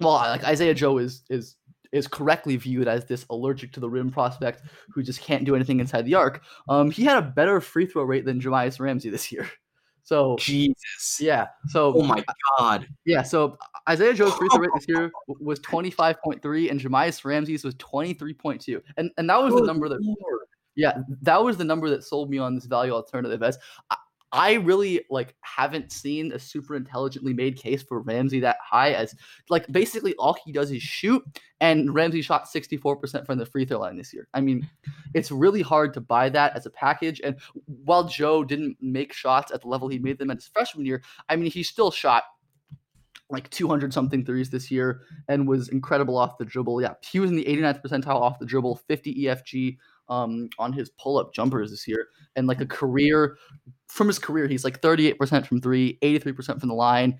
well, 0.00 0.12
like 0.14 0.44
Isaiah 0.44 0.74
Joe 0.74 0.98
is 0.98 1.24
is 1.28 1.56
is 1.92 2.08
correctly 2.08 2.56
viewed 2.56 2.88
as 2.88 3.04
this 3.04 3.24
allergic 3.30 3.72
to 3.72 3.80
the 3.80 3.88
rim 3.88 4.10
prospect 4.10 4.62
who 4.90 5.02
just 5.02 5.20
can't 5.20 5.44
do 5.44 5.54
anything 5.54 5.80
inside 5.80 6.06
the 6.06 6.14
arc. 6.14 6.42
Um, 6.68 6.90
he 6.90 7.04
had 7.04 7.18
a 7.18 7.22
better 7.22 7.60
free 7.60 7.86
throw 7.86 8.02
rate 8.02 8.24
than 8.24 8.40
Jahmi'us 8.40 8.80
Ramsey 8.80 9.10
this 9.10 9.30
year. 9.30 9.48
So 10.04 10.34
Jesus, 10.36 11.18
yeah. 11.20 11.46
So 11.68 11.94
oh 11.96 12.02
my 12.02 12.24
god, 12.58 12.88
yeah. 13.04 13.22
So 13.22 13.56
Isaiah 13.88 14.12
Joe's 14.12 14.34
free 14.34 14.48
throw 14.48 14.58
rate 14.58 14.72
this 14.74 14.88
year 14.88 15.12
was 15.28 15.60
twenty 15.60 15.90
five 15.90 16.20
point 16.24 16.42
three, 16.42 16.70
and 16.70 16.80
Jahmi'us 16.80 17.24
Ramsey's 17.24 17.62
was 17.62 17.76
twenty 17.76 18.12
three 18.12 18.34
point 18.34 18.60
two, 18.60 18.82
and 18.96 19.12
and 19.16 19.30
that 19.30 19.40
was 19.40 19.54
Good 19.54 19.62
the 19.62 19.66
number 19.68 19.88
that. 19.88 20.00
Lord. 20.02 20.40
Yeah, 20.74 20.98
that 21.22 21.44
was 21.44 21.56
the 21.56 21.64
number 21.64 21.88
that 21.90 22.02
sold 22.02 22.30
me 22.30 22.38
on 22.38 22.56
this 22.56 22.64
value 22.64 22.92
alternative. 22.92 23.44
As 23.44 23.58
I 24.32 24.54
really 24.54 25.04
like 25.10 25.34
haven't 25.42 25.92
seen 25.92 26.32
a 26.32 26.38
super 26.38 26.74
intelligently 26.74 27.34
made 27.34 27.56
case 27.56 27.82
for 27.82 28.00
Ramsey 28.00 28.40
that 28.40 28.56
high 28.64 28.92
as 28.92 29.14
like 29.50 29.66
basically 29.70 30.14
all 30.14 30.36
he 30.44 30.52
does 30.52 30.70
is 30.70 30.82
shoot 30.82 31.22
and 31.60 31.94
Ramsey 31.94 32.22
shot 32.22 32.46
64% 32.46 33.26
from 33.26 33.38
the 33.38 33.44
free 33.44 33.66
throw 33.66 33.80
line 33.80 33.96
this 33.96 34.14
year. 34.14 34.28
I 34.32 34.40
mean, 34.40 34.68
it's 35.14 35.30
really 35.30 35.60
hard 35.60 35.92
to 35.94 36.00
buy 36.00 36.30
that 36.30 36.56
as 36.56 36.64
a 36.64 36.70
package 36.70 37.20
and 37.22 37.36
while 37.84 38.04
Joe 38.04 38.42
didn't 38.42 38.78
make 38.80 39.12
shots 39.12 39.52
at 39.52 39.60
the 39.60 39.68
level 39.68 39.88
he 39.88 39.98
made 39.98 40.18
them 40.18 40.30
at 40.30 40.38
his 40.38 40.46
freshman 40.46 40.86
year, 40.86 41.02
I 41.28 41.36
mean, 41.36 41.50
he 41.50 41.62
still 41.62 41.90
shot 41.90 42.24
like 43.32 43.48
200 43.50 43.92
something 43.92 44.24
threes 44.24 44.50
this 44.50 44.70
year 44.70 45.02
and 45.28 45.48
was 45.48 45.68
incredible 45.68 46.16
off 46.16 46.38
the 46.38 46.44
dribble. 46.44 46.82
Yeah, 46.82 46.94
he 47.02 47.18
was 47.18 47.30
in 47.30 47.36
the 47.36 47.44
89th 47.44 47.82
percentile 47.82 48.20
off 48.20 48.38
the 48.38 48.46
dribble, 48.46 48.76
50 48.76 49.24
EFG, 49.24 49.78
um, 50.08 50.48
on 50.58 50.72
his 50.72 50.90
pull 50.90 51.18
up 51.18 51.32
jumpers 51.34 51.70
this 51.70 51.86
year. 51.86 52.08
And 52.36 52.46
like 52.46 52.60
a 52.60 52.66
career 52.66 53.36
from 53.88 54.06
his 54.06 54.18
career, 54.18 54.48
he's 54.48 54.64
like 54.64 54.80
38% 54.80 55.46
from 55.46 55.60
three, 55.60 55.98
83% 56.02 56.60
from 56.60 56.68
the 56.68 56.74
line, 56.74 57.18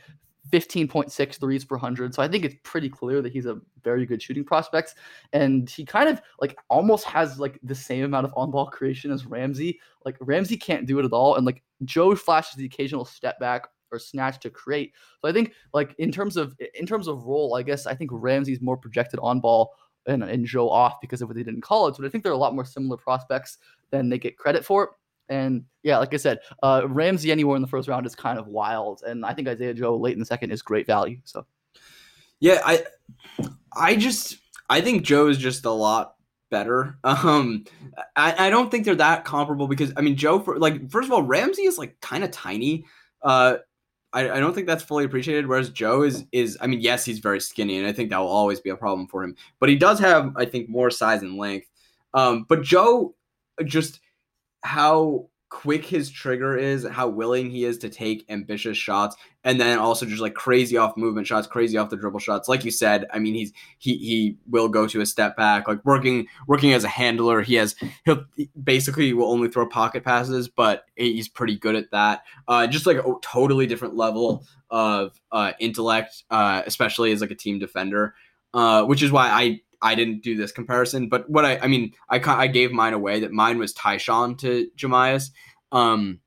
15.6 0.51 1.41
threes 1.41 1.65
per 1.65 1.77
100. 1.77 2.15
So 2.15 2.23
I 2.23 2.29
think 2.29 2.45
it's 2.45 2.57
pretty 2.63 2.89
clear 2.89 3.23
that 3.23 3.33
he's 3.33 3.47
a 3.47 3.61
very 3.83 4.05
good 4.05 4.21
shooting 4.21 4.45
prospect. 4.45 4.95
And 5.33 5.69
he 5.69 5.85
kind 5.85 6.09
of 6.09 6.21
like 6.41 6.57
almost 6.69 7.05
has 7.05 7.39
like 7.39 7.59
the 7.63 7.75
same 7.75 8.05
amount 8.05 8.27
of 8.27 8.35
on 8.37 8.51
ball 8.51 8.67
creation 8.67 9.11
as 9.11 9.27
Ramsey. 9.27 9.81
Like 10.05 10.17
Ramsey 10.21 10.57
can't 10.57 10.87
do 10.87 10.99
it 10.99 11.05
at 11.05 11.13
all. 11.13 11.37
And 11.37 11.47
like 11.47 11.63
Joe 11.85 12.15
flashes 12.15 12.57
the 12.57 12.67
occasional 12.67 13.05
step 13.05 13.39
back 13.39 13.69
or 13.93 13.99
snatch 13.99 14.41
to 14.41 14.51
create. 14.51 14.93
So 15.21 15.29
I 15.29 15.33
think 15.33 15.53
like 15.73 15.95
in 15.99 16.11
terms 16.11 16.37
of 16.37 16.57
in 16.75 16.87
terms 16.87 17.09
of 17.09 17.25
role, 17.25 17.55
I 17.55 17.63
guess 17.63 17.87
I 17.87 17.95
think 17.95 18.11
Ramsey's 18.13 18.61
more 18.61 18.77
projected 18.77 19.21
on 19.23 19.41
ball 19.41 19.75
and, 20.07 20.23
and 20.23 20.47
Joe 20.47 20.69
off 20.69 21.01
because 21.01 21.23
of 21.23 21.29
what 21.29 21.37
they 21.37 21.43
did 21.43 21.55
in 21.55 21.61
college. 21.61 21.97
But 21.97 22.07
I 22.07 22.09
think 22.09 22.25
they're 22.25 22.33
a 22.33 22.37
lot 22.37 22.55
more 22.55 22.65
similar 22.65 22.97
prospects 22.97 23.59
than 23.91 24.09
they 24.09 24.19
get 24.19 24.37
credit 24.37 24.65
for. 24.65 24.97
And 25.29 25.65
yeah, 25.83 25.99
like 25.99 26.13
I 26.13 26.19
said, 26.19 26.41
uh, 26.63 26.83
Ramsey 26.89 27.33
anywhere 27.33 27.57
in 27.57 27.63
the 27.63 27.69
first 27.69 27.89
round 27.89 28.07
is 28.07 28.15
kind 28.15 28.39
of 28.39 28.49
wild, 28.49 29.03
and 29.07 29.25
I 29.25 29.33
think 29.33 29.49
Isaiah 29.49 29.75
Joe 29.75 29.97
late 29.97 30.15
in 30.15 30.19
the 30.19 30.27
second 30.27 30.51
is 30.51 30.63
great 30.63 30.87
value. 30.87 31.19
So, 31.25 31.47
yeah, 32.41 32.61
I, 32.65 32.85
I 33.75 33.97
just 33.97 34.39
I 34.69 34.81
think 34.81 35.05
Joe 35.05 35.29
is 35.29 35.39
just 35.39 35.65
a 35.65 35.71
lot 35.71 36.17
better. 36.51 36.99
Um, 37.05 37.65
I, 38.17 38.47
I 38.47 38.51
don't 38.51 38.71
think 38.71 38.85
they're 38.85 38.95
that 38.97 39.25
comparable 39.25 39.67
because 39.67 39.93
I 39.97 40.03
mean 40.03 40.17
Joe 40.17 40.39
for 40.39 40.59
like 40.59 40.91
first 40.91 41.07
of 41.07 41.13
all 41.13 41.23
Ramsey 41.23 41.63
is 41.63 41.79
like 41.79 41.99
kind 42.01 42.25
of 42.25 42.31
tiny. 42.31 42.85
Uh, 43.23 43.59
I, 44.13 44.31
I 44.31 44.41
don't 44.41 44.55
think 44.55 44.67
that's 44.67 44.83
fully 44.83 45.05
appreciated. 45.05 45.47
Whereas 45.47 45.71
Joe 45.71 46.03
is 46.03 46.25
is 46.33 46.59
I 46.61 46.67
mean, 46.67 46.81
yes, 46.81 47.05
he's 47.05 47.19
very 47.19 47.41
skinny, 47.41 47.79
and 47.79 47.87
I 47.87 47.93
think 47.93 48.11
that 48.11 48.19
will 48.19 48.29
always 48.29 48.61
be 48.61 48.71
a 48.71 48.77
problem 48.77 49.07
for 49.07 49.23
him. 49.25 49.37
But 49.59 49.69
he 49.69 49.77
does 49.77 49.99
have, 50.01 50.33
I 50.37 50.45
think, 50.45 50.69
more 50.69 50.91
size 50.91 51.23
and 51.23 51.37
length. 51.37 51.69
Um, 52.15 52.45
but 52.49 52.63
Joe, 52.63 53.15
just 53.65 54.01
how 54.63 55.29
quick 55.53 55.85
his 55.85 56.11
trigger 56.11 56.57
is, 56.57 56.87
how 56.87 57.07
willing 57.07 57.51
he 57.51 57.67
is 57.67 57.77
to 57.77 57.91
take 57.91 58.25
ambitious 58.31 58.79
shots, 58.79 59.15
and 59.45 59.61
then 59.61 59.79
also 59.79 60.07
just 60.07 60.23
like 60.23 60.33
crazy 60.33 60.79
off 60.79 60.97
movement 60.97 61.27
shots, 61.27 61.47
crazy 61.47 61.77
off 61.77 61.91
the 61.91 61.97
dribble 61.97 62.21
shots. 62.21 62.49
Like 62.49 62.65
you 62.65 62.71
said, 62.71 63.05
I 63.13 63.19
mean, 63.19 63.35
he's 63.35 63.53
he 63.77 63.99
he 63.99 64.39
will 64.49 64.69
go 64.69 64.87
to 64.87 65.03
a 65.03 65.07
step 65.07 65.37
back, 65.37 65.69
like 65.69 65.85
working 65.85 66.27
working 66.47 66.73
as 66.73 66.85
a 66.85 66.89
handler. 66.89 67.43
He 67.43 67.57
has 67.57 67.77
he'll 68.07 68.25
basically 68.65 69.13
will 69.13 69.31
only 69.31 69.49
throw 69.49 69.69
pocket 69.69 70.05
passes, 70.05 70.49
but 70.49 70.87
he's 70.97 71.29
pretty 71.29 71.59
good 71.59 71.77
at 71.77 71.91
that. 71.91 72.23
Uh, 72.49 72.67
just 72.67 72.87
like 72.87 72.97
a 72.97 73.15
totally 73.21 73.67
different 73.67 73.95
level 73.95 74.47
of 74.71 75.21
uh, 75.33 75.53
intellect, 75.61 76.25
uh, 76.31 76.63
especially 76.65 77.13
as 77.13 77.21
like 77.21 77.31
a 77.31 77.37
team 77.37 77.59
defender. 77.59 78.15
Uh, 78.55 78.85
which 78.85 79.03
is 79.03 79.11
why 79.11 79.29
I 79.29 79.61
I 79.83 79.95
didn't 79.95 80.23
do 80.23 80.37
this 80.37 80.53
comparison, 80.53 81.09
but 81.09 81.29
what 81.29 81.45
I 81.45 81.59
I 81.59 81.67
mean 81.67 81.93
I 82.09 82.21
I 82.25 82.47
gave 82.47 82.73
mine 82.73 82.95
away 82.95 83.21
that 83.21 83.33
mine 83.33 83.59
was 83.59 83.73
Ty-Shon 83.73 84.37
to 84.39 84.69
Jahmi'us. 84.77 85.31
Um, 85.73 86.21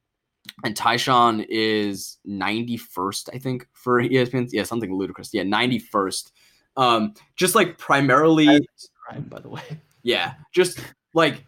and 0.64 0.76
Ty-Shon 0.76 1.45
is 1.49 2.18
91st, 2.28 3.30
I 3.34 3.39
think, 3.39 3.68
for 3.74 4.01
ESPN. 4.01 4.47
Yeah, 4.51 4.64
something 4.64 4.93
ludicrous. 4.93 5.34
Yeah, 5.34 5.43
91st. 5.43 6.32
Um, 6.78 7.14
just 7.36 7.56
like 7.56 7.78
primarily 7.78 8.68
by 9.30 9.39
the 9.39 9.49
way. 9.49 9.62
Yeah, 10.03 10.34
just 10.53 10.80
like 11.14 11.43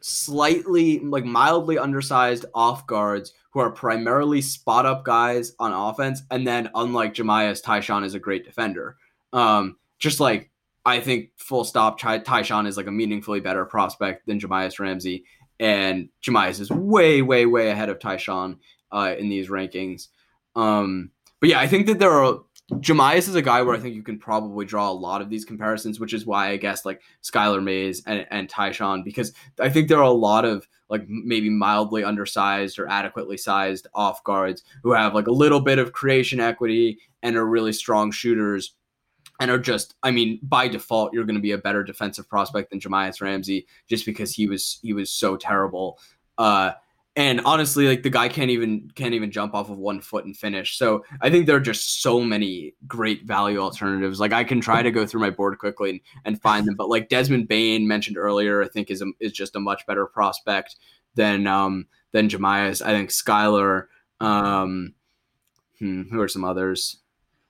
slightly 0.00 1.00
like 1.00 1.24
mildly 1.24 1.78
undersized 1.78 2.44
off 2.54 2.86
guards 2.86 3.32
who 3.52 3.60
are 3.60 3.70
primarily 3.70 4.40
spot 4.40 4.86
up 4.86 5.04
guys 5.04 5.52
on 5.58 5.72
offense, 5.72 6.22
and 6.30 6.46
then 6.46 6.70
unlike 6.74 7.14
Jahmi'us, 7.14 7.62
Ty-Shon 7.62 8.04
is 8.04 8.14
a 8.14 8.18
great 8.18 8.44
defender. 8.44 8.96
Um, 9.32 9.76
just 9.98 10.20
like 10.20 10.50
I 10.88 11.00
think 11.00 11.30
full 11.36 11.64
stop, 11.64 11.98
Ty-Shon 11.98 12.66
is 12.66 12.76
like 12.76 12.86
a 12.86 12.92
meaningfully 12.92 13.40
better 13.40 13.64
prospect 13.64 14.26
than 14.26 14.40
Jahmi'us 14.40 14.78
Ramsey, 14.78 15.24
and 15.60 16.08
Jahmi'us 16.22 16.60
is 16.60 16.70
way, 16.70 17.22
way, 17.22 17.46
way 17.46 17.70
ahead 17.70 17.88
of 17.88 17.98
Ty-Shon 17.98 18.58
uh, 18.92 19.14
in 19.18 19.28
these 19.28 19.48
rankings. 19.48 20.08
Um, 20.56 21.10
but 21.40 21.48
yeah, 21.50 21.60
I 21.60 21.66
think 21.66 21.86
that 21.86 21.98
there 21.98 22.10
are 22.10 22.40
Jahmi'us 22.74 23.28
is 23.28 23.34
a 23.34 23.42
guy 23.42 23.62
where 23.62 23.74
I 23.74 23.78
think 23.78 23.94
you 23.94 24.02
can 24.02 24.18
probably 24.18 24.66
draw 24.66 24.90
a 24.90 24.92
lot 24.92 25.22
of 25.22 25.30
these 25.30 25.44
comparisons, 25.44 25.98
which 25.98 26.12
is 26.12 26.26
why 26.26 26.48
I 26.48 26.56
guess 26.58 26.84
like 26.84 27.00
Skylar 27.22 27.62
Mays 27.62 28.02
and, 28.06 28.26
and 28.30 28.48
Ty-Shon, 28.48 29.02
because 29.02 29.32
I 29.58 29.70
think 29.70 29.88
there 29.88 29.98
are 29.98 30.02
a 30.02 30.10
lot 30.10 30.44
of 30.44 30.68
like 30.90 31.04
maybe 31.08 31.50
mildly 31.50 32.04
undersized 32.04 32.78
or 32.78 32.88
adequately 32.88 33.36
sized 33.36 33.86
off 33.94 34.22
guards 34.24 34.62
who 34.82 34.92
have 34.92 35.14
like 35.14 35.26
a 35.26 35.32
little 35.32 35.60
bit 35.60 35.78
of 35.78 35.92
creation 35.92 36.40
equity 36.40 36.98
and 37.22 37.36
are 37.36 37.46
really 37.46 37.72
strong 37.72 38.10
shooters 38.10 38.74
and 39.40 39.50
are 39.50 39.58
just 39.58 39.94
I 40.02 40.10
mean 40.10 40.38
by 40.42 40.68
default 40.68 41.12
you're 41.12 41.24
going 41.24 41.36
to 41.36 41.42
be 41.42 41.52
a 41.52 41.58
better 41.58 41.84
defensive 41.84 42.28
prospect 42.28 42.70
than 42.70 42.80
Jahmi'us 42.80 43.20
Ramsey 43.20 43.66
just 43.88 44.06
because 44.06 44.32
he 44.32 44.46
was 44.46 44.78
he 44.82 44.92
was 44.92 45.10
so 45.10 45.36
terrible. 45.36 45.98
Uh, 46.36 46.72
and 47.16 47.40
honestly, 47.44 47.88
like 47.88 48.04
the 48.04 48.10
guy 48.10 48.28
can't 48.28 48.50
even 48.50 48.92
can't 48.94 49.12
even 49.12 49.32
jump 49.32 49.52
off 49.52 49.70
of 49.70 49.78
one 49.78 50.00
foot 50.00 50.24
and 50.24 50.36
finish. 50.36 50.78
So 50.78 51.04
I 51.20 51.30
think 51.30 51.46
there 51.46 51.56
are 51.56 51.60
just 51.60 52.00
so 52.00 52.20
many 52.20 52.74
great 52.86 53.24
value 53.24 53.58
alternatives. 53.58 54.20
Like 54.20 54.32
I 54.32 54.44
can 54.44 54.60
try 54.60 54.82
to 54.82 54.92
go 54.92 55.04
through 55.04 55.22
my 55.22 55.30
board 55.30 55.58
quickly 55.58 55.90
and, 55.90 56.00
and 56.24 56.40
find 56.40 56.64
them, 56.64 56.76
but 56.76 56.88
like 56.88 57.08
Desmond 57.08 57.48
Bane 57.48 57.88
mentioned 57.88 58.18
earlier, 58.18 58.62
I 58.62 58.68
think 58.68 58.88
is 58.88 59.02
a, 59.02 59.06
is 59.18 59.32
just 59.32 59.56
a 59.56 59.60
much 59.60 59.84
better 59.84 60.06
prospect 60.06 60.76
than 61.16 61.48
um 61.48 61.86
than 62.12 62.28
Jahmi'us. 62.28 62.82
I 62.82 62.90
think 62.92 63.10
Skylar. 63.10 63.86
Um, 64.20 64.94
hmm, 65.78 66.02
who 66.02 66.20
are 66.20 66.28
some 66.28 66.44
others? 66.44 66.98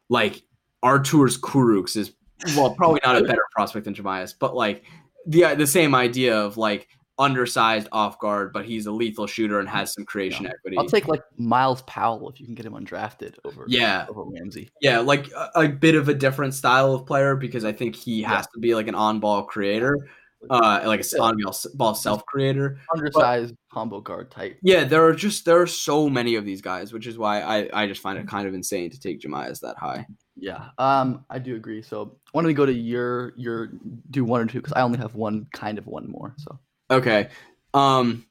Like 0.08 0.42
Arturs 0.82 1.38
Kurucs 1.38 1.96
is 1.96 2.12
well 2.56 2.74
probably 2.74 3.00
not 3.04 3.16
a 3.16 3.24
better 3.26 3.44
prospect 3.52 3.84
than 3.84 3.94
Jahmi'us, 3.94 4.34
but 4.38 4.54
like 4.54 4.84
the 5.26 5.54
the 5.54 5.66
same 5.66 5.94
idea 5.94 6.38
of 6.38 6.56
like 6.56 6.88
undersized 7.18 7.88
off 7.90 8.18
guard, 8.20 8.52
but 8.52 8.64
he's 8.64 8.86
a 8.86 8.92
lethal 8.92 9.26
shooter 9.26 9.58
and 9.58 9.68
has 9.68 9.92
some 9.92 10.04
creation 10.04 10.44
yeah. 10.44 10.52
equity. 10.52 10.78
I'll 10.78 10.86
take 10.86 11.08
like 11.08 11.22
Myles 11.36 11.82
Powell 11.82 12.28
if 12.30 12.38
you 12.38 12.46
can 12.46 12.54
get 12.54 12.64
him 12.64 12.74
undrafted 12.74 13.34
over 13.44 13.64
yeah 13.66 14.06
over 14.08 14.24
Ramsey. 14.24 14.70
Yeah, 14.80 15.00
like 15.00 15.28
a, 15.32 15.50
a 15.56 15.68
bit 15.68 15.94
of 15.94 16.08
a 16.08 16.14
different 16.14 16.54
style 16.54 16.94
of 16.94 17.06
player 17.06 17.34
because 17.34 17.64
I 17.64 17.72
think 17.72 17.96
he 17.96 18.22
has 18.22 18.46
yeah. 18.46 18.52
to 18.54 18.60
be 18.60 18.74
like 18.74 18.88
an 18.88 18.94
on 18.94 19.20
ball 19.20 19.44
creator. 19.44 20.08
Uh, 20.48 20.82
like 20.86 21.00
a 21.00 21.20
on 21.20 21.36
ball 21.74 21.94
self 21.96 22.24
creator, 22.26 22.78
undersized 22.94 23.56
but, 23.56 23.74
combo 23.74 24.00
guard 24.00 24.30
type. 24.30 24.56
Yeah, 24.62 24.84
there 24.84 25.04
are 25.04 25.12
just 25.12 25.44
there 25.44 25.60
are 25.60 25.66
so 25.66 26.08
many 26.08 26.36
of 26.36 26.44
these 26.44 26.62
guys, 26.62 26.92
which 26.92 27.08
is 27.08 27.18
why 27.18 27.40
I 27.40 27.68
I 27.72 27.86
just 27.88 28.00
find 28.00 28.16
it 28.16 28.28
kind 28.28 28.46
of 28.46 28.54
insane 28.54 28.88
to 28.90 29.00
take 29.00 29.20
Jahmi'us 29.20 29.58
that 29.62 29.76
high. 29.76 30.06
Yeah, 30.40 30.68
um, 30.78 31.24
I 31.28 31.38
do 31.38 31.56
agree. 31.56 31.82
So 31.82 32.16
why 32.32 32.42
don't 32.42 32.46
we 32.46 32.54
go 32.54 32.66
to 32.66 32.72
your 32.72 33.32
your 33.36 33.72
do 34.10 34.24
one 34.24 34.40
or 34.40 34.46
two 34.46 34.58
because 34.58 34.72
I 34.72 34.82
only 34.82 34.98
have 34.98 35.14
one 35.14 35.46
kind 35.52 35.78
of 35.78 35.86
one 35.86 36.08
more. 36.08 36.34
So 36.38 36.58
okay, 36.90 37.28
um, 37.74 38.24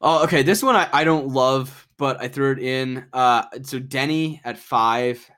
oh 0.00 0.24
okay, 0.24 0.42
this 0.42 0.62
one 0.62 0.74
I, 0.74 0.88
I 0.92 1.04
don't 1.04 1.28
love, 1.28 1.88
but 1.96 2.20
I 2.20 2.28
threw 2.28 2.52
it 2.52 2.58
in. 2.58 3.06
Uh, 3.12 3.44
so 3.62 3.78
Deni 3.78 4.40
at 4.44 4.58
five. 4.58 5.28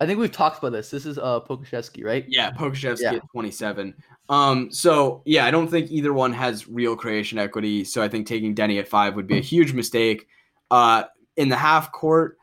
I 0.00 0.06
think 0.06 0.18
we've 0.18 0.32
talked 0.32 0.58
about 0.58 0.72
this. 0.72 0.90
This 0.90 1.06
is 1.06 1.18
uh 1.18 1.40
Pokusevski, 1.40 2.04
right? 2.04 2.24
Yeah, 2.28 2.50
Pokusevski 2.52 3.02
yeah. 3.02 3.14
at 3.14 3.22
twenty 3.32 3.50
seven. 3.50 3.94
Um, 4.28 4.70
so 4.72 5.22
yeah, 5.24 5.46
I 5.46 5.50
don't 5.50 5.68
think 5.68 5.90
either 5.90 6.12
one 6.12 6.32
has 6.32 6.68
real 6.68 6.96
creation 6.96 7.38
equity. 7.38 7.84
So 7.84 8.02
I 8.02 8.08
think 8.08 8.26
taking 8.26 8.54
Deni 8.54 8.78
at 8.78 8.88
five 8.88 9.16
would 9.16 9.26
be 9.26 9.38
a 9.38 9.42
huge 9.42 9.72
mistake. 9.72 10.28
Uh, 10.70 11.04
in 11.36 11.48
the 11.48 11.56
half 11.56 11.92
court 11.92 12.38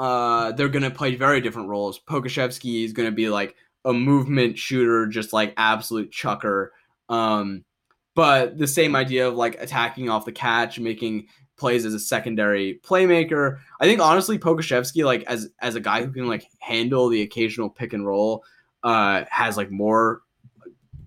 uh, 0.00 0.50
they're 0.52 0.70
going 0.70 0.82
to 0.82 0.90
play 0.90 1.14
very 1.14 1.42
different 1.42 1.68
roles. 1.68 2.00
Pokusevski 2.00 2.86
is 2.86 2.94
going 2.94 3.06
to 3.06 3.14
be 3.14 3.28
like 3.28 3.54
a 3.84 3.92
movement 3.92 4.56
shooter, 4.56 5.06
just 5.06 5.34
like 5.34 5.52
absolute 5.58 6.10
chucker. 6.10 6.72
Um, 7.10 7.66
but 8.14 8.56
the 8.56 8.66
same 8.66 8.96
idea 8.96 9.28
of 9.28 9.34
like 9.34 9.60
attacking 9.60 10.08
off 10.08 10.24
the 10.24 10.32
catch, 10.32 10.80
making 10.80 11.26
plays 11.58 11.84
as 11.84 11.92
a 11.92 12.00
secondary 12.00 12.80
playmaker. 12.82 13.58
I 13.78 13.84
think 13.84 14.00
honestly, 14.00 14.38
Pokusevski, 14.38 15.04
like 15.04 15.22
as 15.24 15.50
as 15.60 15.74
a 15.74 15.80
guy 15.80 16.02
who 16.02 16.10
can 16.10 16.26
like 16.26 16.46
handle 16.60 17.10
the 17.10 17.20
occasional 17.20 17.68
pick 17.68 17.92
and 17.92 18.06
roll, 18.06 18.42
uh, 18.82 19.24
has 19.28 19.58
like 19.58 19.70
more 19.70 20.22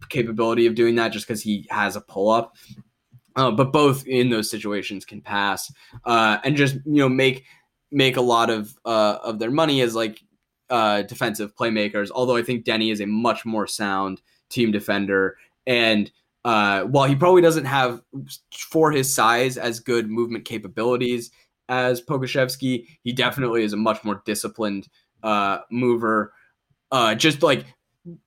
capability 0.10 0.68
of 0.68 0.76
doing 0.76 0.94
that 0.96 1.10
just 1.10 1.28
because 1.28 1.42
he 1.42 1.66
has 1.72 1.96
a 1.96 2.02
pull 2.02 2.30
up. 2.30 2.56
Uh, 3.36 3.50
but 3.50 3.74
both 3.74 4.06
in 4.06 4.30
those 4.30 4.52
situations 4.52 5.04
can 5.04 5.20
pass 5.20 5.74
uh, 6.06 6.38
and 6.44 6.56
just 6.56 6.76
you 6.86 7.00
know 7.00 7.10
make 7.10 7.46
make 7.94 8.18
a 8.18 8.22
lot 8.22 8.50
of 8.50 8.78
uh, 8.86 9.20
of 9.24 9.40
their 9.40 9.52
money 9.52 9.82
as 9.82 9.96
like 9.96 10.22
uh, 10.70 11.04
defensive 11.04 11.56
playmakers. 11.56 12.10
Although 12.14 12.36
I 12.36 12.42
think 12.42 12.66
Deni 12.66 12.92
is 12.92 13.02
a 13.02 13.08
much 13.08 13.46
more 13.46 13.68
sound 13.68 14.22
team 14.50 14.72
defender, 14.72 15.38
and 15.66 16.12
uh, 16.46 16.84
while 16.84 17.08
he 17.08 17.16
probably 17.16 17.42
doesn't 17.42 17.66
have 17.66 18.02
for 18.52 18.92
his 18.92 19.14
size 19.14 19.58
as 19.58 19.80
good 19.80 20.10
movement 20.10 20.46
capabilities 20.46 21.32
as 21.70 22.02
Pokusevski, 22.02 22.86
he 23.04 23.14
definitely 23.14 23.64
is 23.64 23.74
a 23.74 23.78
much 23.78 24.04
more 24.04 24.22
disciplined 24.26 24.90
uh, 25.24 25.60
mover. 25.72 26.34
Uh, 26.92 27.16
just 27.16 27.42
like 27.42 27.66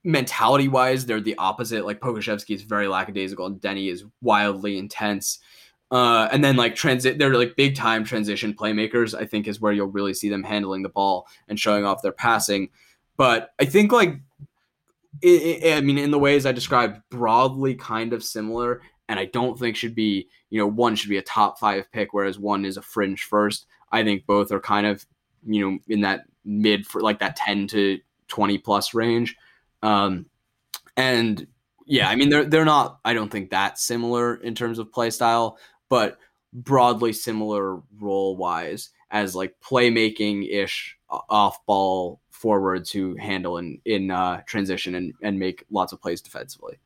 mentality 0.04 0.68
wise, 0.68 1.04
they're 1.04 1.20
the 1.20 1.36
opposite. 1.36 1.84
Like 1.84 2.00
Pokusevski 2.00 2.54
is 2.54 2.62
very 2.62 2.88
lackadaisical, 2.88 3.46
and 3.46 3.60
Deni 3.60 3.92
is 3.92 4.04
wildly 4.22 4.78
intense. 4.78 5.38
Uh, 5.90 6.28
and 6.32 6.42
then 6.42 6.56
like 6.56 6.74
transit, 6.74 7.18
they're 7.18 7.34
like 7.34 7.56
big 7.56 7.76
time 7.76 8.04
transition 8.04 8.54
playmakers. 8.54 9.18
I 9.18 9.24
think 9.24 9.46
is 9.46 9.60
where 9.60 9.72
you'll 9.72 9.86
really 9.86 10.14
see 10.14 10.28
them 10.28 10.42
handling 10.42 10.82
the 10.82 10.88
ball 10.88 11.26
and 11.48 11.58
showing 11.58 11.84
off 11.84 12.02
their 12.02 12.12
passing. 12.12 12.70
But 13.16 13.50
I 13.58 13.64
think 13.64 13.92
like, 13.92 14.20
it, 15.22 15.62
it, 15.62 15.76
I 15.76 15.80
mean, 15.80 15.98
in 15.98 16.10
the 16.10 16.18
ways 16.18 16.44
I 16.44 16.52
described, 16.52 17.00
broadly 17.10 17.74
kind 17.74 18.12
of 18.12 18.22
similar. 18.22 18.82
And 19.08 19.20
I 19.20 19.26
don't 19.26 19.58
think 19.58 19.76
should 19.76 19.94
be, 19.94 20.28
you 20.50 20.58
know, 20.58 20.66
one 20.66 20.96
should 20.96 21.10
be 21.10 21.18
a 21.18 21.22
top 21.22 21.58
five 21.58 21.90
pick, 21.92 22.12
whereas 22.12 22.38
one 22.38 22.64
is 22.64 22.76
a 22.76 22.82
fringe 22.82 23.22
first. 23.22 23.66
I 23.92 24.02
think 24.02 24.26
both 24.26 24.50
are 24.50 24.60
kind 24.60 24.86
of, 24.86 25.06
you 25.46 25.64
know, 25.64 25.78
in 25.88 26.00
that 26.00 26.24
mid 26.44 26.86
for 26.86 27.00
like 27.00 27.20
that 27.20 27.36
10 27.36 27.68
to 27.68 28.00
20 28.28 28.58
plus 28.58 28.94
range. 28.94 29.36
Um, 29.82 30.26
and 30.96 31.46
yeah, 31.86 32.08
I 32.08 32.16
mean 32.16 32.30
they're 32.30 32.44
they're 32.44 32.64
not 32.64 32.98
I 33.04 33.14
don't 33.14 33.30
think 33.30 33.50
that 33.50 33.78
similar 33.78 34.34
in 34.36 34.54
terms 34.54 34.78
of 34.78 34.92
play 34.92 35.10
style, 35.10 35.58
but 35.88 36.18
broadly 36.52 37.12
similar 37.12 37.80
role 37.98 38.36
wise 38.36 38.90
as 39.10 39.34
like 39.34 39.54
playmaking 39.60 40.50
ish 40.50 40.96
off 41.10 41.64
ball 41.66 42.20
forwards 42.30 42.90
who 42.90 43.16
handle 43.16 43.58
in 43.58 43.80
in 43.84 44.10
uh, 44.10 44.40
transition 44.46 44.94
and 44.94 45.12
and 45.22 45.38
make 45.38 45.64
lots 45.70 45.92
of 45.92 46.00
plays 46.00 46.20
defensively. 46.20 46.78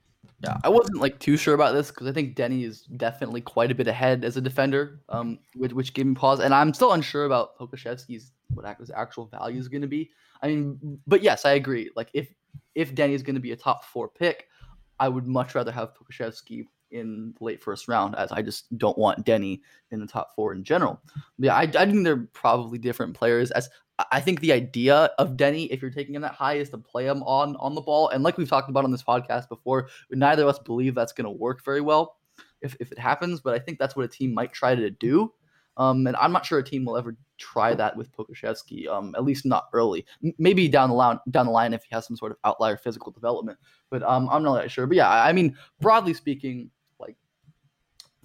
Yeah, 0.43 0.57
I 0.65 0.71
wasn't 0.71 0.99
like 0.99 1.19
too 1.19 1.37
sure 1.37 1.55
about 1.55 1.75
this 1.75 1.91
because 1.91 2.07
I 2.07 2.13
think 2.13 2.35
Deni 2.35 2.65
is 2.65 2.83
definitely 2.83 3.43
quite 3.43 3.71
a 3.71 3.75
bit 3.75 3.89
ahead 3.89 4.25
as 4.25 4.39
a 4.39 4.41
defender, 4.41 5.01
um, 5.11 5.39
which, 5.55 5.73
which 5.73 5.93
gave 5.93 6.07
me 6.07 6.15
pause, 6.15 6.41
and 6.41 6.55
I'm 6.55 6.73
still 6.73 6.93
unsure 6.93 7.27
about 7.27 7.59
Pokusevski's 7.59 8.33
what 8.55 8.79
his 8.79 8.91
actual 8.91 9.27
value 9.27 9.59
is 9.59 9.69
going 9.69 9.83
to 9.83 9.89
be. 9.89 10.11
I 10.43 10.49
mean, 10.49 10.99
but 11.07 11.23
yes, 11.23 11.45
I 11.45 11.53
agree. 11.53 11.91
Like 11.95 12.09
if 12.15 12.33
if 12.75 12.95
Deni 12.95 13.13
is 13.13 13.23
going 13.23 13.35
to 13.35 13.41
be 13.41 13.53
a 13.53 13.57
top 13.57 13.85
four 13.85 14.09
pick, 14.09 14.47
I 14.99 15.09
would 15.09 15.27
much 15.27 15.55
rather 15.55 15.73
have 15.73 15.93
Pokusevski 15.95 16.65
in 16.91 17.35
the 17.39 17.45
late 17.45 17.63
first 17.63 17.89
round, 17.89 18.15
as 18.17 18.33
I 18.33 18.43
just 18.43 18.77
don't 18.79 18.99
want 18.99 19.25
Deni 19.25 19.61
in 19.91 20.01
the 20.01 20.07
top 20.07 20.35
four 20.35 20.53
in 20.53 20.65
general. 20.65 21.01
But 21.39 21.47
yeah, 21.47 21.55
I, 21.55 21.63
I 21.63 21.87
think 21.87 22.05
they're 22.05 22.29
probably 22.33 22.79
different 22.79 23.15
players. 23.15 23.51
As 23.51 23.69
I 24.11 24.21
think 24.21 24.41
the 24.41 24.53
idea 24.53 25.11
of 25.19 25.37
Deni, 25.37 25.69
if 25.71 25.83
you're 25.83 25.91
taking 25.91 26.15
him 26.15 26.23
that 26.23 26.33
high, 26.33 26.55
is 26.55 26.71
to 26.71 26.79
play 26.79 27.07
him 27.07 27.23
on 27.25 27.57
on 27.57 27.75
the 27.75 27.83
ball. 27.83 28.09
And 28.09 28.23
like 28.23 28.39
we've 28.39 28.49
talked 28.49 28.71
about 28.71 28.85
on 28.85 28.91
this 28.91 29.03
podcast 29.03 29.49
before, 29.49 29.89
neither 30.11 30.43
of 30.43 30.49
us 30.49 30.59
believe 30.59 30.95
that's 30.95 31.13
going 31.13 31.27
to 31.27 31.31
work 31.31 31.65
very 31.65 31.81
well. 31.81 32.17
if, 32.63 32.77
if 32.81 32.93
it 32.93 32.99
happens, 32.99 33.41
but 33.41 33.55
I 33.55 33.59
think 33.59 33.79
that's 33.79 33.97
what 33.97 34.05
a 34.05 34.09
team 34.09 34.35
might 34.35 34.53
try 34.53 34.75
to 34.75 34.91
do. 34.91 35.33
Um, 35.77 36.07
and 36.07 36.17
I'm 36.17 36.33
not 36.33 36.45
sure 36.45 36.59
a 36.59 36.65
team 36.65 36.85
will 36.85 36.97
ever 36.97 37.17
try 37.39 37.75
that 37.75 37.97
with 37.97 38.13
Pokusevski, 38.13 38.87
um, 38.89 39.15
at 39.17 39.25
least 39.25 39.47
not 39.47 39.69
early. 39.73 40.05
M- 40.23 40.35
maybe 40.39 40.69
down 40.69 40.91
the 40.91 40.95
line, 40.95 41.19
down 41.31 41.47
the 41.47 41.53
line 41.53 41.73
if 41.73 41.85
he 41.85 41.95
has 41.95 42.07
some 42.07 42.17
sort 42.17 42.33
of 42.33 42.39
outlier 42.45 42.77
physical 42.77 43.13
development. 43.13 43.59
But 43.89 44.03
um, 44.03 44.29
I'm 44.31 44.43
not 44.43 44.57
really 44.57 44.69
sure. 44.69 44.87
But 44.87 44.97
yeah, 44.97 45.09
I, 45.09 45.33
mean, 45.33 45.57
broadly 45.81 46.13
speaking, 46.13 46.71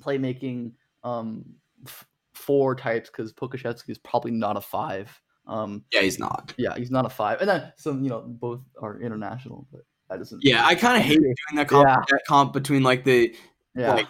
playmaking, 0.06 0.72
um, 1.04 1.46
f- 1.86 2.06
four 2.34 2.76
types 2.76 3.10
because 3.10 3.34
Pokusevski 3.34 3.90
is 3.90 3.98
probably 3.98 4.32
not 4.32 4.58
a 4.58 4.62
five. 4.62 5.10
Um, 5.48 5.84
Yeah, 5.92 6.02
he's 6.02 6.20
not. 6.20 6.54
yeah, 6.58 6.76
he's 6.76 6.92
not 6.92 7.06
a 7.06 7.10
five. 7.10 7.40
And 7.40 7.50
then 7.50 7.72
some, 7.78 8.04
you 8.04 8.10
know, 8.10 8.22
both 8.22 8.62
are 8.82 9.00
international, 9.00 9.68
but 9.72 9.82
that 10.10 10.18
doesn't. 10.18 10.44
Yeah, 10.44 10.66
I 10.66 10.76
kind 10.76 10.98
of 10.98 11.04
hate 11.04 11.20
doing 11.20 11.36
that 11.56 11.68
comp, 11.68 11.88
Yeah. 11.88 12.04
that 12.10 12.22
comp 12.28 12.54
between 12.54 12.84
like 12.84 13.04
the 13.04 13.36
yeah. 13.76 13.94
like 13.94 14.08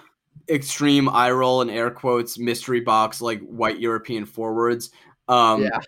extreme 0.49 1.09
eye 1.09 1.31
roll 1.31 1.61
and 1.61 1.71
air 1.71 1.89
quotes 1.91 2.37
mystery 2.37 2.81
box 2.81 3.21
like 3.21 3.41
white 3.41 3.79
European 3.79 4.25
forwards. 4.25 4.91
Um, 5.27 5.63
yeah. 5.63 5.79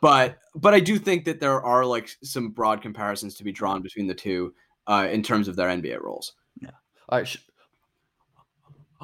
but 0.00 0.38
but 0.54 0.74
I 0.74 0.80
do 0.80 0.98
think 0.98 1.24
that 1.26 1.40
there 1.40 1.60
are 1.62 1.84
like 1.84 2.08
some 2.22 2.50
broad 2.50 2.82
comparisons 2.82 3.34
to 3.36 3.44
be 3.44 3.52
drawn 3.52 3.82
between 3.82 4.06
the 4.06 4.14
two 4.14 4.54
uh, 4.86 5.08
in 5.10 5.22
terms 5.22 5.48
of 5.48 5.56
their 5.56 5.68
NBA 5.68 6.00
roles. 6.02 6.32
Yeah. 6.60 6.70
All 7.08 7.18
right. 7.18 7.28
Sh- 7.28 7.38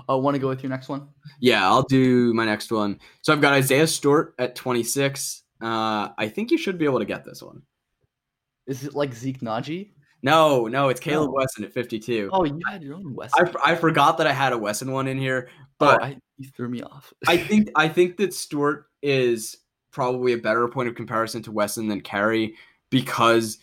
I 0.08 0.14
want 0.14 0.34
to 0.34 0.38
go 0.38 0.48
with 0.48 0.62
your 0.62 0.70
next 0.70 0.88
one. 0.88 1.08
Yeah, 1.40 1.66
I'll 1.66 1.82
do 1.82 2.32
my 2.34 2.44
next 2.44 2.70
one. 2.70 3.00
So 3.22 3.32
I've 3.32 3.40
got 3.40 3.52
Isaiah 3.52 3.86
Stewart 3.86 4.34
at 4.38 4.54
26. 4.54 5.42
Uh, 5.60 6.08
I 6.16 6.28
think 6.28 6.50
you 6.50 6.58
should 6.58 6.78
be 6.78 6.84
able 6.84 6.98
to 6.98 7.04
get 7.04 7.24
this 7.24 7.42
one. 7.42 7.62
Is 8.66 8.84
it 8.84 8.94
like 8.94 9.14
Zeke 9.14 9.40
Nnaji? 9.40 9.90
No, 10.22 10.68
no, 10.68 10.88
it's 10.88 11.00
Caleb 11.00 11.30
No. 11.30 11.34
Wesson 11.34 11.64
at 11.64 11.72
52. 11.72 12.30
Oh, 12.32 12.44
you 12.44 12.60
had 12.68 12.82
your 12.82 12.94
own 12.94 13.14
West. 13.14 13.34
I 13.64 13.74
forgot 13.74 14.18
that 14.18 14.26
I 14.26 14.32
had 14.32 14.52
a 14.52 14.58
Wesson 14.58 14.92
one 14.92 15.08
in 15.08 15.18
here, 15.18 15.48
but 15.78 16.02
I, 16.02 16.16
you 16.38 16.48
threw 16.56 16.68
me 16.68 16.80
off. 16.82 17.12
I 17.26 17.36
think 17.36 17.70
I 17.74 17.88
think 17.88 18.16
that 18.18 18.32
Stewart 18.32 18.86
is 19.02 19.56
probably 19.90 20.32
a 20.32 20.38
better 20.38 20.68
point 20.68 20.88
of 20.88 20.94
comparison 20.94 21.42
to 21.42 21.52
Wesson 21.52 21.88
than 21.88 22.00
Carey 22.00 22.54
because 22.90 23.58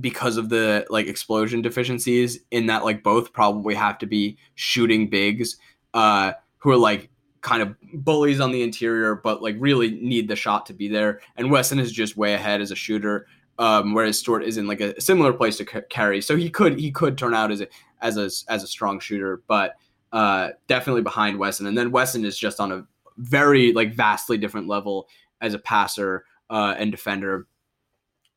because 0.00 0.36
of 0.36 0.48
the 0.48 0.86
like 0.90 1.06
explosion 1.06 1.62
deficiencies 1.62 2.38
in 2.50 2.66
that 2.66 2.84
like 2.84 3.02
both 3.02 3.32
probably 3.32 3.74
have 3.74 3.98
to 3.98 4.06
be 4.06 4.36
shooting 4.54 5.08
bigs 5.08 5.56
uh 5.94 6.32
who 6.58 6.70
are 6.70 6.76
like 6.76 7.08
kind 7.40 7.62
of 7.62 7.74
bullies 7.94 8.40
on 8.40 8.52
the 8.52 8.62
interior 8.62 9.14
but 9.14 9.42
like 9.42 9.56
really 9.58 9.90
need 9.90 10.28
the 10.28 10.36
shot 10.36 10.66
to 10.66 10.72
be 10.72 10.88
there. 10.88 11.20
And 11.36 11.50
Wesson 11.50 11.78
is 11.78 11.90
just 11.90 12.16
way 12.16 12.34
ahead 12.34 12.60
as 12.60 12.70
a 12.70 12.76
shooter 12.76 13.26
um 13.58 13.94
whereas 13.94 14.18
Stewart 14.18 14.44
is 14.44 14.58
in 14.58 14.66
like 14.66 14.80
a 14.80 15.00
similar 15.00 15.32
place 15.32 15.56
to 15.58 15.64
ca- 15.64 15.82
Carey. 15.88 16.20
So 16.20 16.36
he 16.36 16.50
could 16.50 16.78
he 16.78 16.90
could 16.90 17.16
turn 17.16 17.34
out 17.34 17.50
as 17.50 17.60
a 17.60 17.68
as 18.00 18.16
a 18.16 18.30
as 18.52 18.62
a 18.62 18.66
strong 18.66 19.00
shooter 19.00 19.42
but 19.46 19.76
uh 20.12 20.50
definitely 20.66 21.02
behind 21.02 21.38
Wesson 21.38 21.66
and 21.66 21.76
then 21.76 21.90
Wesson 21.90 22.24
is 22.24 22.38
just 22.38 22.60
on 22.60 22.72
a 22.72 22.86
very 23.16 23.72
like 23.72 23.94
vastly 23.94 24.36
different 24.36 24.68
level 24.68 25.08
as 25.40 25.54
a 25.54 25.58
passer 25.58 26.24
uh 26.50 26.74
and 26.76 26.90
defender. 26.90 27.46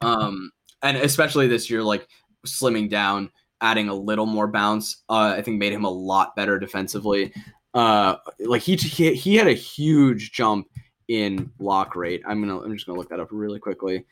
Um 0.02 0.52
and 0.82 0.98
especially 0.98 1.48
this 1.48 1.70
year 1.70 1.82
like 1.84 2.08
slimming 2.46 2.90
down 2.90 3.30
adding 3.62 3.90
a 3.90 3.94
little 3.94 4.26
more 4.26 4.48
bounce 4.48 5.04
uh 5.10 5.34
i 5.38 5.42
think 5.42 5.58
made 5.58 5.74
him 5.74 5.86
a 5.86 5.90
lot 5.90 6.36
better 6.36 6.60
defensively 6.60 7.34
uh 7.74 8.16
like 8.40 8.62
he 8.62 8.76
he, 8.76 9.14
he 9.14 9.36
had 9.36 9.48
a 9.48 9.54
huge 9.54 10.32
jump 10.32 10.68
in 11.08 11.50
block 11.58 11.96
rate 11.96 12.22
i'm 12.28 12.42
gonna 12.42 12.60
i'm 12.60 12.74
just 12.74 12.86
gonna 12.86 12.98
look 12.98 13.10
that 13.10 13.20
up 13.20 13.30
really 13.32 13.60
quickly 13.60 14.06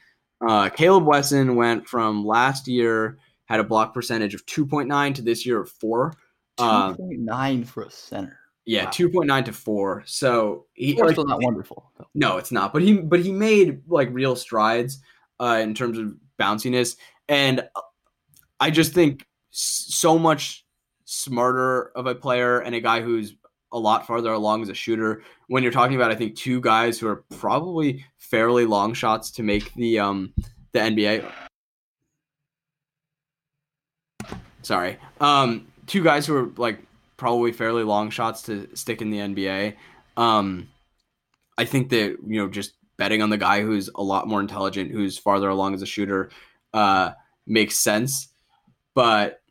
uh 0.47 0.69
caleb 0.69 1.05
wesson 1.05 1.55
went 1.55 1.87
from 1.87 2.25
last 2.25 2.67
year 2.67 3.17
had 3.45 3.59
a 3.59 3.63
block 3.63 3.93
percentage 3.93 4.33
of 4.33 4.45
2.9 4.45 5.13
to 5.15 5.21
this 5.21 5.45
year 5.45 5.59
of 5.61 5.69
4 5.69 6.13
uh, 6.59 6.93
2.9 6.93 7.65
for 7.67 7.83
a 7.83 7.91
center. 7.91 8.39
yeah 8.65 8.85
Wow. 8.85 8.91
2.9 8.91 9.45
to 9.45 9.53
4 9.53 10.03
so 10.05 10.65
he 10.73 10.93
Still 10.93 11.07
like, 11.07 11.17
not 11.17 11.41
wonderful. 11.41 11.91
though. 11.97 12.07
no, 12.13 12.37
it's 12.37 12.51
not. 12.51 12.71
But 12.73 12.83
he 12.83 12.93
but 12.97 13.19
he 13.21 13.31
made 13.31 13.81
like 13.87 14.09
real 14.11 14.35
strides 14.35 14.99
uh, 15.39 15.59
in 15.63 15.73
terms 15.73 15.97
of 15.97 16.15
bounciness, 16.39 16.97
and 17.27 17.67
I 18.59 18.69
just 18.71 18.93
think 18.93 19.25
so 19.51 20.17
much 20.17 20.65
smarter 21.05 21.91
of 21.95 22.07
a 22.07 22.15
player 22.15 22.59
and 22.59 22.73
a 22.73 22.79
guy 22.79 23.01
who's 23.01 23.35
a 23.71 23.79
lot 23.79 24.07
farther 24.07 24.31
along 24.31 24.61
as 24.61 24.69
a 24.69 24.73
shooter. 24.73 25.23
When 25.47 25.63
you're 25.63 25.71
talking 25.71 25.95
about, 25.95 26.11
I 26.11 26.15
think 26.15 26.35
two 26.35 26.61
guys 26.61 26.99
who 26.99 27.07
are 27.07 27.23
probably 27.37 28.05
fairly 28.17 28.65
long 28.65 28.93
shots 28.93 29.31
to 29.31 29.43
make 29.43 29.73
the 29.73 29.99
um 29.99 30.33
the 30.71 30.79
NBA. 30.79 31.29
Sorry, 34.61 34.97
um, 35.19 35.67
two 35.87 36.03
guys 36.03 36.25
who 36.25 36.35
are 36.35 36.49
like 36.57 36.79
probably 37.17 37.51
fairly 37.51 37.83
long 37.83 38.09
shots 38.09 38.43
to 38.43 38.69
stick 38.75 39.01
in 39.01 39.09
the 39.09 39.17
NBA. 39.17 39.75
Um, 40.15 40.69
I 41.57 41.65
think 41.65 41.89
that 41.89 42.17
you 42.25 42.39
know 42.39 42.47
just 42.47 42.73
betting 42.97 43.21
on 43.21 43.29
the 43.29 43.37
guy 43.37 43.61
who's 43.61 43.89
a 43.95 44.03
lot 44.03 44.27
more 44.27 44.39
intelligent, 44.39 44.91
who's 44.91 45.17
farther 45.17 45.49
along 45.49 45.73
as 45.73 45.81
a 45.81 45.85
shooter, 45.85 46.29
uh, 46.73 47.11
makes 47.45 47.77
sense. 47.77 48.29
But 48.93 49.41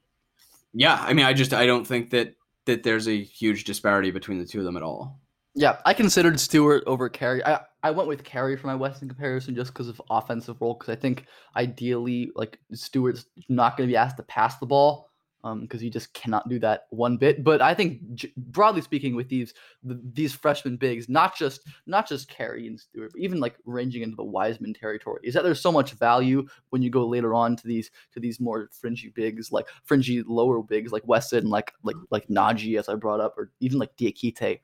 yeah, 0.73 0.99
I 1.01 1.13
mean, 1.13 1.27
I 1.27 1.33
just 1.33 1.53
I 1.53 1.67
don't 1.67 1.87
think 1.87 2.11
that 2.11 2.35
that 2.67 2.83
there's 2.83 3.09
a 3.09 3.23
huge 3.23 3.65
disparity 3.65 4.11
between 4.11 4.39
the 4.39 4.47
two 4.47 4.59
of 4.59 4.65
them 4.65 4.77
at 4.77 4.83
all. 4.83 5.19
Yeah, 5.55 5.79
I 5.85 5.93
considered 5.93 6.41
Stewart 6.41 6.83
over 6.87 7.09
Carey. 7.11 7.45
I, 7.45 7.61
I 7.83 7.91
went 7.91 8.09
with 8.09 8.25
Carey 8.25 8.57
for 8.57 8.69
my 8.69 8.75
Wesson 8.75 9.09
comparison 9.09 9.55
just 9.55 9.73
because 9.73 9.89
of 9.89 10.01
offensive 10.09 10.57
role. 10.61 10.75
Because 10.75 10.97
I 10.97 10.99
think 10.99 11.27
ideally, 11.57 12.31
like 12.35 12.59
Stewart's 12.73 13.27
not 13.49 13.77
going 13.77 13.89
to 13.89 13.93
be 13.93 13.97
asked 13.97 14.17
to 14.17 14.23
pass 14.23 14.57
the 14.57 14.67
ball 14.67 15.11
because 15.43 15.83
you 15.83 15.91
just 15.91 16.13
cannot 16.15 16.49
do 16.49 16.59
that 16.61 16.87
one 16.91 17.17
bit. 17.17 17.43
But 17.43 17.61
I 17.61 17.75
think 17.75 18.15
j- 18.15 18.33
broadly 18.37 18.81
speaking, 18.81 19.17
with 19.17 19.29
these 19.29 19.55
th- 19.87 20.01
these 20.13 20.33
freshman 20.33 20.77
bigs, 20.77 21.09
not 21.09 21.37
just 21.37 21.63
not 21.87 22.09
just 22.09 22.29
Carey 22.29 22.67
and 22.69 22.79
Stewart, 22.79 23.11
but 23.13 23.21
even 23.21 23.41
like 23.41 23.57
ranging 23.65 24.03
into 24.03 24.17
the 24.17 24.25
Wiseman 24.25 24.73
territory, 24.73 25.21
is 25.25 25.35
that 25.35 25.43
there's 25.43 25.61
so 25.61 25.73
much 25.73 25.93
value 25.93 26.47
when 26.71 26.83
you 26.83 26.91
go 26.91 27.07
later 27.07 27.35
on 27.35 27.57
to 27.57 27.67
these 27.67 27.91
to 28.13 28.21
these 28.21 28.39
more 28.39 28.69
fringy 28.73 29.09
bigs, 29.09 29.51
like 29.51 29.67
fringy 29.85 30.23
lower 30.23 30.63
bigs, 30.63 30.93
like 30.93 31.07
Wesson, 31.07 31.51
like 31.51 31.73
like 31.83 31.97
like 32.11 32.29
Nnaji, 32.29 32.79
as 32.79 32.89
I 32.89 32.95
brought 32.95 33.21
up, 33.21 33.37
or 33.37 33.51
even 33.61 33.79
like 33.79 33.97
Diakite 33.97 34.61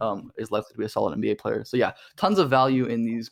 um, 0.00 0.32
is 0.38 0.50
likely 0.50 0.72
to 0.72 0.78
be 0.78 0.84
a 0.84 0.88
solid 0.88 1.18
NBA 1.18 1.38
player. 1.38 1.64
So 1.64 1.76
yeah, 1.76 1.92
tons 2.16 2.38
of 2.38 2.48
value 2.48 2.86
in 2.86 3.04
these 3.04 3.30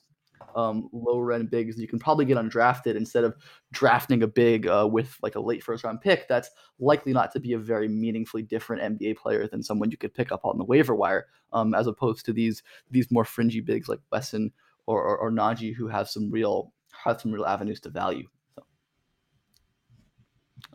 um, 0.54 0.88
lower 0.92 1.32
end 1.32 1.50
bigs 1.50 1.78
you 1.78 1.86
can 1.86 1.98
probably 1.98 2.24
get 2.24 2.36
undrafted 2.36 2.96
instead 2.96 3.24
of 3.24 3.36
drafting 3.72 4.22
a 4.22 4.26
big 4.26 4.66
uh, 4.66 4.88
with 4.90 5.16
like 5.22 5.34
a 5.34 5.40
late 5.40 5.62
first 5.62 5.84
round 5.84 6.00
pick 6.00 6.26
that's 6.28 6.50
likely 6.78 7.12
not 7.12 7.30
to 7.32 7.40
be 7.40 7.52
a 7.52 7.58
very 7.58 7.88
meaningfully 7.88 8.42
different 8.42 8.98
NBA 8.98 9.16
player 9.16 9.46
than 9.46 9.62
someone 9.62 9.90
you 9.90 9.96
could 9.96 10.14
pick 10.14 10.32
up 10.32 10.44
on 10.44 10.58
the 10.58 10.64
waiver 10.64 10.94
wire, 10.94 11.26
um, 11.52 11.74
as 11.74 11.86
opposed 11.86 12.24
to 12.26 12.32
these 12.32 12.62
these 12.90 13.10
more 13.10 13.24
fringy 13.24 13.60
bigs 13.60 13.88
like 13.88 14.00
Wesson 14.10 14.52
or, 14.86 15.02
or, 15.02 15.18
or 15.18 15.30
Nnaji 15.30 15.74
who 15.74 15.86
have 15.88 16.08
some 16.08 16.30
real 16.30 16.72
have 17.04 17.20
some 17.20 17.32
real 17.32 17.46
avenues 17.46 17.80
to 17.80 17.90
value. 17.90 18.26
So. 18.54 18.64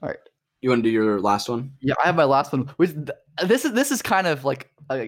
All 0.01 0.09
right. 0.09 0.17
You 0.61 0.69
want 0.69 0.83
to 0.83 0.89
do 0.89 0.93
your 0.93 1.21
last 1.21 1.49
one? 1.49 1.73
Yeah, 1.81 1.93
I 2.03 2.07
have 2.07 2.15
my 2.15 2.23
last 2.23 2.51
one. 2.51 2.67
Which 2.77 2.93
th- 2.93 3.09
this 3.45 3.65
is 3.65 3.73
this 3.73 3.91
is 3.91 4.01
kind 4.01 4.25
of 4.25 4.45
like 4.45 4.71
uh, 4.89 5.05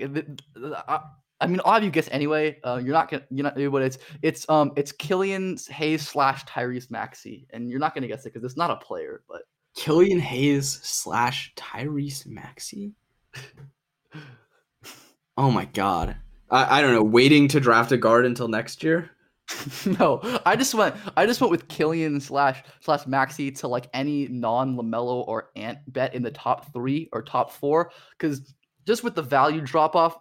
I, 0.87 0.99
I 1.39 1.47
mean, 1.47 1.59
I'll 1.65 1.73
have 1.73 1.83
you 1.83 1.91
guess 1.91 2.09
anyway. 2.11 2.59
Uh, 2.63 2.81
you're 2.83 2.93
not 2.93 3.09
gonna 3.09 3.23
you're 3.29 3.43
not 3.43 3.55
but 3.55 3.81
it's 3.81 3.97
it's 4.21 4.49
um 4.49 4.71
it's 4.75 4.91
Killian 4.91 5.57
Hayes 5.69 6.07
slash 6.07 6.45
Tyrese 6.45 6.89
Maxey, 6.89 7.47
and 7.51 7.69
you're 7.69 7.79
not 7.79 7.93
gonna 7.93 8.07
guess 8.07 8.25
it 8.25 8.33
because 8.33 8.43
it's 8.43 8.57
not 8.57 8.71
a 8.71 8.77
player, 8.77 9.23
but 9.29 9.43
Killian 9.75 10.19
Hayes 10.19 10.79
slash 10.83 11.53
Tyrese 11.55 12.25
Maxey. 12.25 12.93
Oh 15.37 15.51
my 15.51 15.65
god. 15.65 16.15
I, 16.49 16.79
I 16.79 16.81
don't 16.81 16.93
know. 16.93 17.03
Waiting 17.03 17.47
to 17.49 17.59
draft 17.59 17.91
a 17.91 17.97
guard 17.97 18.25
until 18.25 18.47
next 18.47 18.83
year. 18.83 19.11
no, 19.99 20.19
I 20.45 20.55
just 20.57 20.73
went 20.73 20.95
I 21.15 21.25
just 21.25 21.39
went 21.39 21.51
with 21.51 21.67
Killian 21.69 22.19
slash 22.19 22.63
slash 22.81 23.07
Maxey 23.07 23.51
to 23.51 23.67
like 23.67 23.87
any 23.93 24.27
non 24.27 24.75
LaMelo 24.75 25.25
or 25.27 25.51
Ant 25.55 25.77
bet 25.87 26.13
in 26.13 26.23
the 26.23 26.31
top 26.31 26.73
three 26.73 27.07
or 27.13 27.21
top 27.21 27.51
four 27.51 27.91
because 28.17 28.53
just 28.85 29.03
with 29.03 29.15
the 29.15 29.21
value 29.21 29.61
drop 29.61 29.95
off. 29.95 30.17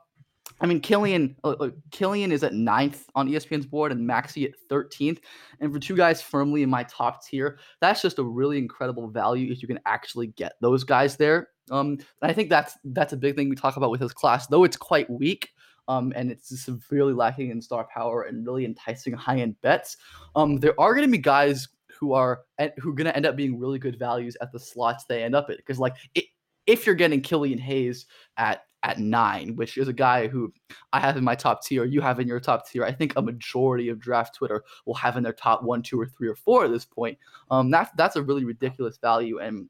I 0.61 0.67
mean, 0.67 0.81
Killian, 0.81 1.37
uh, 1.45 1.51
uh, 1.61 1.71
Killian 1.91 2.33
is 2.33 2.43
at 2.43 2.55
ninth 2.55 3.07
on 3.15 3.29
ESPN's 3.29 3.67
board 3.67 3.93
and 3.93 4.07
Maxey 4.07 4.45
at 4.47 4.53
13th. 4.71 5.19
And 5.61 5.73
for 5.73 5.79
two 5.79 5.97
guys 5.97 6.23
firmly 6.23 6.63
in 6.63 6.71
my 6.71 6.85
top 6.85 7.25
tier, 7.25 7.59
that's 7.81 8.01
just 8.01 8.19
a 8.19 8.23
really 8.23 8.59
incredible 8.59 9.09
value 9.09 9.53
if 9.53 9.61
you 9.61 9.69
can 9.69 9.81
actually 9.85 10.29
get 10.29 10.55
those 10.61 10.83
guys 10.85 11.17
there. 11.17 11.49
Um, 11.71 11.99
and 12.23 12.31
I 12.31 12.33
think 12.33 12.49
that's 12.49 12.79
that's 12.85 13.13
a 13.13 13.17
big 13.17 13.37
thing 13.37 13.49
we 13.49 13.57
talk 13.57 13.77
about 13.77 13.91
with 13.91 14.01
this 14.01 14.13
class, 14.13 14.47
though 14.47 14.65
it's 14.65 14.77
quite 14.77 15.11
weak. 15.11 15.51
Um, 15.89 16.13
and 16.17 16.33
it's 16.33 16.49
severely 16.65 17.13
lacking 17.13 17.51
in 17.51 17.63
star 17.63 17.87
power 17.93 18.23
and 18.23 18.45
really 18.45 18.65
enticing 18.65 19.15
high 19.15 19.39
end 19.39 19.61
bets. 19.61 19.97
Um, 20.35 20.57
there 20.57 20.75
are 20.81 20.95
going 20.95 21.07
to 21.07 21.13
be 21.13 21.19
guys 21.19 21.69
who 21.99 22.13
are 22.13 22.43
who 22.79 22.91
are 22.91 22.95
going 22.95 23.07
to 23.07 23.17
end 23.17 23.27
up 23.27 23.37
being 23.37 23.59
really 23.59 23.79
good 23.79 23.99
values 23.99 24.37
at 24.41 24.53
the 24.53 24.59
slots 24.59 25.05
they 25.05 25.23
end 25.23 25.35
up 25.35 25.49
at 25.49 25.59
because 25.59 25.79
like 25.79 25.95
it, 26.15 26.25
if 26.67 26.87
you're 26.87 26.95
getting 26.95 27.21
Killian 27.21 27.59
Hayes 27.59 28.07
at 28.37 28.63
at 28.83 28.99
nine, 29.01 29.57
which 29.57 29.77
is 29.79 29.89
a 29.89 29.93
guy 29.93 30.29
who 30.29 30.53
I 30.93 31.01
have 31.01 31.17
in 31.17 31.25
my 31.25 31.35
top 31.35 31.65
tier, 31.65 31.85
you 31.85 32.01
have 32.03 32.21
in 32.21 32.29
your 32.29 32.39
top 32.39 32.69
tier. 32.69 32.85
I 32.85 32.93
think 32.93 33.15
a 33.17 33.23
majority 33.23 33.89
of 33.89 33.99
draft 33.99 34.37
Twitter 34.37 34.63
will 34.85 34.95
have 34.95 35.17
in 35.17 35.25
their 35.25 35.33
top 35.33 35.65
one, 35.65 35.83
two, 35.83 36.01
or 36.01 36.07
three, 36.07 36.29
or 36.29 36.37
four 36.37 36.65
at 36.65 36.71
this 36.71 36.85
point. 36.85 37.19
Um, 37.51 37.71
that's 37.71 37.91
that's 37.97 38.17
a 38.17 38.23
really 38.23 38.45
ridiculous 38.45 38.99
value, 38.99 39.41
and 39.41 39.69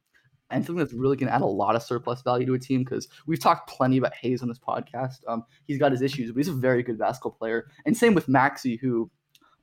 and 0.51 0.65
something 0.65 0.79
that's 0.79 0.93
really 0.93 1.17
going 1.17 1.29
to 1.29 1.35
add 1.35 1.43
a 1.43 1.47
lot 1.47 1.77
of 1.77 1.83
surplus 1.83 2.23
value 2.23 2.47
to 2.47 2.55
a 2.55 2.59
team 2.59 2.85
because 2.85 3.09
we've 3.27 3.41
talked 3.41 3.69
plenty 3.69 3.97
about 3.97 4.15
Hayes 4.15 4.43
on 4.43 4.49
this 4.49 4.59
podcast. 4.59 5.19
Um, 5.27 5.45
he's 5.67 5.79
got 5.79 5.93
his 5.93 6.03
issues, 6.03 6.31
but 6.31 6.39
he's 6.39 6.49
a 6.49 6.53
very 6.53 6.83
good 6.83 6.99
basketball 6.99 7.33
player. 7.33 7.67
And 7.85 7.97
same 7.97 8.15
with 8.15 8.29
Maxey, 8.29 8.77
who 8.77 9.11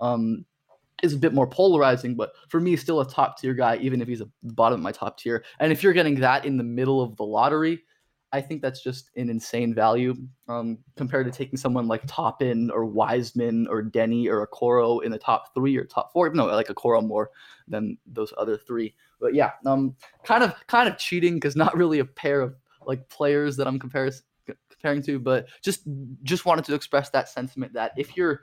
um, 0.02 0.46
is 1.04 1.14
a 1.14 1.18
bit 1.18 1.34
more 1.34 1.46
polarizing, 1.46 2.16
but 2.16 2.32
for 2.48 2.60
me, 2.60 2.76
still 2.76 3.02
a 3.02 3.08
top 3.08 3.38
tier 3.38 3.54
guy, 3.54 3.78
even 3.78 4.02
if 4.02 4.08
he's 4.08 4.22
a 4.22 4.30
bottom 4.42 4.80
of 4.80 4.84
my 4.84 4.92
top 4.92 5.20
tier. 5.20 5.44
And 5.60 5.72
if 5.72 5.84
you're 5.84 5.94
getting 5.94 6.16
that 6.22 6.46
in 6.46 6.58
the 6.58 6.64
middle 6.64 7.02
of 7.02 7.16
the 7.18 7.26
lottery, 7.26 7.84
I 8.32 8.42
think 8.42 8.64
that's 8.64 8.82
just 8.82 9.12
an 9.16 9.30
insane 9.30 9.76
value 9.76 10.16
um, 10.48 10.80
compared 10.96 11.28
to 11.28 11.32
taking 11.32 11.56
someone 11.56 11.88
like 11.88 12.02
Toppin 12.08 12.72
or 12.72 12.86
Wiseman 12.86 13.68
or 13.68 13.84
Deni 13.84 14.28
or 14.28 14.48
Okoro 14.48 15.04
in 15.04 15.12
the 15.12 15.20
top 15.20 15.54
three 15.54 15.78
or 15.78 15.84
top 15.84 16.12
four. 16.12 16.34
No, 16.34 16.46
like 16.46 16.68
Okoro 16.68 17.06
more 17.06 17.30
than 17.68 17.98
those 18.08 18.34
other 18.38 18.58
three. 18.58 18.96
But 19.20 19.36
yeah, 19.36 19.52
um, 19.68 19.96
kind 20.24 20.44
of 20.44 20.56
kind 20.66 20.90
of 20.90 20.98
cheating 20.98 21.36
because 21.36 21.56
not 21.56 21.78
really 21.78 22.00
a 22.00 22.06
pair 22.06 22.42
of 22.42 22.56
like 22.88 23.08
players 23.08 23.56
that 23.58 23.68
I'm 23.68 23.78
comparing 23.78 24.14
comparing 24.70 25.04
to, 25.04 25.20
but 25.20 25.48
just 25.64 25.88
just 26.24 26.46
wanted 26.46 26.66
to 26.66 26.74
express 26.74 27.10
that 27.12 27.30
sentiment 27.30 27.74
that 27.74 27.92
if 27.98 28.18
you're 28.18 28.42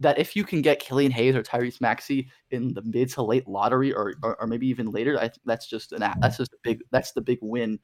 that 0.00 0.18
if 0.18 0.36
you 0.36 0.44
can 0.44 0.62
get 0.62 0.80
Killian 0.80 1.12
Hayes 1.12 1.34
or 1.34 1.42
Tyrese 1.42 1.80
Maxey 1.80 2.28
in 2.50 2.74
the 2.74 2.82
mid 2.82 3.08
to 3.10 3.22
late 3.22 3.48
lottery 3.48 3.92
or, 3.92 4.14
or, 4.22 4.40
or 4.40 4.46
maybe 4.46 4.66
even 4.68 4.90
later, 4.90 5.16
I 5.18 5.28
think 5.28 5.40
that's 5.44 5.66
just 5.66 5.92
an 5.92 6.00
that's 6.20 6.36
just 6.36 6.52
a 6.52 6.58
big 6.62 6.82
that's 6.90 7.12
the 7.12 7.20
big 7.20 7.38
win 7.40 7.78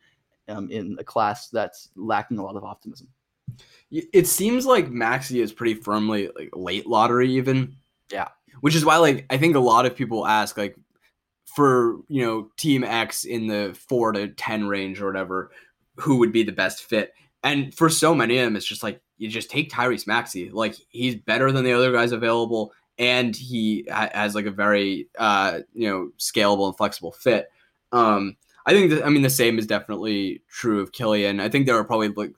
um, 0.49 0.71
in 0.71 0.97
a 0.99 1.05
class 1.05 1.49
that's 1.49 1.91
lacking 1.97 2.39
a 2.39 2.45
lot 2.45 2.57
of 2.57 2.65
optimism. 2.65 3.09
It 3.91 4.27
seems 4.27 4.67
like 4.67 4.91
Maxey 4.91 5.41
is 5.41 5.53
pretty 5.53 5.75
firmly 5.75 6.31
like 6.37 6.51
late 6.55 6.87
lottery 6.87 7.31
even. 7.33 7.77
Yeah. 8.13 8.29
Which 8.61 8.75
is 8.75 8.85
why 8.85 8.99
like 8.99 9.25
I 9.31 9.39
think 9.39 9.57
a 9.57 9.61
lot 9.61 9.87
of 9.87 9.97
people 9.97 10.27
ask 10.27 10.59
like 10.59 10.77
for, 11.47 11.97
you 12.09 12.25
know, 12.25 12.51
team 12.59 12.85
X 12.85 13.25
in 13.25 13.47
the 13.47 13.77
4 13.89 14.13
to 14.13 14.29
10 14.29 14.69
range 14.69 15.01
or 15.01 15.07
whatever, 15.07 15.51
who 15.97 16.19
would 16.19 16.33
be 16.33 16.43
the 16.43 16.53
best 16.53 16.85
fit? 16.85 17.15
And 17.43 17.75
for 17.75 17.89
so 17.89 18.15
many 18.15 18.39
of 18.39 18.45
them 18.45 18.57
it's 18.57 18.67
just 18.67 18.83
like 18.83 19.01
you 19.19 19.29
just 19.29 19.51
take 19.51 19.71
Tyrese 19.71 20.07
Maxey. 20.07 20.51
Like 20.51 20.77
he's 20.89 21.17
better 21.17 21.53
than 21.53 21.65
the 21.65 21.73
other 21.73 21.93
guys 21.93 22.13
available 22.13 22.73
and 22.99 23.37
he 23.37 23.87
ha- 23.91 24.11
has 24.13 24.35
like 24.35 24.47
a 24.47 24.51
very 24.51 25.09
uh, 25.19 25.61
you 25.75 25.89
know, 25.89 26.11
scalable 26.19 26.67
and 26.67 26.77
flexible 26.77 27.13
fit. 27.13 27.51
Um 27.93 28.37
I 28.67 28.73
think 28.73 28.91
that, 28.91 29.07
I 29.07 29.09
mean 29.09 29.23
the 29.23 29.31
same 29.31 29.59
is 29.59 29.67
definitely 29.67 30.43
true 30.51 30.81
of 30.81 30.93
Killian. 30.93 31.41
I 31.41 31.49
think 31.49 31.67
there 31.67 31.77
are 31.79 31.85
probably 31.85 32.09
like 32.09 32.35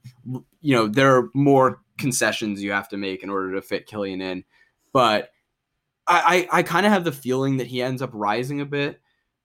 you 0.61 0.77
know 0.77 0.87
there 0.87 1.17
are 1.17 1.29
more 1.35 1.81
concessions 1.99 2.63
you 2.63 2.71
have 2.71 2.89
to 2.91 2.97
make 2.97 3.23
in 3.25 3.31
order 3.31 3.53
to 3.55 3.63
fit 3.63 3.87
Killian 3.87 4.21
in, 4.21 4.45
but 4.93 5.31
I 6.07 6.47
I, 6.53 6.59
I 6.59 6.63
kind 6.63 6.87
of 6.87 6.93
have 6.93 7.05
the 7.05 7.11
feeling 7.11 7.57
that 7.57 7.67
he 7.67 7.83
ends 7.83 8.01
up 8.01 8.11
rising 8.13 8.61
a 8.61 8.65
bit, 8.65 9.01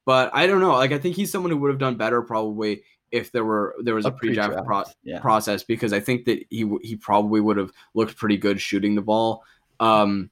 but 0.05 0.29
I 0.33 0.45
don't 0.45 0.61
know. 0.61 0.73
Like 0.73 0.91
I 0.91 0.99
think 0.99 1.15
he's 1.15 1.31
someone 1.31 1.51
who 1.51 1.57
would 1.57 1.71
have 1.71 1.79
done 1.79 1.97
better 1.97 2.21
probably 2.21 2.83
if 3.15 3.31
there 3.31 3.45
were 3.45 3.75
there 3.79 3.95
was 3.95 4.05
a, 4.05 4.09
a 4.09 4.11
pre-draft, 4.11 4.49
pre-draft 4.49 4.67
pro- 4.67 4.93
yeah. 5.03 5.19
process 5.19 5.63
because 5.63 5.93
I 5.93 5.99
think 5.99 6.25
that 6.25 6.45
he 6.49 6.69
he 6.81 6.95
probably 6.95 7.41
would 7.41 7.57
have 7.57 7.71
looked 7.93 8.17
pretty 8.17 8.37
good 8.37 8.59
shooting 8.59 8.95
the 8.95 9.01
ball. 9.01 9.43
Um, 9.79 10.29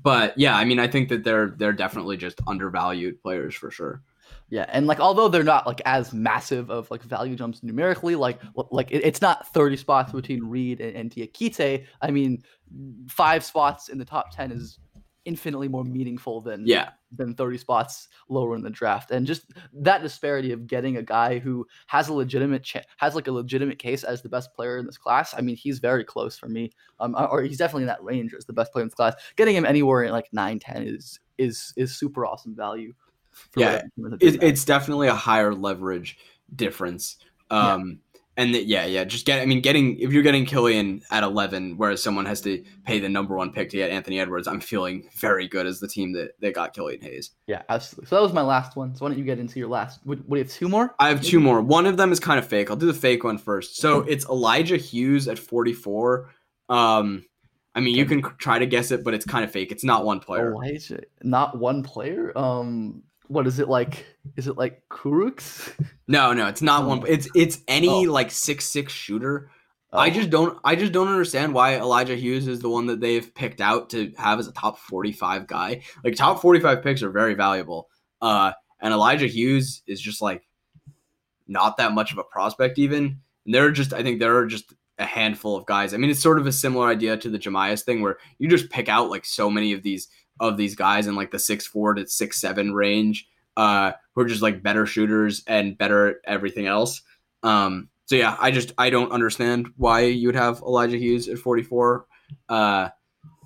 but 0.00 0.36
yeah, 0.36 0.56
I 0.56 0.64
mean 0.64 0.78
I 0.78 0.86
think 0.86 1.08
that 1.08 1.24
they're 1.24 1.54
they're 1.56 1.72
definitely 1.72 2.16
just 2.16 2.40
undervalued 2.46 3.20
players 3.22 3.54
for 3.54 3.70
sure. 3.70 4.02
Yeah, 4.48 4.66
and 4.68 4.86
like 4.86 5.00
although 5.00 5.28
they're 5.28 5.42
not 5.42 5.66
like 5.66 5.82
as 5.86 6.12
massive 6.12 6.70
of 6.70 6.88
like 6.90 7.02
value 7.02 7.34
jumps 7.34 7.62
numerically, 7.62 8.14
like 8.14 8.40
like 8.70 8.92
it, 8.92 9.04
it's 9.04 9.20
not 9.20 9.52
thirty 9.52 9.76
spots 9.76 10.12
between 10.12 10.44
Reed 10.44 10.80
and, 10.80 10.96
and 10.96 11.10
Diakite. 11.10 11.86
I 12.00 12.10
mean, 12.10 12.42
five 13.08 13.42
spots 13.42 13.88
in 13.88 13.98
the 13.98 14.04
top 14.04 14.30
ten 14.30 14.52
is 14.52 14.78
infinitely 15.26 15.68
more 15.68 15.84
meaningful 15.84 16.40
than 16.40 16.66
yeah. 16.66 16.90
than 17.12 17.34
30 17.34 17.58
spots 17.58 18.08
lower 18.28 18.56
in 18.56 18.62
the 18.62 18.70
draft. 18.70 19.10
And 19.10 19.26
just 19.26 19.52
that 19.74 20.02
disparity 20.02 20.52
of 20.52 20.66
getting 20.66 20.96
a 20.96 21.02
guy 21.02 21.38
who 21.38 21.66
has 21.88 22.08
a 22.08 22.14
legitimate 22.14 22.62
ch- 22.62 22.86
has 22.96 23.14
like 23.14 23.26
a 23.26 23.32
legitimate 23.32 23.78
case 23.78 24.04
as 24.04 24.22
the 24.22 24.28
best 24.28 24.54
player 24.54 24.78
in 24.78 24.86
this 24.86 24.96
class 24.96 25.34
i 25.36 25.40
mean 25.40 25.56
he's 25.56 25.78
very 25.78 26.04
close 26.04 26.38
for 26.38 26.48
me. 26.48 26.70
Um 27.00 27.14
or 27.30 27.42
he's 27.42 27.58
definitely 27.58 27.82
in 27.82 27.88
that 27.88 28.02
range 28.02 28.32
as 28.32 28.46
the 28.46 28.54
best 28.54 28.72
player 28.72 28.82
in 28.82 28.88
this 28.88 28.94
class. 28.94 29.14
Getting 29.36 29.54
him 29.54 29.66
anywhere 29.66 30.04
in 30.04 30.12
like 30.12 30.28
9 30.32 30.58
10 30.58 30.82
is 30.82 31.20
is 31.36 31.74
is 31.76 31.94
super 31.94 32.24
awesome 32.24 32.56
value 32.56 32.94
yeah, 33.56 33.82
it, 34.20 34.42
it's 34.42 34.64
definitely 34.64 35.08
a 35.08 35.14
higher 35.14 35.54
leverage 35.54 36.18
difference. 36.54 37.16
Um, 37.50 37.88
yeah. 37.88 37.96
And 38.38 38.54
the, 38.54 38.62
yeah, 38.62 38.84
yeah, 38.84 39.04
just 39.04 39.24
get. 39.24 39.40
I 39.40 39.46
mean, 39.46 39.62
getting 39.62 39.98
if 39.98 40.12
you're 40.12 40.22
getting 40.22 40.44
Killian 40.44 41.00
at 41.10 41.22
11, 41.22 41.78
whereas 41.78 42.02
someone 42.02 42.26
has 42.26 42.42
to 42.42 42.62
pay 42.84 42.98
the 42.98 43.08
number 43.08 43.34
one 43.34 43.50
pick 43.50 43.70
to 43.70 43.78
get 43.78 43.90
Anthony 43.90 44.20
Edwards, 44.20 44.46
I'm 44.46 44.60
feeling 44.60 45.08
very 45.14 45.48
good 45.48 45.66
as 45.66 45.80
the 45.80 45.88
team 45.88 46.12
that, 46.12 46.38
that 46.40 46.54
got 46.54 46.74
Killian 46.74 47.00
Hayes. 47.00 47.30
Yeah, 47.46 47.62
absolutely. 47.70 48.08
So 48.08 48.16
that 48.16 48.22
was 48.22 48.34
my 48.34 48.42
last 48.42 48.76
one. 48.76 48.94
So 48.94 49.04
why 49.04 49.10
don't 49.10 49.18
you 49.18 49.24
get 49.24 49.38
into 49.38 49.58
your 49.58 49.68
last? 49.68 50.00
What, 50.04 50.18
what 50.26 50.36
do 50.36 50.38
you 50.38 50.44
have? 50.44 50.52
Two 50.52 50.68
more? 50.68 50.94
I 50.98 51.08
have 51.08 51.22
two 51.22 51.40
more. 51.40 51.62
One 51.62 51.86
of 51.86 51.96
them 51.96 52.12
is 52.12 52.20
kind 52.20 52.38
of 52.38 52.46
fake. 52.46 52.70
I'll 52.70 52.76
do 52.76 52.86
the 52.86 52.94
fake 52.94 53.24
one 53.24 53.38
first. 53.38 53.76
So 53.78 54.00
it's 54.00 54.26
Elijah 54.26 54.76
Hughes 54.76 55.28
at 55.28 55.38
44. 55.38 56.30
Um, 56.68 57.24
I 57.74 57.80
mean, 57.80 57.94
you 57.94 58.06
can 58.06 58.22
try 58.38 58.58
to 58.58 58.66
guess 58.66 58.90
it, 58.90 59.04
but 59.04 59.12
it's 59.12 59.26
kind 59.26 59.44
of 59.44 59.50
fake. 59.50 59.70
It's 59.70 59.84
not 59.84 60.04
one 60.04 60.18
player. 60.18 60.52
Elijah, 60.52 61.00
not 61.22 61.58
one 61.58 61.82
player. 61.82 62.36
Um, 62.36 63.02
what 63.28 63.46
is 63.46 63.58
it 63.58 63.68
like? 63.68 64.06
Is 64.36 64.46
it 64.46 64.56
like 64.56 64.82
Kurucs? 64.90 65.72
No, 66.08 66.32
no, 66.32 66.46
it's 66.46 66.62
not 66.62 66.84
oh. 66.84 66.88
one. 66.88 67.04
It's 67.08 67.28
it's 67.34 67.62
any 67.66 67.88
oh. 67.88 68.12
like 68.12 68.30
six 68.30 68.64
six 68.66 68.92
shooter. 68.92 69.50
Oh. 69.92 69.98
I 69.98 70.10
just 70.10 70.30
don't 70.30 70.58
I 70.62 70.76
just 70.76 70.92
don't 70.92 71.08
understand 71.08 71.54
why 71.54 71.76
Elijah 71.76 72.14
Hughes 72.14 72.46
is 72.46 72.60
the 72.60 72.68
one 72.68 72.86
that 72.86 73.00
they've 73.00 73.34
picked 73.34 73.60
out 73.60 73.90
to 73.90 74.12
have 74.16 74.38
as 74.38 74.46
a 74.46 74.52
top 74.52 74.78
45 74.78 75.46
guy. 75.46 75.82
Like 76.04 76.14
top 76.14 76.40
45 76.40 76.82
picks 76.82 77.02
are 77.02 77.10
very 77.10 77.34
valuable. 77.34 77.88
Uh 78.20 78.52
and 78.80 78.92
Elijah 78.92 79.26
Hughes 79.26 79.82
is 79.86 80.00
just 80.00 80.20
like 80.20 80.42
not 81.48 81.76
that 81.78 81.92
much 81.92 82.12
of 82.12 82.18
a 82.18 82.24
prospect 82.24 82.78
even. 82.78 83.20
And 83.46 83.54
there 83.54 83.64
are 83.64 83.72
just 83.72 83.92
I 83.92 84.02
think 84.02 84.20
there 84.20 84.36
are 84.36 84.46
just 84.46 84.74
a 84.98 85.04
handful 85.04 85.56
of 85.56 85.66
guys. 85.66 85.92
I 85.92 85.96
mean, 85.98 86.10
it's 86.10 86.20
sort 86.20 86.38
of 86.38 86.46
a 86.46 86.52
similar 86.52 86.88
idea 86.88 87.16
to 87.16 87.30
the 87.30 87.38
Jahmi'us 87.38 87.82
thing 87.82 88.00
where 88.00 88.18
you 88.38 88.48
just 88.48 88.70
pick 88.70 88.88
out 88.88 89.10
like 89.10 89.24
so 89.24 89.50
many 89.50 89.72
of 89.72 89.82
these 89.82 90.08
of 90.40 90.56
these 90.56 90.74
guys 90.74 91.06
in 91.06 91.14
like 91.14 91.30
the 91.30 91.38
six 91.38 91.66
four 91.66 91.94
to 91.94 92.06
six 92.06 92.40
seven 92.40 92.72
range, 92.74 93.28
uh, 93.56 93.92
who 94.14 94.22
are 94.22 94.26
just 94.26 94.42
like 94.42 94.62
better 94.62 94.86
shooters 94.86 95.42
and 95.46 95.78
better 95.78 96.08
at 96.08 96.16
everything 96.24 96.66
else. 96.66 97.02
Um, 97.42 97.88
so 98.06 98.16
yeah, 98.16 98.36
I 98.40 98.50
just 98.50 98.72
I 98.78 98.90
don't 98.90 99.12
understand 99.12 99.68
why 99.76 100.00
you 100.00 100.28
would 100.28 100.36
have 100.36 100.60
Elijah 100.60 100.96
Hughes 100.96 101.28
at 101.28 101.38
44. 101.38 102.06
Uh, 102.48 102.88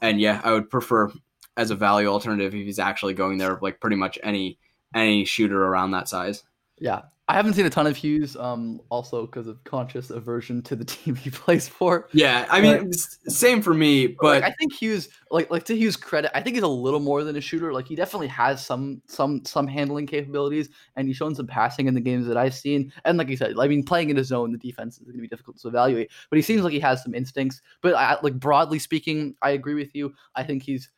and 0.02 0.20
yeah, 0.20 0.40
I 0.44 0.52
would 0.52 0.70
prefer 0.70 1.10
as 1.56 1.70
a 1.70 1.74
value 1.74 2.08
alternative 2.08 2.54
if 2.54 2.64
he's 2.64 2.78
actually 2.78 3.14
going 3.14 3.38
there 3.38 3.58
like 3.60 3.80
pretty 3.80 3.96
much 3.96 4.18
any 4.22 4.58
any 4.94 5.24
shooter 5.24 5.62
around 5.62 5.92
that 5.92 6.08
size. 6.08 6.42
Yeah, 6.78 7.02
I 7.30 7.34
haven't 7.34 7.54
seen 7.54 7.64
a 7.64 7.70
ton 7.70 7.86
of 7.86 7.96
Hughes, 7.96 8.36
um, 8.36 8.80
also 8.88 9.24
because 9.24 9.46
of 9.46 9.62
conscious 9.62 10.10
aversion 10.10 10.62
to 10.62 10.74
the 10.74 10.84
team 10.96 11.14
he 11.14 11.30
plays 11.30 11.68
for. 11.68 12.08
Yeah, 12.12 12.44
I 12.50 12.60
mean, 12.60 12.92
same 12.92 13.62
for 13.62 13.72
me. 13.72 14.08
But 14.08 14.42
like, 14.42 14.42
I 14.42 14.54
think 14.58 14.72
Hughes, 14.72 15.08
like, 15.30 15.48
like 15.48 15.64
to 15.66 15.76
Hughes' 15.76 15.96
credit, 15.96 16.32
I 16.36 16.40
think 16.40 16.56
he's 16.56 16.64
a 16.64 16.68
little 16.68 16.98
more 16.98 17.22
than 17.22 17.36
a 17.36 17.40
shooter. 17.40 17.72
Like, 17.72 17.86
he 17.86 17.94
definitely 17.94 18.26
has 18.26 18.66
some, 18.66 19.00
some, 19.06 19.44
some 19.44 19.68
handling 19.68 20.08
capabilities, 20.08 20.70
and 20.96 21.06
he's 21.06 21.16
shown 21.16 21.36
some 21.36 21.46
passing 21.46 21.86
in 21.86 21.94
the 21.94 22.00
games 22.00 22.26
that 22.26 22.36
I've 22.36 22.54
seen. 22.54 22.92
And 23.04 23.16
like 23.16 23.28
you 23.28 23.36
said, 23.36 23.54
I 23.56 23.68
mean, 23.68 23.84
playing 23.84 24.10
in 24.10 24.16
his 24.16 24.26
zone, 24.26 24.50
the 24.50 24.58
defense 24.58 24.98
is 24.98 25.04
going 25.04 25.16
to 25.16 25.22
be 25.22 25.28
difficult 25.28 25.58
to 25.58 25.68
evaluate. 25.68 26.10
But 26.30 26.36
he 26.36 26.42
seems 26.42 26.64
like 26.64 26.72
he 26.72 26.80
has 26.80 27.00
some 27.00 27.14
instincts. 27.14 27.62
But 27.80 27.94
I, 27.94 28.18
like 28.24 28.40
broadly 28.40 28.80
speaking, 28.80 29.36
I 29.40 29.50
agree 29.50 29.74
with 29.74 29.94
you. 29.94 30.14
I 30.34 30.42
think 30.42 30.64
he's 30.64 30.90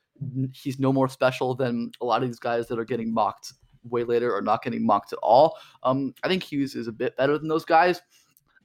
he's 0.52 0.78
no 0.78 0.92
more 0.92 1.08
special 1.08 1.54
than 1.54 1.90
a 2.00 2.04
lot 2.04 2.22
of 2.22 2.28
these 2.28 2.38
guys 2.38 2.68
that 2.68 2.78
are 2.78 2.84
getting 2.84 3.12
mocked 3.12 3.54
way 3.88 4.04
later 4.04 4.34
or 4.34 4.42
not 4.42 4.62
getting 4.62 4.84
mocked 4.84 5.12
at 5.12 5.18
all. 5.22 5.58
Um, 5.82 6.14
I 6.22 6.28
think 6.28 6.42
Hughes 6.42 6.74
is 6.74 6.88
a 6.88 6.92
bit 6.92 7.16
better 7.16 7.38
than 7.38 7.48
those 7.48 7.64
guys, 7.64 8.02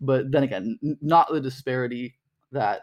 but 0.02 0.32
then 0.32 0.44
again, 0.44 0.78
n- 0.84 0.98
not 1.02 1.32
the 1.32 1.42
disparity 1.42 2.16
that 2.52 2.82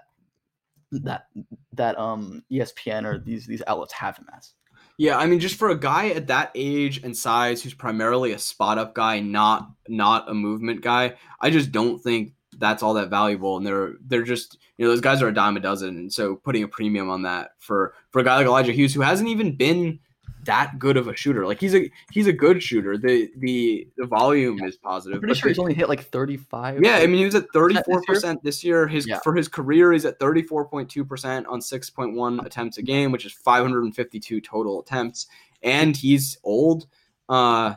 that 0.91 1.27
that 1.73 1.99
um 1.99 2.45
ESPN 2.51 3.05
or 3.05 3.19
these 3.19 3.47
these 3.47 3.63
outlets 3.67 3.93
have 3.93 4.17
him 4.17 4.27
as. 4.37 4.55
Yeah, 4.97 5.19
I 5.19 5.27
mean, 5.27 5.41
just 5.41 5.57
for 5.57 5.71
a 5.71 5.79
guy 5.79 6.11
at 6.11 6.29
that 6.29 6.53
age 6.55 7.03
and 7.03 7.17
size 7.17 7.63
who's 7.63 7.75
primarily 7.75 8.33
a 8.33 8.39
spot 8.39 8.79
up 8.79 8.95
guy, 8.95 9.19
not 9.21 9.71
not 9.89 10.31
a 10.31 10.35
movement 10.35 10.83
guy, 10.83 11.15
I 11.41 11.51
just 11.51 11.73
don't 11.73 12.01
think 12.01 12.35
that's 12.59 12.83
all 12.83 12.95
that 12.95 13.11
valuable. 13.11 13.57
And 13.57 13.67
they're 13.67 13.95
they're 14.07 14.23
just 14.23 14.59
you 14.79 14.85
know 14.85 14.91
those 14.93 15.01
guys 15.01 15.21
are 15.21 15.29
a 15.29 15.35
dime 15.35 15.57
a 15.57 15.61
dozen, 15.61 15.97
and 15.97 16.13
so 16.13 16.37
putting 16.37 16.63
a 16.63 16.69
premium 16.69 17.11
on 17.11 17.23
that 17.23 17.53
for 17.59 17.95
for 18.11 18.21
a 18.21 18.25
guy 18.25 18.37
like 18.37 18.47
Elijah 18.47 18.73
Hughes 18.73 18.95
who 18.95 19.01
hasn't 19.01 19.29
even 19.29 19.57
been 19.57 19.99
that 20.45 20.79
good 20.79 20.97
of 20.97 21.09
a 21.09 21.17
shooter. 21.17 21.47
Like 21.47 21.61
he's 21.61 21.75
a 21.75 21.91
he's 22.11 22.27
a 22.27 22.33
good 22.33 22.63
shooter. 22.63 22.97
The 22.97 23.31
the 23.37 23.89
the 23.97 24.07
volume 24.07 24.59
yeah. 24.59 24.67
is 24.67 24.77
positive. 24.77 25.17
I'm 25.17 25.21
pretty 25.21 25.35
sure 25.35 25.49
he's 25.49 25.59
only 25.59 25.75
hit 25.75 25.89
like 25.89 26.05
35. 26.05 26.83
Yeah, 26.83 26.97
I 26.97 27.07
mean 27.07 27.19
he 27.19 27.25
was 27.25 27.35
at 27.35 27.47
34 27.53 28.03
percent 28.03 28.43
this 28.43 28.65
year. 28.65 28.87
His 28.87 29.07
yeah. 29.07 29.19
for 29.21 29.35
his 29.35 29.49
career 29.49 29.93
he's 29.93 30.05
at 30.05 30.19
34.2 30.19 31.09
percent 31.09 31.47
on 31.47 31.61
6.1 31.61 32.45
attempts 32.45 32.79
a 32.79 32.83
game, 32.83 33.13
which 33.13 33.25
is 33.25 33.33
552 33.33 34.41
total 34.41 34.81
attempts. 34.81 35.27
And 35.63 35.97
he's 35.97 36.39
old. 36.45 36.87
Uh, 37.29 37.75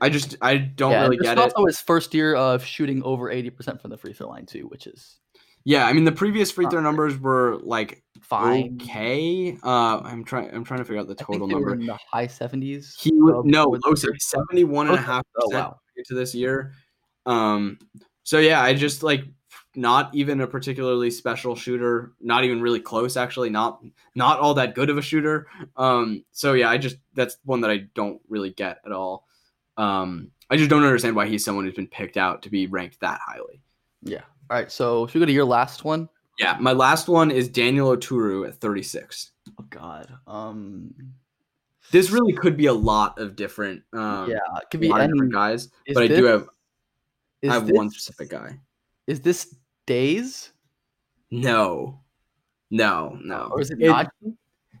I 0.00 0.08
just 0.08 0.36
I 0.40 0.58
don't 0.58 0.92
yeah, 0.92 1.02
really 1.02 1.16
get 1.16 1.38
it. 1.38 1.40
Also, 1.40 1.64
his 1.64 1.80
first 1.80 2.14
year 2.14 2.34
of 2.34 2.64
shooting 2.64 3.02
over 3.02 3.30
80 3.30 3.50
percent 3.50 3.80
from 3.80 3.90
the 3.90 3.96
free 3.96 4.12
throw 4.12 4.28
line 4.28 4.46
too, 4.46 4.66
which 4.68 4.86
is 4.86 5.18
yeah, 5.66 5.84
I 5.84 5.92
mean 5.92 6.04
the 6.04 6.12
previous 6.12 6.52
free 6.52 6.66
throw 6.70 6.80
numbers 6.80 7.18
were 7.18 7.58
like 7.60 8.04
fine. 8.20 8.78
Okay. 8.80 9.58
Uh, 9.64 9.98
I'm 9.98 10.22
trying. 10.22 10.54
I'm 10.54 10.62
trying 10.62 10.78
to 10.78 10.84
figure 10.84 11.00
out 11.00 11.08
the 11.08 11.16
total 11.16 11.48
number. 11.48 11.74
in 11.74 11.86
the 11.86 11.98
high 12.08 12.28
70s. 12.28 12.94
He 12.96 13.10
would 13.14 13.44
no, 13.44 13.76
low 13.84 13.94
71 13.94 14.86
and 14.86 14.94
a 14.96 15.00
half 15.00 15.24
percent. 15.34 15.66
Oh 15.66 15.80
into 15.96 16.14
this 16.14 16.36
year. 16.36 16.72
Um, 17.24 17.78
so 18.22 18.38
yeah, 18.38 18.62
I 18.62 18.74
just 18.74 19.02
like 19.02 19.24
not 19.74 20.14
even 20.14 20.40
a 20.40 20.46
particularly 20.46 21.10
special 21.10 21.56
shooter, 21.56 22.12
not 22.20 22.44
even 22.44 22.62
really 22.62 22.80
close 22.80 23.16
actually, 23.16 23.50
not 23.50 23.82
not 24.14 24.38
all 24.38 24.54
that 24.54 24.76
good 24.76 24.88
of 24.88 24.98
a 24.98 25.02
shooter. 25.02 25.48
Um, 25.76 26.24
so 26.30 26.52
yeah, 26.52 26.70
I 26.70 26.78
just 26.78 26.96
that's 27.14 27.38
one 27.44 27.62
that 27.62 27.72
I 27.72 27.88
don't 27.96 28.20
really 28.28 28.50
get 28.50 28.78
at 28.86 28.92
all. 28.92 29.26
Um, 29.76 30.30
I 30.48 30.56
just 30.56 30.70
don't 30.70 30.84
understand 30.84 31.16
why 31.16 31.26
he's 31.26 31.44
someone 31.44 31.64
who's 31.64 31.74
been 31.74 31.88
picked 31.88 32.16
out 32.16 32.42
to 32.42 32.50
be 32.50 32.68
ranked 32.68 33.00
that 33.00 33.20
highly. 33.26 33.60
Yeah. 34.02 34.22
All 34.50 34.56
right. 34.56 34.70
So 34.70 35.06
should 35.06 35.14
we 35.14 35.20
go 35.20 35.26
to 35.26 35.32
your 35.32 35.44
last 35.44 35.84
one? 35.84 36.08
Yeah, 36.38 36.56
my 36.60 36.72
last 36.72 37.08
one 37.08 37.30
is 37.30 37.48
Daniel 37.48 37.96
Oturu 37.96 38.46
at 38.46 38.56
36. 38.56 39.32
Oh 39.58 39.64
God. 39.70 40.12
Um. 40.26 40.94
This 41.92 42.10
really 42.10 42.32
could 42.32 42.56
be 42.56 42.66
a 42.66 42.72
lot 42.72 43.16
of 43.20 43.36
different, 43.36 43.80
um, 43.92 44.28
yeah. 44.28 44.38
It 44.60 44.70
could 44.72 44.78
a 44.78 44.88
be 44.88 44.92
any. 44.92 45.06
different 45.06 45.32
guys, 45.32 45.68
is 45.86 45.94
but 45.94 46.02
I 46.02 46.08
do 46.08 46.24
have 46.24 46.48
I 47.48 47.52
have 47.54 47.66
this, 47.68 47.76
one 47.76 47.90
specific 47.90 48.28
guy. 48.30 48.58
Is 49.06 49.20
this 49.20 49.54
days 49.86 50.50
No, 51.30 52.00
no, 52.72 53.16
no. 53.22 53.50
or 53.52 53.60
is 53.60 53.70
it, 53.70 53.80
It- 53.80 53.86
not? 53.86 54.10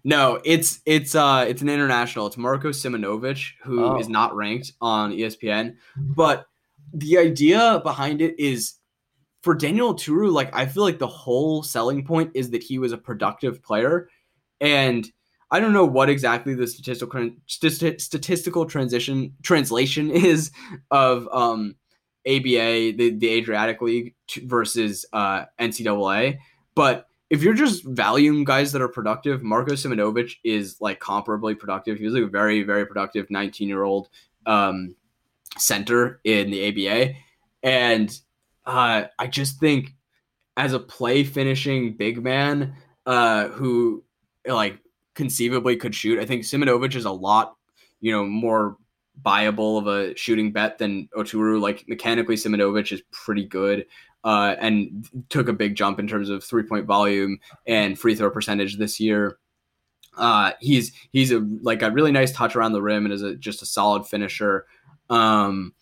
No, 0.02 0.40
it's 0.44 0.80
it's 0.84 1.14
uh 1.14 1.44
it's 1.48 1.62
an 1.62 1.68
international. 1.68 2.26
It's 2.26 2.36
Marko 2.36 2.70
Simonovic 2.70 3.52
who 3.62 3.96
is 3.98 4.06
Oh. 4.08 4.10
not 4.10 4.34
ranked 4.34 4.72
on 4.80 5.12
ESPN, 5.12 5.76
but 5.96 6.46
the 6.92 7.18
idea 7.18 7.80
behind 7.84 8.20
it 8.20 8.34
is 8.38 8.74
for 9.46 9.54
Daniel 9.54 9.94
Oturu. 9.94 10.32
Like 10.32 10.52
I 10.52 10.66
feel 10.66 10.82
like 10.82 10.98
the 10.98 11.06
whole 11.06 11.62
selling 11.62 12.04
point 12.04 12.32
is 12.34 12.50
that 12.50 12.64
he 12.64 12.80
was 12.80 12.90
a 12.90 12.98
productive 12.98 13.62
player, 13.62 14.08
and 14.60 15.08
I 15.52 15.60
don't 15.60 15.72
know 15.72 15.84
what 15.84 16.10
exactly 16.10 16.52
the 16.54 16.66
statistical 16.66 17.30
stati- 17.46 18.00
statistical 18.00 18.66
transition 18.66 19.34
translation 19.44 20.10
is 20.32 20.50
of 20.90 21.28
um 21.30 21.76
ABA 22.26 22.94
the 22.98 23.14
the 23.16 23.28
Adriatic 23.28 23.80
League 23.80 24.16
versus 24.42 25.06
uh 25.12 25.44
NCAA, 25.60 26.38
but 26.74 27.06
if 27.30 27.44
you're 27.44 27.54
just 27.54 27.84
valuing 27.84 28.42
guys 28.42 28.72
that 28.72 28.82
are 28.82 28.88
productive, 28.88 29.44
Marko 29.44 29.74
Simonovic 29.74 30.32
is 30.42 30.80
like 30.80 30.98
comparably 30.98 31.56
productive. 31.56 31.98
He 31.98 32.04
was 32.04 32.14
like 32.14 32.24
a 32.24 32.28
very, 32.28 32.64
very 32.64 32.84
productive 32.84 33.30
19 33.30 33.68
year 33.68 33.84
old 33.84 34.08
um, 34.44 34.94
center 35.58 36.20
in 36.24 36.50
the 36.50 36.68
ABA. 36.68 37.14
And 37.64 38.20
uh, 38.66 39.04
I 39.18 39.26
just 39.26 39.60
think 39.60 39.94
as 40.56 40.72
a 40.72 40.78
play 40.78 41.24
finishing 41.24 41.96
big 41.96 42.22
man 42.22 42.76
uh, 43.04 43.48
who 43.48 44.04
like 44.46 44.78
conceivably 45.14 45.76
could 45.76 45.94
shoot, 45.94 46.18
I 46.18 46.24
think 46.24 46.42
Simonovic 46.42 46.94
is 46.94 47.04
a 47.04 47.10
lot, 47.10 47.56
you 48.00 48.12
know, 48.12 48.24
more 48.24 48.76
viable 49.22 49.78
of 49.78 49.86
a 49.86 50.16
shooting 50.16 50.52
bet 50.52 50.78
than 50.78 51.08
Oturu. 51.16 51.60
Like 51.60 51.84
mechanically, 51.88 52.36
Simonovic 52.36 52.92
is 52.92 53.02
pretty 53.12 53.44
good 53.44 53.86
uh, 54.24 54.56
and 54.58 55.08
took 55.28 55.48
a 55.48 55.52
big 55.52 55.76
jump 55.76 56.00
in 56.00 56.08
terms 56.08 56.28
of 56.28 56.42
three 56.42 56.64
point 56.64 56.84
volume 56.84 57.38
and 57.66 57.98
free 57.98 58.14
throw 58.14 58.30
percentage 58.30 58.76
this 58.76 58.98
year. 58.98 59.38
Uh, 60.16 60.52
he's 60.60 60.92
he's 61.12 61.30
a 61.30 61.46
like 61.62 61.82
a 61.82 61.90
really 61.90 62.10
nice 62.10 62.32
touch 62.32 62.56
around 62.56 62.72
the 62.72 62.82
rim 62.82 63.04
and 63.04 63.14
is 63.14 63.22
a, 63.22 63.36
just 63.36 63.62
a 63.62 63.66
solid 63.66 64.06
finisher. 64.06 64.66
Um, 65.10 65.74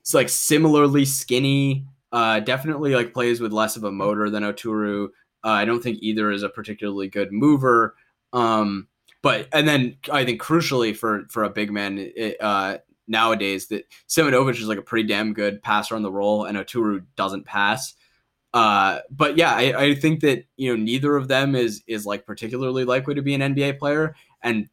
it's 0.00 0.12
like 0.12 0.28
similarly 0.28 1.04
skinny. 1.04 1.86
Uh, 2.12 2.40
definitely 2.40 2.94
like 2.94 3.12
plays 3.12 3.40
with 3.40 3.52
less 3.52 3.76
of 3.76 3.84
a 3.84 3.92
motor 3.92 4.30
than 4.30 4.42
Oturu. 4.42 5.08
Uh, 5.44 5.48
I 5.48 5.64
don't 5.64 5.82
think 5.82 5.98
either 6.00 6.30
is 6.30 6.42
a 6.42 6.48
particularly 6.48 7.08
good 7.08 7.32
mover. 7.32 7.94
Um, 8.32 8.88
but 9.22 9.48
and 9.52 9.66
then 9.66 9.96
I 10.12 10.24
think 10.24 10.40
crucially 10.40 10.96
for 10.96 11.26
for 11.30 11.44
a 11.44 11.50
big 11.50 11.72
man, 11.72 11.98
it, 11.98 12.36
uh, 12.40 12.78
nowadays 13.08 13.68
that 13.68 13.84
Simonovic 14.08 14.60
is 14.60 14.68
like 14.68 14.78
a 14.78 14.82
pretty 14.82 15.08
damn 15.08 15.32
good 15.32 15.62
passer 15.62 15.96
on 15.96 16.02
the 16.02 16.12
roll, 16.12 16.44
and 16.44 16.56
Oturu 16.56 17.04
doesn't 17.16 17.44
pass. 17.44 17.94
Uh, 18.54 19.00
but 19.10 19.36
yeah, 19.36 19.52
I, 19.52 19.84
I 19.84 19.94
think 19.94 20.20
that 20.20 20.44
you 20.56 20.70
know 20.70 20.82
neither 20.82 21.16
of 21.16 21.28
them 21.28 21.54
is 21.54 21.82
is 21.86 22.06
like 22.06 22.26
particularly 22.26 22.84
likely 22.84 23.14
to 23.14 23.22
be 23.22 23.34
an 23.34 23.40
NBA 23.40 23.78
player, 23.78 24.14
and 24.42 24.68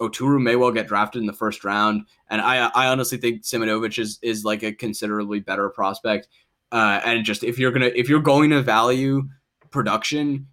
Oturu 0.00 0.40
may 0.40 0.56
well 0.56 0.72
get 0.72 0.86
drafted 0.86 1.20
in 1.20 1.26
the 1.26 1.32
first 1.32 1.64
round. 1.64 2.06
And 2.30 2.40
I 2.40 2.68
I 2.68 2.88
honestly 2.88 3.18
think 3.18 3.42
Simonovic 3.42 3.98
is 3.98 4.18
is 4.22 4.44
like 4.44 4.62
a 4.62 4.72
considerably 4.72 5.40
better 5.40 5.68
prospect. 5.70 6.28
Uh, 6.74 7.00
and 7.04 7.24
just 7.24 7.44
if 7.44 7.56
you're 7.56 7.70
gonna 7.70 7.92
if 7.94 8.08
you're 8.08 8.20
going 8.20 8.50
to 8.50 8.60
value 8.60 9.22
production, 9.70 10.48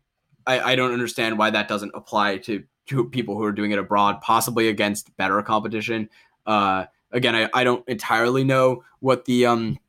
I, 0.46 0.60
I 0.60 0.76
don't 0.76 0.94
understand 0.94 1.40
why 1.40 1.50
that 1.50 1.68
doesn't 1.68 1.92
apply 1.96 2.38
to 2.38 2.64
to 2.90 3.06
people 3.06 3.36
who 3.36 3.44
are 3.44 3.52
doing 3.52 3.72
it 3.72 3.80
abroad, 3.80 4.22
possibly 4.22 4.68
against 4.68 5.16
better 5.18 5.42
competition. 5.42 6.10
Uh, 6.46 6.86
again, 7.12 7.36
I, 7.36 7.50
I 7.56 7.64
don't 7.64 7.88
entirely 7.90 8.44
know 8.44 8.84
what 9.00 9.26
the 9.26 9.48
um 9.48 9.80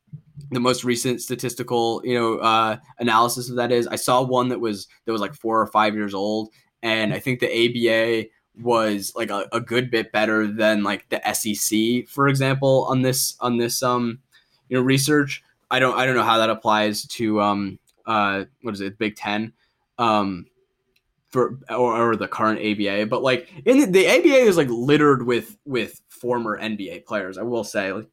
the 0.50 0.60
most 0.60 0.84
recent 0.84 1.20
statistical 1.20 2.00
you 2.02 2.18
know 2.18 2.38
uh, 2.38 2.78
analysis 2.98 3.50
of 3.50 3.56
that 3.56 3.70
is. 3.70 3.86
I 3.86 3.96
saw 3.96 4.22
one 4.22 4.48
that 4.48 4.60
was 4.60 4.88
that 5.04 5.12
was 5.12 5.20
like 5.20 5.34
four 5.34 5.60
or 5.60 5.66
five 5.66 5.94
years 5.94 6.14
old, 6.14 6.48
and 6.82 7.12
I 7.12 7.18
think 7.18 7.40
the 7.40 7.52
ABA 7.52 8.30
was 8.58 9.12
like 9.14 9.30
a, 9.30 9.46
a 9.52 9.60
good 9.60 9.90
bit 9.90 10.12
better 10.12 10.46
than 10.46 10.82
like 10.82 11.10
the 11.10 11.20
SEC, 11.34 12.08
for 12.08 12.26
example, 12.26 12.86
on 12.88 13.02
this 13.02 13.36
on 13.40 13.58
this 13.58 13.82
um 13.82 14.20
you 14.70 14.78
know 14.78 14.82
research. 14.82 15.42
I 15.72 15.78
don't 15.78 15.98
I 15.98 16.06
don't 16.06 16.14
know 16.14 16.22
how 16.22 16.38
that 16.38 16.50
applies 16.50 17.06
to 17.06 17.40
um 17.40 17.78
uh 18.06 18.44
what 18.60 18.74
is 18.74 18.80
it 18.80 18.98
Big 18.98 19.16
Ten 19.16 19.52
um 19.98 20.46
for 21.30 21.58
or, 21.70 22.10
or 22.10 22.16
the 22.16 22.28
current 22.28 22.60
ABA, 22.60 23.06
but 23.06 23.22
like 23.22 23.50
in 23.64 23.80
the, 23.80 23.86
the 23.86 24.06
ABA 24.06 24.46
is 24.46 24.58
like 24.58 24.68
littered 24.68 25.26
with 25.26 25.56
with 25.64 26.00
former 26.10 26.60
NBA 26.60 27.06
players. 27.06 27.38
I 27.38 27.42
will 27.42 27.64
say 27.64 27.92
like 27.92 28.08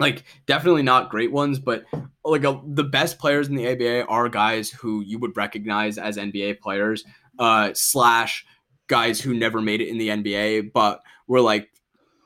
like 0.00 0.24
definitely 0.46 0.82
not 0.82 1.08
great 1.08 1.30
ones, 1.30 1.60
but 1.60 1.84
like 2.24 2.42
a, 2.42 2.60
the 2.66 2.82
best 2.82 3.18
players 3.20 3.46
in 3.46 3.54
the 3.54 3.68
ABA 3.68 4.06
are 4.06 4.28
guys 4.28 4.68
who 4.68 5.00
you 5.02 5.20
would 5.20 5.36
recognize 5.36 5.98
as 5.98 6.16
NBA 6.16 6.58
players, 6.58 7.04
uh, 7.38 7.70
slash 7.74 8.44
guys 8.88 9.20
who 9.20 9.34
never 9.34 9.60
made 9.60 9.80
it 9.80 9.88
in 9.88 9.98
the 9.98 10.08
NBA, 10.08 10.72
but 10.72 11.00
were 11.28 11.40
like 11.40 11.70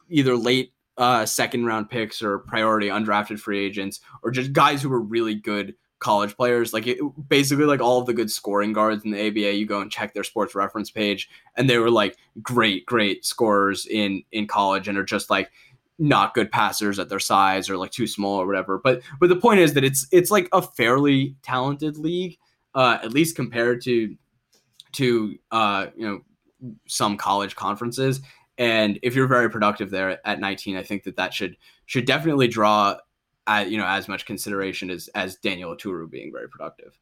either 0.08 0.34
late 0.34 0.72
uh, 0.98 1.24
second 1.24 1.64
round 1.64 1.88
picks 1.88 2.22
or 2.22 2.40
priority 2.40 2.88
undrafted 2.88 3.38
free 3.38 3.64
agents, 3.64 4.00
or 4.22 4.30
just 4.30 4.52
guys 4.52 4.82
who 4.82 4.88
were 4.88 5.00
really 5.00 5.34
good 5.34 5.74
college 6.00 6.36
players. 6.36 6.72
Like 6.72 6.86
it, 6.86 6.98
basically, 7.28 7.64
like 7.64 7.80
all 7.80 8.00
of 8.00 8.06
the 8.06 8.12
good 8.12 8.30
scoring 8.30 8.72
guards 8.72 9.04
in 9.04 9.12
the 9.12 9.26
ABA, 9.28 9.54
you 9.54 9.66
go 9.66 9.80
and 9.80 9.90
check 9.90 10.12
their 10.12 10.24
sports 10.24 10.54
reference 10.54 10.90
page, 10.90 11.30
and 11.56 11.70
they 11.70 11.78
were 11.78 11.90
like 11.90 12.16
great, 12.42 12.84
great 12.84 13.24
scorers 13.24 13.86
in 13.86 14.22
in 14.32 14.46
college, 14.46 14.88
and 14.88 14.98
are 14.98 15.04
just 15.04 15.30
like 15.30 15.50
not 15.98 16.34
good 16.34 16.50
passers 16.50 16.98
at 16.98 17.08
their 17.08 17.18
size 17.18 17.68
or 17.68 17.76
like 17.76 17.90
too 17.90 18.06
small 18.06 18.40
or 18.40 18.46
whatever. 18.46 18.78
But 18.82 19.02
but 19.20 19.28
the 19.28 19.36
point 19.36 19.60
is 19.60 19.74
that 19.74 19.84
it's 19.84 20.06
it's 20.12 20.30
like 20.30 20.48
a 20.52 20.62
fairly 20.62 21.36
talented 21.42 21.96
league, 21.96 22.38
uh, 22.74 22.98
at 23.02 23.12
least 23.12 23.36
compared 23.36 23.82
to 23.82 24.16
to 24.92 25.38
uh, 25.50 25.86
you 25.96 26.06
know 26.06 26.20
some 26.86 27.16
college 27.16 27.56
conferences. 27.56 28.20
And 28.58 28.98
if 29.02 29.14
you're 29.14 29.28
very 29.28 29.48
productive 29.48 29.90
there 29.90 30.26
at 30.26 30.40
19, 30.40 30.76
I 30.76 30.82
think 30.82 31.04
that 31.04 31.16
that 31.16 31.32
should 31.32 31.56
should 31.86 32.04
definitely 32.04 32.48
draw 32.48 32.96
uh, 33.46 33.64
you 33.66 33.78
know 33.78 33.86
as 33.86 34.08
much 34.08 34.26
consideration 34.26 34.90
as 34.90 35.08
as 35.14 35.36
Daniel 35.36 35.74
Oturu 35.74 36.10
being 36.10 36.32
very 36.32 36.48
productive. 36.48 36.98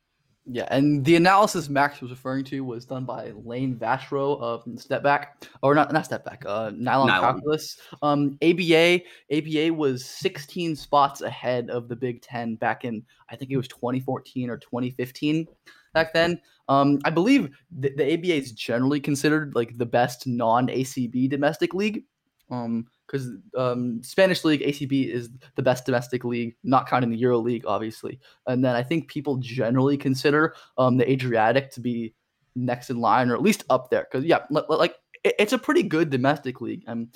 Yeah, 0.49 0.69
and 0.71 1.05
the 1.05 1.17
analysis 1.17 1.69
Max 1.69 2.01
was 2.01 2.13
referring 2.13 2.45
to 2.45 2.61
was 2.61 2.85
done 2.85 3.05
by 3.05 3.33
Layne 3.45 3.75
Vashro 3.75 4.41
of 4.41 4.63
Step 4.79 5.03
Back, 5.03 5.45
or 5.61 5.75
not 5.75 5.93
not 5.93 6.05
Step 6.05 6.25
Back, 6.25 6.45
uh, 6.47 6.71
Nylon, 6.73 7.09
Nylon. 7.09 7.35
Calculus. 7.35 7.81
Um, 8.01 8.39
ABA 8.43 9.01
ABA 9.33 9.75
was 9.75 10.05
16 10.05 10.77
spots 10.77 11.21
ahead 11.21 11.69
of 11.69 11.89
the 11.89 11.97
Big 11.97 12.23
Ten 12.23 12.55
back 12.55 12.85
in 12.85 13.03
I 13.29 13.35
think 13.35 13.51
it 13.51 13.57
was 13.57 13.67
2014 13.67 14.49
or 14.49 14.59
2015 14.59 15.49
back 15.97 16.13
then. 16.13 16.39
Um, 16.69 16.99
I 17.05 17.11
believe 17.11 17.49
the, 17.71 17.91
the 17.97 18.13
ABA 18.13 18.35
is 18.35 18.53
generally 18.53 19.01
considered 19.01 19.55
like 19.55 19.79
the 19.79 19.87
best 19.87 20.27
non 20.27 20.69
ACB 20.69 21.29
domestic 21.31 21.73
league. 21.75 22.05
Um, 22.51 22.87
because 23.07 23.29
um, 23.57 24.03
Spanish 24.03 24.45
league 24.45 24.61
ACB 24.63 25.09
is 25.09 25.31
the 25.55 25.63
best 25.63 25.87
domestic 25.87 26.25
league, 26.25 26.57
not 26.65 26.89
counting 26.89 27.11
the 27.11 27.17
Euro 27.19 27.39
League, 27.39 27.65
obviously. 27.65 28.19
And 28.49 28.65
then 28.65 28.75
I 28.75 28.83
think 28.83 29.09
people 29.09 29.37
generally 29.37 29.97
consider 29.97 30.55
um, 30.77 30.97
the 30.97 31.09
Adriatic 31.09 31.71
to 31.73 31.81
be 31.81 32.15
next 32.57 32.91
in 32.91 32.99
line, 33.01 33.31
or 33.31 33.35
at 33.35 33.43
least 33.43 33.63
up 33.71 33.91
there. 33.91 34.07
Because 34.11 34.25
yeah, 34.25 34.41
li- 34.51 34.63
li- 34.69 34.77
like 34.77 34.97
it- 35.23 35.37
it's 35.39 35.53
a 35.53 35.59
pretty 35.59 35.85
good 35.85 36.11
domestic 36.11 36.61
league, 36.61 36.83
and 36.89 37.15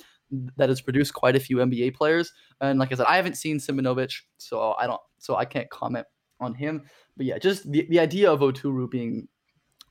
that 0.55 0.69
has 0.69 0.79
produced 0.79 1.13
quite 1.13 1.35
a 1.35 1.41
few 1.41 1.57
NBA 1.57 1.93
players. 1.93 2.31
And 2.61 2.79
like 2.79 2.91
I 2.93 2.95
said, 2.95 3.05
I 3.07 3.17
haven't 3.17 3.35
seen 3.35 3.57
Simonovic, 3.57 4.13
so 4.37 4.73
I 4.79 4.87
don't, 4.87 5.01
so 5.19 5.35
I 5.35 5.43
can't 5.43 5.69
comment 5.69 6.07
on 6.41 6.53
him. 6.55 6.83
But 7.17 7.25
yeah, 7.25 7.37
just 7.37 7.71
the, 7.71 7.85
the 7.89 7.99
idea 7.99 8.31
of 8.31 8.39
Oturu 8.41 8.89
being 8.89 9.27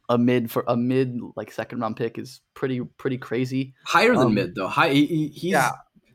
a 0.09 0.19
mid 0.19 0.51
for 0.51 0.65
a 0.67 0.77
mid 0.77 1.19
like 1.37 1.53
second 1.53 1.81
round 1.81 1.97
pick 1.97 2.19
is 2.19 2.41
pretty 2.55 2.81
pretty 2.99 3.17
crazy. 3.19 3.75
Higher 3.87 4.15
than 4.15 4.27
Um, 4.29 4.35
mid 4.35 4.55
though. 4.55 4.69
High. 4.69 4.91
He, 4.91 5.07
he- 5.07 5.29
he's. 5.29 5.53
yeah. 5.53 5.71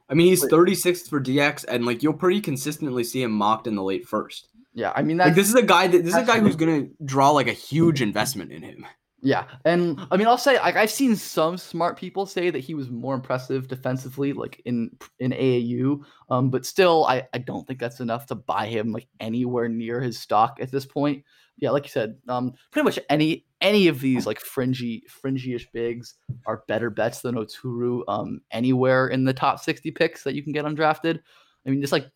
I 0.08 0.14
mean, 0.14 0.28
he's 0.28 0.44
36th 0.46 1.10
for 1.10 1.20
DX, 1.20 1.66
and 1.68 1.84
like 1.84 2.04
you'll 2.04 2.14
pretty 2.14 2.40
consistently 2.40 3.04
see 3.04 3.24
him 3.24 3.32
mocked 3.32 3.66
in 3.66 3.76
the 3.76 3.82
late 3.82 4.08
first. 4.08 4.50
Yeah, 4.76 4.92
I 4.96 5.02
mean 5.02 5.18
Like 5.18 5.34
this 5.34 5.48
is 5.50 5.56
a 5.56 5.64
guy 5.64 5.88
that 5.88 6.04
this 6.04 6.14
is 6.14 6.22
a 6.22 6.26
guy 6.26 6.40
who's 6.40 6.56
gonna 6.58 6.88
draw 7.04 7.32
like 7.32 7.48
a 7.48 7.54
huge 7.54 8.02
investment 8.04 8.52
in 8.52 8.62
him. 8.62 8.86
Yeah, 9.22 9.46
and 9.64 10.00
I 10.12 10.18
mean, 10.18 10.28
I'll 10.28 10.38
say 10.38 10.60
like 10.60 10.76
I've 10.76 10.92
seen 10.92 11.16
some 11.16 11.58
smart 11.58 11.98
people 11.98 12.26
say 12.26 12.50
that 12.52 12.60
he 12.60 12.76
was 12.76 12.90
more 12.92 13.16
impressive 13.16 13.68
defensively, 13.68 14.34
like 14.34 14.62
in 14.66 14.92
in 15.20 15.32
AAU. 15.32 16.04
Um, 16.30 16.50
but 16.52 16.66
still, 16.66 17.06
I 17.06 17.28
I 17.34 17.40
don't 17.40 17.66
think 17.66 17.80
that's 17.80 18.02
enough 18.02 18.28
to 18.28 18.36
buy 18.36 18.68
him 18.68 18.92
like 18.92 19.08
anywhere 19.20 19.68
near 19.68 20.00
his 20.02 20.20
stock 20.20 20.58
at 20.62 20.70
this 20.72 20.86
point. 20.86 21.24
Yeah, 21.58 21.72
like 21.72 21.86
you 21.86 21.90
said, 21.90 22.18
um, 22.28 22.52
pretty 22.72 22.84
much 22.84 23.00
any 23.10 23.46
any 23.62 23.88
of 23.88 24.00
these 24.00 24.28
like 24.28 24.40
fringy 24.40 25.04
fringy-ish 25.08 25.72
bigs 25.72 26.16
are 26.46 26.64
better 26.68 26.90
bets 26.90 27.22
than 27.22 27.36
Oturu. 27.36 28.04
Um, 28.08 28.42
anywhere 28.52 29.08
in 29.08 29.24
the 29.24 29.34
top 29.34 29.60
sixty 29.60 29.90
picks 29.92 30.24
that 30.24 30.36
you 30.36 30.44
can 30.44 30.52
get 30.52 30.66
undrafted. 30.66 31.20
I 31.66 31.70
mean, 31.72 31.82
just 31.82 31.94
like 31.94 32.12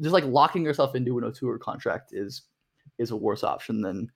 just 0.00 0.12
like 0.12 0.24
locking 0.26 0.64
yourself 0.64 0.94
into 0.94 1.18
an 1.18 1.24
Oturu 1.24 1.58
contract 1.58 2.12
is 2.12 2.42
is 2.98 3.10
a 3.10 3.16
worse 3.16 3.42
option 3.42 3.80
than 3.80 4.08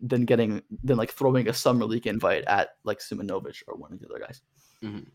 than 0.00 0.24
getting 0.24 0.62
than 0.82 0.96
like 0.96 1.10
throwing 1.10 1.48
a 1.48 1.54
summer 1.54 1.84
league 1.84 2.06
invite 2.06 2.44
at 2.44 2.70
like 2.84 2.98
Simonovic 2.98 3.62
or 3.66 3.76
one 3.76 3.92
of 3.92 4.00
the 4.00 4.06
other 4.08 4.18
guys. 4.18 4.42
Mm-hmm. 4.82 5.08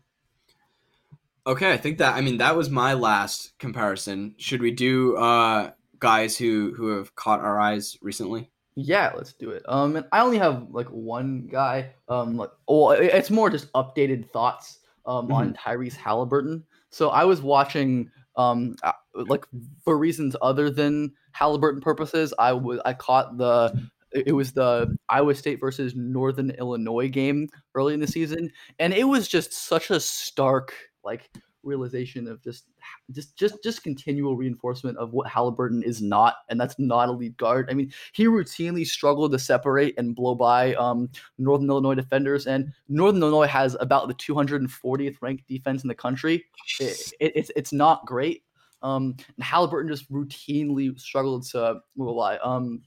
Okay, 1.46 1.72
I 1.72 1.76
think 1.76 1.98
that 1.98 2.14
I 2.14 2.20
mean 2.20 2.38
that 2.38 2.56
was 2.56 2.70
my 2.70 2.94
last 2.94 3.58
comparison. 3.58 4.34
Should 4.38 4.60
we 4.60 4.70
do 4.70 5.16
uh 5.16 5.70
guys 5.98 6.36
who 6.36 6.74
who 6.76 6.88
have 6.96 7.14
caught 7.14 7.40
our 7.40 7.60
eyes 7.60 7.96
recently? 8.02 8.50
Yeah, 8.74 9.12
let's 9.16 9.32
do 9.32 9.50
it. 9.50 9.62
Um, 9.66 9.96
and 9.96 10.06
I 10.12 10.20
only 10.20 10.38
have 10.38 10.66
like 10.70 10.88
one 10.88 11.48
guy. 11.50 11.94
Um, 12.08 12.36
like, 12.36 12.50
oh, 12.68 12.90
it's 12.90 13.30
more 13.30 13.48
just 13.48 13.72
updated 13.72 14.30
thoughts 14.30 14.80
um 15.06 15.24
mm-hmm. 15.26 15.32
on 15.32 15.54
Tyrese 15.54 15.96
Halliburton. 15.96 16.64
So 16.90 17.10
I 17.10 17.24
was 17.24 17.42
watching 17.42 18.10
um 18.36 18.76
like 19.14 19.46
for 19.82 19.96
reasons 19.96 20.36
other 20.42 20.68
than 20.68 21.12
Halliburton 21.32 21.80
purposes. 21.80 22.34
I 22.38 22.52
was 22.52 22.80
I 22.84 22.92
caught 22.92 23.38
the 23.38 23.88
it 24.24 24.32
was 24.32 24.52
the 24.52 24.96
Iowa 25.08 25.34
State 25.34 25.60
versus 25.60 25.94
Northern 25.94 26.50
Illinois 26.50 27.08
game 27.08 27.48
early 27.74 27.94
in 27.94 28.00
the 28.00 28.06
season, 28.06 28.50
and 28.78 28.94
it 28.94 29.04
was 29.04 29.28
just 29.28 29.52
such 29.52 29.90
a 29.90 30.00
stark 30.00 30.72
like 31.04 31.30
realization 31.66 32.28
of 32.28 32.42
just 32.42 32.66
just 33.10 33.36
just 33.36 33.62
just 33.62 33.82
continual 33.82 34.36
reinforcement 34.36 34.96
of 34.98 35.12
what 35.12 35.28
Halliburton 35.28 35.82
is 35.82 36.00
not, 36.00 36.36
and 36.48 36.58
that's 36.58 36.78
not 36.78 37.08
a 37.08 37.12
lead 37.12 37.36
guard. 37.36 37.68
I 37.70 37.74
mean, 37.74 37.92
he 38.12 38.26
routinely 38.26 38.86
struggled 38.86 39.32
to 39.32 39.38
separate 39.38 39.94
and 39.98 40.14
blow 40.14 40.34
by 40.34 40.74
um, 40.74 41.10
Northern 41.38 41.68
Illinois 41.68 41.94
defenders, 41.94 42.46
and 42.46 42.72
Northern 42.88 43.20
Illinois 43.20 43.48
has 43.48 43.76
about 43.80 44.08
the 44.08 44.14
240th 44.14 45.16
ranked 45.20 45.46
defense 45.48 45.82
in 45.82 45.88
the 45.88 45.94
country. 45.94 46.44
It, 46.80 47.12
it, 47.20 47.32
it's 47.34 47.50
it's 47.56 47.72
not 47.72 48.06
great. 48.06 48.44
Um, 48.82 49.16
and 49.36 49.44
Halliburton 49.44 49.90
just 49.90 50.10
routinely 50.12 50.98
struggled 50.98 51.44
to 51.48 51.80
blow 51.96 52.16
by. 52.16 52.38
Um, 52.38 52.82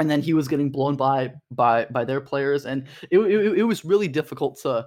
and 0.00 0.10
then 0.10 0.22
he 0.22 0.32
was 0.32 0.48
getting 0.48 0.70
blown 0.70 0.96
by 0.96 1.30
by 1.50 1.84
by 1.84 2.06
their 2.06 2.22
players, 2.22 2.64
and 2.64 2.86
it, 3.10 3.18
it, 3.18 3.58
it 3.58 3.62
was 3.64 3.84
really 3.84 4.08
difficult 4.08 4.58
to 4.62 4.86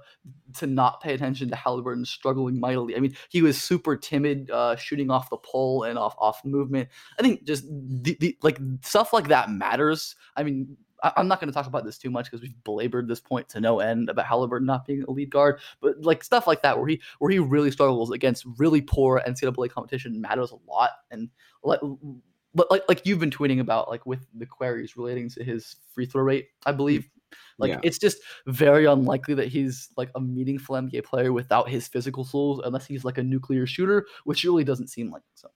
to 0.55 0.65
not 0.65 1.01
pay 1.01 1.13
attention 1.13 1.49
to 1.49 1.55
Halliburton 1.55 2.03
struggling 2.03 2.59
mightily. 2.59 2.95
I 2.95 2.99
mean, 2.99 3.15
he 3.29 3.43
was 3.43 3.61
super 3.61 3.95
timid, 3.95 4.49
uh, 4.49 4.75
shooting 4.75 5.11
off 5.11 5.29
the 5.29 5.37
pole 5.37 5.83
and 5.83 5.99
off 5.99 6.15
off 6.17 6.43
movement. 6.43 6.89
I 7.19 7.21
think 7.21 7.43
just 7.43 7.63
the, 7.69 8.17
the 8.19 8.35
like 8.41 8.57
stuff 8.81 9.13
like 9.13 9.27
that 9.27 9.51
matters. 9.51 10.15
I 10.35 10.41
mean, 10.41 10.77
I, 11.03 11.13
am 11.17 11.27
not 11.27 11.39
going 11.39 11.49
to 11.49 11.53
talk 11.53 11.67
about 11.67 11.85
this 11.85 11.99
too 11.99 12.09
much 12.09 12.25
because 12.25 12.41
we've 12.41 12.63
belabored 12.63 13.07
this 13.07 13.19
point 13.19 13.47
to 13.49 13.61
no 13.61 13.81
end 13.81 14.09
about 14.09 14.25
Halliburton 14.25 14.65
not 14.65 14.87
being 14.87 15.03
a 15.07 15.11
lead 15.11 15.29
guard, 15.29 15.59
but 15.79 16.01
like 16.01 16.23
stuff 16.23 16.47
like 16.47 16.63
that 16.63 16.79
where 16.79 16.87
he 16.87 16.99
where 17.19 17.29
he 17.29 17.37
really 17.37 17.69
struggles 17.69 18.09
against 18.09 18.47
really 18.57 18.81
poor 18.81 19.21
NCAA 19.27 19.69
competition 19.69 20.19
matters 20.19 20.51
a 20.51 20.57
lot, 20.67 20.89
and 21.11 21.29
like 21.63 21.81
but 22.55 22.69
like 22.71 22.83
like 22.87 23.05
you've 23.05 23.19
been 23.19 23.31
tweeting 23.31 23.59
about 23.59 23.89
like 23.89 24.05
with 24.05 24.25
the 24.33 24.45
queries 24.45 24.95
relating 24.97 25.29
to 25.29 25.43
his 25.43 25.75
free 25.93 26.05
throw 26.05 26.23
rate, 26.23 26.47
I 26.65 26.71
believe. 26.71 27.07
Like 27.57 27.69
yeah. 27.69 27.79
it's 27.83 27.97
just 27.97 28.17
very 28.47 28.85
unlikely 28.85 29.33
that 29.35 29.47
he's 29.47 29.89
like 29.97 30.09
a 30.15 30.21
meaningful 30.21 30.75
NBA 30.75 31.03
player 31.03 31.33
without 31.33 31.69
his 31.69 31.87
physical 31.87 32.25
tools, 32.25 32.61
unless 32.63 32.85
he's 32.85 33.05
like 33.05 33.17
a 33.17 33.23
nuclear 33.23 33.65
shooter, 33.65 34.05
which 34.23 34.43
really 34.43 34.63
doesn't 34.63 34.87
seem 34.87 35.11
like 35.11 35.23
so. 35.35 35.49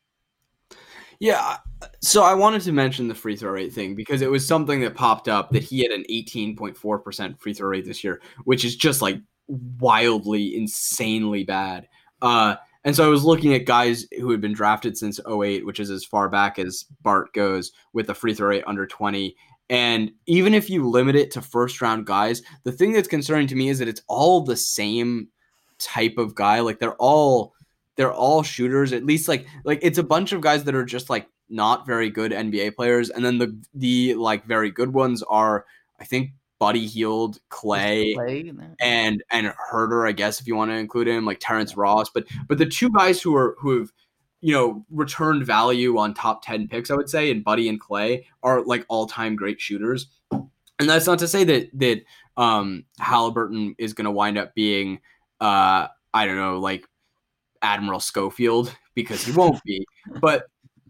Yeah, 1.20 1.58
so 2.00 2.22
I 2.22 2.36
wanted 2.36 2.62
to 2.64 2.72
mention 2.72 3.08
the 3.08 3.16
free 3.16 3.36
throw 3.36 3.52
rate 3.52 3.74
thing 3.74 3.96
because 3.96 4.22
it 4.22 4.30
was 4.30 4.48
something 4.48 4.82
that 4.82 4.94
popped 4.94 5.28
up 5.28 5.50
that 5.52 5.64
he 5.64 5.82
had 5.82 5.92
an 5.92 6.04
18.4% 6.12 7.40
free 7.40 7.54
throw 7.54 7.70
rate 7.70 7.86
this 7.86 8.04
year, 8.04 8.22
which 8.44 8.64
is 8.64 8.76
just 8.76 9.02
like 9.02 9.20
wildly, 9.48 10.56
insanely 10.56 11.44
bad. 11.44 11.88
Uh, 12.22 12.58
and 12.88 12.96
so 12.96 13.04
I 13.04 13.10
was 13.10 13.26
looking 13.26 13.54
at 13.54 13.66
guys 13.66 14.08
who 14.18 14.32
had 14.32 14.40
been 14.40 14.54
drafted 14.54 14.98
since 14.98 15.20
08, 15.30 15.66
which 15.66 15.82
is 15.82 15.90
as 15.90 16.06
far 16.06 16.30
back 16.30 16.58
as 16.58 16.86
Bart 17.02 17.34
goes, 17.34 17.74
with 17.92 18.10
a 18.10 18.14
free 18.14 18.34
throw 18.34 18.48
rate 18.48 18.64
under 18.66 18.88
20. 18.88 19.36
And 19.70 20.10
even 20.26 20.54
if 20.54 20.70
you 20.70 20.88
limit 20.88 21.18
it 21.18 21.30
to 21.32 21.42
first 21.42 21.82
round 21.82 22.06
guys, 22.06 22.42
the 22.64 22.72
thing 22.72 22.94
that's 22.94 23.10
concerning 23.10 23.48
to 23.48 23.56
me 23.56 23.68
is 23.68 23.80
that 23.80 23.90
it's 23.90 24.04
all 24.08 24.40
the 24.40 24.56
same 24.56 25.28
type 25.80 26.18
of 26.18 26.34
guy. 26.34 26.62
Like 26.62 26.80
they're 26.80 26.96
all 26.96 27.54
they're 27.98 28.14
all 28.14 28.42
shooters. 28.42 28.94
At 28.94 29.04
least 29.04 29.28
like 29.28 29.46
like 29.66 29.80
it's 29.82 29.98
a 29.98 30.04
bunch 30.04 30.32
of 30.32 30.40
guys 30.40 30.64
that 30.64 30.74
are 30.74 30.86
just 30.86 31.10
like 31.10 31.28
not 31.50 31.86
very 31.86 32.10
good 32.10 32.32
NBA 32.32 32.78
players, 32.78 33.10
and 33.10 33.26
then 33.26 33.38
the 33.38 33.62
the 33.74 34.14
like 34.14 34.46
very 34.46 34.72
good 34.72 34.94
ones 34.94 35.22
are 35.24 35.66
I 36.00 36.06
think 36.06 36.32
Buddy 36.60 36.88
Hield, 36.88 37.40
Klay, 37.50 38.16
Klay 38.16 38.76
and 38.82 39.24
and 39.32 39.54
Huerter, 39.72 40.08
I 40.08 40.12
guess 40.12 40.42
if 40.42 40.48
you 40.48 40.56
want 40.56 40.72
to 40.72 40.76
include 40.76 41.08
him, 41.08 41.26
like 41.26 41.40
Terrence. 41.40 41.78
Ross. 41.78 42.10
But 42.10 42.26
but 42.48 42.58
the 42.58 42.66
two 42.66 42.90
guys 42.90 43.22
who 43.22 43.36
are 43.36 43.56
who 43.60 43.80
have 43.80 43.92
you 44.42 44.54
know 44.54 44.86
returned 44.90 45.46
value 45.46 45.98
on 45.98 46.14
top 46.14 46.44
ten 46.44 46.68
picks, 46.68 46.90
I 46.90 46.96
would 46.96 47.10
say, 47.10 47.32
and 47.32 47.44
Buddy 47.44 47.70
and 47.70 47.82
Klay 47.82 48.26
are 48.44 48.64
like 48.64 48.86
all 48.88 49.06
time 49.06 49.36
great 49.36 49.62
shooters. 49.62 50.08
And 50.32 50.88
that's 50.90 51.08
not 51.08 51.20
to 51.20 51.28
say 51.28 51.44
that 51.44 51.70
that 51.80 52.04
um, 52.38 52.86
Halliburton 53.00 53.76
is 53.78 53.94
going 53.94 54.06
to 54.06 54.12
wind 54.12 54.38
up 54.38 54.54
being 54.56 55.00
uh, 55.40 55.88
I 56.14 56.26
don't 56.26 56.38
know 56.38 56.60
like 56.60 56.88
Admiral 57.62 58.00
Schofield 58.00 58.76
because 58.96 59.24
he 59.24 59.32
won't 59.32 59.62
be. 59.64 59.86
But 60.22 60.46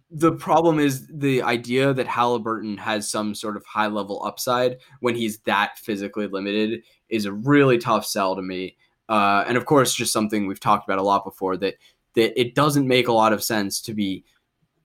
the 0.09 0.31
problem 0.31 0.79
is 0.79 1.07
the 1.07 1.41
idea 1.41 1.93
that 1.93 2.07
Halliburton 2.07 2.77
has 2.77 3.09
some 3.09 3.35
sort 3.35 3.57
of 3.57 3.65
high 3.65 3.87
level 3.87 4.23
upside 4.25 4.77
when 5.01 5.15
he's 5.15 5.39
that 5.39 5.77
physically 5.77 6.27
limited 6.27 6.83
is 7.09 7.25
a 7.25 7.33
really 7.33 7.77
tough 7.77 8.05
sell 8.05 8.35
to 8.35 8.41
me. 8.41 8.77
Uh, 9.09 9.43
and 9.47 9.57
of 9.57 9.65
course, 9.65 9.93
just 9.93 10.13
something 10.13 10.47
we've 10.47 10.59
talked 10.59 10.87
about 10.87 10.99
a 10.99 11.03
lot 11.03 11.25
before 11.25 11.57
that 11.57 11.75
that 12.15 12.39
it 12.39 12.55
doesn't 12.55 12.87
make 12.87 13.07
a 13.07 13.13
lot 13.13 13.33
of 13.33 13.43
sense 13.43 13.81
to 13.81 13.93
be 13.93 14.23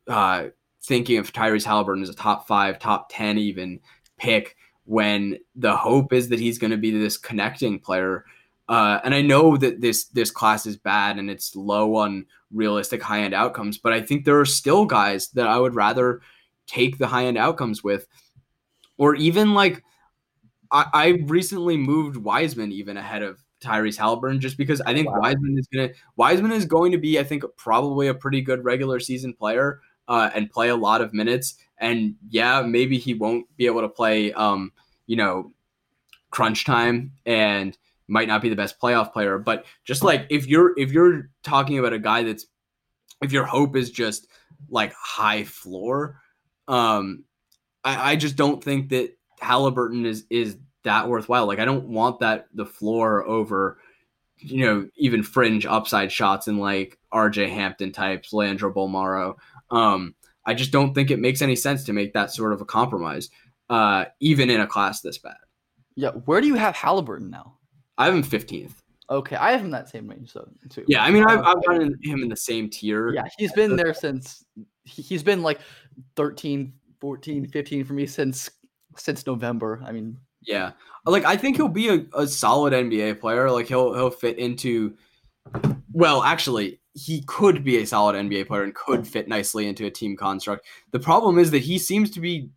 uh, 0.09 0.47
thinking 0.83 1.19
of 1.19 1.33
Tyrese 1.33 1.65
Halliburton 1.65 2.03
as 2.03 2.09
a 2.09 2.15
top 2.15 2.47
five, 2.47 2.79
top 2.79 3.09
ten 3.11 3.39
even 3.39 3.81
pick 4.19 4.57
when 4.85 5.39
the 5.55 5.77
hope 5.77 6.13
is 6.13 6.29
that 6.29 6.41
he's 6.41 6.59
going 6.59 6.73
to 6.73 6.77
be 6.77 6.91
this 6.91 7.17
connecting 7.17 7.79
player 7.79 8.25
uh, 8.73 8.99
and 9.05 9.15
I 9.15 9.21
know 9.21 9.59
that 9.59 9.83
this 9.83 10.05
this 10.05 10.31
class 10.31 10.65
is 10.65 10.79
bad 10.79 11.19
and 11.19 11.29
it's 11.29 11.55
low 11.55 11.97
on 11.97 12.25
realistic 12.51 13.03
high 13.03 13.21
end 13.21 13.35
outcomes, 13.35 13.77
but 13.77 13.93
I 13.93 14.01
think 14.01 14.25
there 14.25 14.41
are 14.41 14.47
still 14.47 14.87
guys 14.87 15.29
that 15.33 15.47
I 15.47 15.59
would 15.59 15.75
rather 15.75 16.23
take 16.67 16.97
the 16.97 17.07
high 17.07 17.27
end 17.27 17.37
outcomes 17.37 17.85
with, 17.85 18.09
or 18.97 19.15
even 19.15 19.53
like 19.53 19.85
I, 20.71 20.87
I 20.95 21.07
recently 21.27 21.77
moved 21.77 22.17
Wiseman 22.17 22.73
even 22.73 22.97
ahead 22.97 23.23
of 23.23 23.45
Tyrese 23.61 23.99
Halliburton 23.99 24.41
just 24.41 24.57
because 24.57 24.81
I 24.81 24.95
think 24.95 25.07
wow. 25.11 25.21
Wiseman 25.21 25.59
is 25.59 25.67
gonna 25.67 25.91
Wiseman 26.17 26.53
is 26.53 26.65
going 26.65 26.93
to 26.93 26.99
be 26.99 27.19
I 27.19 27.25
think 27.25 27.45
probably 27.59 28.09
a 28.09 28.15
pretty 28.15 28.41
good 28.41 28.65
regular 28.65 29.01
season 29.01 29.35
player 29.35 29.83
uh, 30.09 30.31
and 30.35 30.51
play 30.51 30.71
a 30.71 30.77
lot 30.77 31.03
of 31.03 31.13
minutes. 31.13 31.57
And 31.77 32.15
yeah, 32.31 32.63
maybe 32.63 32.97
he 32.97 33.13
won't 33.13 33.55
be 33.59 33.67
able 33.67 33.83
to 33.83 33.91
play 33.91 34.33
um, 34.33 34.73
you 35.07 35.17
know 35.17 35.53
crunch 36.31 36.65
time 36.65 37.13
and 37.27 37.77
might 38.13 38.29
not 38.29 38.43
be 38.43 38.51
the 38.51 38.57
best 38.57 38.79
playoff 38.79 39.13
player, 39.13 39.39
but 39.39 39.65
just 39.85 40.05
like 40.05 40.27
if 40.29 40.47
you're 40.47 40.79
if 40.79 40.93
you're 40.93 41.31
talking 41.43 41.79
about 41.79 41.95
a 41.95 41.99
guy 41.99 42.23
that's 42.23 42.47
if 43.23 43.33
your 43.33 43.45
hope 43.45 43.75
is 43.75 43.91
just 43.91 44.29
like 44.69 44.93
high 44.93 45.45
floor, 45.45 46.21
um, 46.69 47.25
I, 47.83 48.13
I 48.13 48.17
just 48.17 48.37
don't 48.37 48.63
think 48.63 48.91
that 48.91 49.17
Halliburton 49.41 50.05
is 50.05 50.27
is 50.29 50.59
that 50.85 51.09
worthwhile. 51.09 51.47
Like 51.47 51.59
I 51.59 51.65
don't 51.65 51.89
want 51.89 52.21
that 52.21 52.49
the 52.53 52.67
floor 52.67 53.27
over, 53.27 53.79
you 54.37 54.67
know, 54.67 54.89
even 54.97 55.23
fringe 55.23 55.65
upside 55.65 56.13
shots 56.13 56.49
in 56.49 56.59
like 56.59 56.99
RJ 57.15 57.49
Hampton 57.49 57.93
types, 57.93 58.35
Leandro 58.35 58.73
Bolmaro. 58.73 59.37
Um, 59.71 60.15
I 60.45 60.53
just 60.53 60.71
don't 60.71 60.95
think 60.95 61.11
it 61.11 61.19
makes 61.19 61.41
any 61.41 61.57
sense 61.57 61.85
to 61.85 61.95
make 61.95 62.13
that 62.13 62.31
sort 62.31 62.53
of 62.53 62.61
a 62.61 62.67
compromise, 62.67 63.31
uh, 63.71 64.05
even 64.21 64.51
in 64.51 64.61
a 64.61 64.67
class 64.67 65.01
this 65.01 65.17
bad. 65.17 65.37
Yeah, 65.95 66.11
where 66.11 66.43
do 66.43 66.47
you 66.47 66.57
have 66.57 66.77
Halliburton 66.77 67.31
now? 67.31 67.59
I 67.99 68.07
have 68.07 68.15
him 68.15 68.23
15th. 68.23 68.73
Okay, 69.11 69.37
I 69.37 69.53
have 69.53 69.61
him 69.61 69.71
that 69.73 69.89
same 69.89 70.09
range 70.09 70.31
so 70.31 70.49
too. 70.71 70.85
Yeah, 70.89 71.05
I 71.05 71.11
mean, 71.11 71.25
I've, 71.25 71.41
um, 71.41 71.45
I've 71.45 71.65
got 71.67 71.83
him 71.83 72.23
in 72.23 72.29
the 72.29 72.37
same 72.37 72.71
tier. 72.71 73.13
Yeah, 73.13 73.25
he's 73.37 73.53
been 73.53 73.73
uh, 73.73 73.77
there 73.77 73.95
since 73.95 74.45
he's 74.85 75.23
been 75.23 75.43
like 75.43 75.61
13, 76.17 76.73
14, 77.01 77.47
15 77.49 77.85
for 77.85 77.93
me 77.93 78.07
since 78.07 78.51
since 78.97 79.27
November. 79.27 79.83
I 79.85 79.93
mean, 79.93 80.19
yeah, 80.41 80.73
like 81.05 81.25
I 81.25 81.37
think 81.37 81.57
he'll 81.57 81.69
be 81.69 81.89
a, 81.89 82.07
a 82.17 82.27
solid 82.27 82.73
NBA 82.73 83.21
player. 83.21 83.51
Like 83.51 83.67
he'll 83.67 83.93
he'll 83.93 84.11
fit 84.11 84.39
into. 84.39 84.97
Well, 85.93 86.23
actually, 86.23 86.81
he 86.95 87.23
could 87.27 87.65
be 87.65 87.79
a 87.79 87.87
solid 87.87 88.17
NBA 88.17 88.47
player 88.47 88.63
and 88.63 88.75
could 88.75 89.07
fit 89.07 89.29
nicely 89.29 89.67
into 89.67 89.85
a 89.85 89.91
team 89.91 90.17
construct. 90.17 90.65
The 90.93 91.01
problem 91.01 91.39
is 91.39 91.51
that 91.51 91.59
he 91.59 91.79
seems 91.79 92.11
to 92.13 92.21
be 92.21 92.51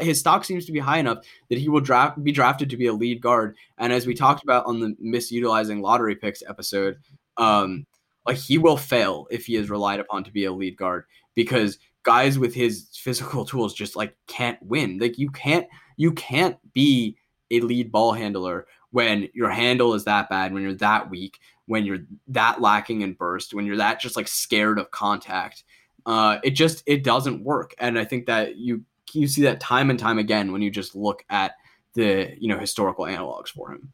his 0.00 0.20
stock 0.20 0.44
seems 0.44 0.66
to 0.66 0.72
be 0.72 0.78
high 0.78 0.98
enough 0.98 1.24
that 1.48 1.58
he 1.58 1.68
will 1.68 1.80
draft 1.80 2.22
be 2.22 2.32
drafted 2.32 2.70
to 2.70 2.76
be 2.76 2.86
a 2.86 2.92
lead 2.92 3.20
guard. 3.20 3.56
And 3.78 3.92
as 3.92 4.06
we 4.06 4.14
talked 4.14 4.42
about 4.42 4.66
on 4.66 4.80
the 4.80 4.96
misutilizing 5.02 5.80
lottery 5.80 6.16
picks 6.16 6.42
episode, 6.46 6.98
um, 7.36 7.86
like 8.26 8.36
he 8.36 8.58
will 8.58 8.76
fail 8.76 9.26
if 9.30 9.46
he 9.46 9.56
is 9.56 9.70
relied 9.70 10.00
upon 10.00 10.24
to 10.24 10.32
be 10.32 10.44
a 10.44 10.52
lead 10.52 10.76
guard 10.76 11.04
because 11.34 11.78
guys 12.02 12.38
with 12.38 12.54
his 12.54 12.88
physical 12.92 13.44
tools 13.44 13.74
just 13.74 13.96
like 13.96 14.16
can't 14.26 14.62
win. 14.62 14.98
Like 14.98 15.18
you 15.18 15.30
can't 15.30 15.66
you 15.96 16.12
can't 16.12 16.56
be 16.72 17.16
a 17.50 17.60
lead 17.60 17.90
ball 17.90 18.12
handler 18.12 18.66
when 18.90 19.28
your 19.34 19.50
handle 19.50 19.94
is 19.94 20.04
that 20.04 20.28
bad, 20.28 20.52
when 20.52 20.62
you're 20.62 20.74
that 20.74 21.10
weak, 21.10 21.38
when 21.66 21.84
you're 21.84 22.00
that 22.28 22.60
lacking 22.60 23.02
in 23.02 23.14
burst, 23.14 23.54
when 23.54 23.66
you're 23.66 23.76
that 23.76 24.00
just 24.00 24.16
like 24.16 24.28
scared 24.28 24.78
of 24.78 24.90
contact. 24.90 25.64
Uh, 26.06 26.38
it 26.42 26.50
just 26.50 26.82
it 26.86 27.04
doesn't 27.04 27.44
work, 27.44 27.74
and 27.78 27.98
I 27.98 28.04
think 28.04 28.26
that 28.26 28.56
you 28.56 28.84
you 29.14 29.26
see 29.26 29.42
that 29.42 29.60
time 29.60 29.90
and 29.90 29.98
time 29.98 30.18
again 30.18 30.52
when 30.52 30.62
you 30.62 30.70
just 30.70 30.94
look 30.94 31.24
at 31.30 31.52
the 31.94 32.34
you 32.38 32.48
know 32.48 32.58
historical 32.58 33.04
analogs 33.04 33.48
for 33.48 33.72
him. 33.72 33.92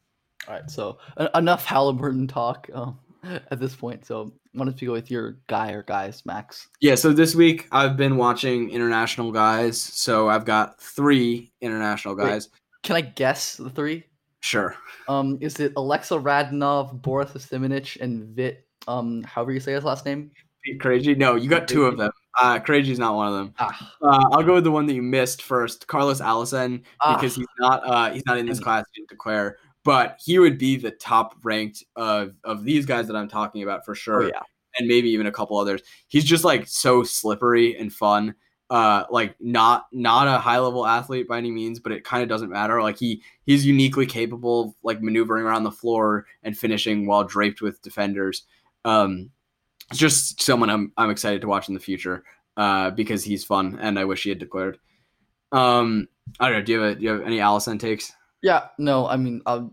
All 0.48 0.54
right, 0.54 0.70
so 0.70 0.98
enough 1.34 1.64
Halliburton 1.64 2.28
talk 2.28 2.68
um, 2.72 2.98
at 3.24 3.58
this 3.58 3.74
point. 3.74 4.04
So, 4.04 4.32
why 4.52 4.64
don't 4.64 4.80
you 4.80 4.88
go 4.88 4.92
with 4.92 5.10
your 5.10 5.38
guy 5.48 5.72
or 5.72 5.82
guys, 5.82 6.24
Max? 6.24 6.68
Yeah. 6.80 6.94
So 6.94 7.12
this 7.12 7.34
week 7.34 7.68
I've 7.72 7.96
been 7.96 8.16
watching 8.16 8.70
international 8.70 9.32
guys. 9.32 9.80
So 9.80 10.28
I've 10.28 10.44
got 10.44 10.80
three 10.80 11.52
international 11.60 12.14
guys. 12.14 12.48
Wait, 12.52 12.82
can 12.82 12.96
I 12.96 13.00
guess 13.00 13.56
the 13.56 13.70
three? 13.70 14.04
Sure. 14.40 14.76
Um, 15.08 15.38
is 15.40 15.58
it 15.58 15.74
Aleksa 15.74 16.22
Radanov, 16.22 17.02
Boris 17.02 17.32
Simanic, 17.32 18.00
and 18.00 18.28
Vit? 18.28 18.66
Um, 18.86 19.24
however 19.24 19.52
you 19.52 19.60
say 19.60 19.72
his 19.72 19.84
last 19.84 20.06
name. 20.06 20.30
Crazy. 20.80 21.14
No, 21.14 21.34
you 21.34 21.48
got 21.48 21.68
two 21.68 21.86
of 21.86 21.96
them. 21.96 22.12
Uh, 22.40 22.60
is 22.68 22.98
not 22.98 23.14
one 23.14 23.28
of 23.28 23.34
them. 23.34 23.54
Ah. 23.58 23.94
Uh, 24.02 24.28
I'll 24.32 24.42
go 24.42 24.54
with 24.54 24.64
the 24.64 24.70
one 24.70 24.86
that 24.86 24.94
you 24.94 25.02
missed 25.02 25.42
first, 25.42 25.86
Carlos 25.86 26.20
Alocén, 26.20 26.82
because 27.00 27.36
ah. 27.36 27.40
he's 27.40 27.46
not 27.58 27.82
uh, 27.86 28.10
he's 28.12 28.26
not 28.26 28.38
in 28.38 28.46
this 28.46 28.60
class. 28.60 28.84
Didn't 28.94 29.08
declare, 29.08 29.58
but 29.84 30.20
he 30.22 30.38
would 30.38 30.58
be 30.58 30.76
the 30.76 30.90
top 30.90 31.34
ranked 31.42 31.84
of 31.96 32.34
of 32.44 32.64
these 32.64 32.84
guys 32.86 33.06
that 33.06 33.16
I'm 33.16 33.28
talking 33.28 33.62
about 33.62 33.84
for 33.84 33.94
sure. 33.94 34.24
Oh, 34.24 34.26
yeah. 34.26 34.40
And 34.78 34.86
maybe 34.86 35.08
even 35.10 35.26
a 35.26 35.32
couple 35.32 35.56
others. 35.56 35.80
He's 36.08 36.24
just 36.24 36.44
like 36.44 36.66
so 36.66 37.02
slippery 37.02 37.78
and 37.78 37.90
fun 37.90 38.34
uh 38.68 39.04
like 39.10 39.36
not 39.38 39.86
not 39.92 40.26
a 40.26 40.38
high 40.38 40.58
level 40.58 40.84
athlete 40.84 41.28
by 41.28 41.38
any 41.38 41.52
means 41.52 41.78
but 41.78 41.92
it 41.92 42.02
kind 42.02 42.22
of 42.22 42.28
doesn't 42.28 42.50
matter 42.50 42.82
like 42.82 42.98
he 42.98 43.22
he's 43.44 43.64
uniquely 43.64 44.06
capable 44.06 44.64
of 44.64 44.74
like 44.82 45.00
maneuvering 45.00 45.44
around 45.44 45.62
the 45.62 45.70
floor 45.70 46.26
and 46.42 46.58
finishing 46.58 47.06
while 47.06 47.22
draped 47.22 47.62
with 47.62 47.80
defenders 47.80 48.44
um 48.84 49.30
just 49.92 50.40
someone 50.42 50.70
i'm 50.70 50.92
i'm 50.96 51.10
excited 51.10 51.40
to 51.40 51.48
watch 51.48 51.68
in 51.68 51.74
the 51.74 51.80
future 51.80 52.24
uh 52.56 52.90
because 52.90 53.24
he's 53.24 53.44
fun 53.44 53.78
and 53.80 53.98
i 53.98 54.04
wish 54.04 54.22
he 54.22 54.28
had 54.28 54.38
declared 54.38 54.78
um 55.52 56.08
i 56.40 56.48
don't 56.48 56.58
know 56.58 56.64
do 56.64 56.72
you 56.72 56.80
have, 56.80 56.92
a, 56.92 56.94
do 56.94 57.02
you 57.02 57.10
have 57.10 57.22
any 57.22 57.38
Alocén 57.38 57.78
takes 57.78 58.12
yeah, 58.42 58.68
no, 58.78 59.08
I 59.08 59.16
mean, 59.16 59.40
I, 59.46 59.64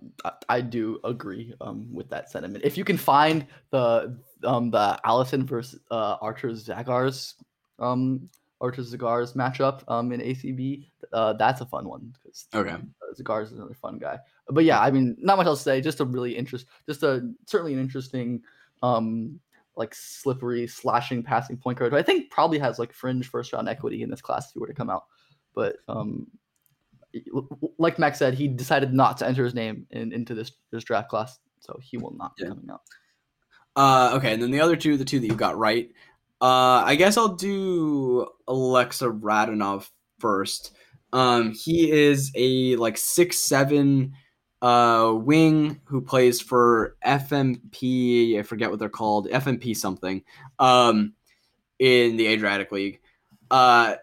I 0.49 0.61
do 0.61 0.99
agree 1.03 1.53
um, 1.61 1.93
with 1.93 2.09
that 2.09 2.32
sentiment. 2.32 2.64
If 2.64 2.76
you 2.76 2.84
can 2.84 2.97
find 2.97 3.45
the 3.70 4.18
um, 4.43 4.72
the 4.72 4.99
Alocén 5.05 5.43
versus 5.43 5.80
uh, 5.91 6.16
Arturs 6.22 6.68
Zagars 6.68 7.36
um, 7.80 8.30
Arturs 8.61 8.93
Zagars 8.93 9.36
matchup 9.36 9.84
um, 9.89 10.11
in 10.11 10.22
ACB. 10.22 10.88
Uh, 11.11 11.34
that's 11.34 11.61
a 11.61 11.66
fun 11.66 11.88
one 11.88 12.14
because 12.14 12.47
okay, 12.53 12.72
uh, 12.72 13.14
Zagars 13.20 13.45
is 13.45 13.53
another 13.53 13.74
fun 13.74 13.97
guy. 13.97 14.18
But 14.49 14.64
yeah, 14.64 14.80
I 14.80 14.89
mean, 14.89 15.18
not 15.20 15.38
much 15.38 15.47
else 15.47 15.59
to 15.59 15.64
say. 15.64 15.82
Just 15.82 15.99
a 15.99 16.05
really 16.05 16.36
interest, 16.36 16.66
just 16.88 17.03
a 17.03 17.30
certainly 17.45 17.74
an 17.74 17.80
interesting, 17.80 18.41
um, 18.82 19.39
like 19.76 19.95
slippery 19.95 20.67
slashing 20.67 21.24
passing 21.24 21.57
point 21.57 21.80
guard. 21.80 21.91
Who 21.91 21.97
I 21.97 22.03
think 22.03 22.30
probably 22.30 22.59
has 22.59 22.80
like 22.80 22.93
fringe 22.93 23.28
first 23.28 23.53
round 23.53 23.67
equity 23.67 24.03
in 24.03 24.09
this 24.09 24.21
class 24.21 24.47
if 24.47 24.53
he 24.53 24.59
were 24.59 24.67
to 24.67 24.74
come 24.74 24.89
out. 24.89 25.05
But 25.55 25.78
um, 25.88 26.28
like 27.78 27.99
Max 27.99 28.19
said, 28.19 28.34
he 28.34 28.47
decided 28.47 28.93
not 28.93 29.17
to 29.17 29.28
enter 29.28 29.43
his 29.43 29.53
name 29.53 29.88
in, 29.91 30.11
into 30.11 30.34
this 30.34 30.51
this 30.71 30.84
draft 30.84 31.09
class, 31.09 31.39
so 31.59 31.78
he 31.82 31.97
will 31.97 32.15
not 32.15 32.36
be 32.36 32.45
coming 32.45 32.69
out. 32.71 32.82
Uh, 33.76 34.15
okay, 34.15 34.34
and 34.34 34.41
then 34.41 34.51
the 34.51 34.61
other 34.61 34.76
two, 34.76 34.97
the 34.97 35.05
two 35.05 35.19
that 35.19 35.28
you 35.28 35.36
got 35.36 35.57
right, 35.57 35.89
uh, 36.41 36.84
I 36.86 36.95
guess 36.95 37.17
I'll 37.17 37.36
do 37.36 38.28
Aleksa 38.47 39.19
Radanov 39.19 39.89
first. 40.19 40.76
Um, 41.11 41.53
he 41.53 41.91
is 41.91 42.32
a 42.36 42.76
like 42.76 42.97
six 42.97 43.39
seven 43.39 44.13
uh, 44.64 45.14
wing 45.14 45.80
who 45.84 46.01
plays 46.01 46.41
for 46.41 46.95
FMP. 47.05 48.39
I 48.39 48.43
forget 48.43 48.72
what 48.72 48.80
they're 48.80 48.89
called. 48.89 49.28
FMP 49.28 49.76
something. 49.76 50.24
Um, 50.57 51.14
in 51.80 52.16
the 52.16 52.28
Adriatic 52.28 52.72
League. 52.72 53.01
Uh, 53.51 53.95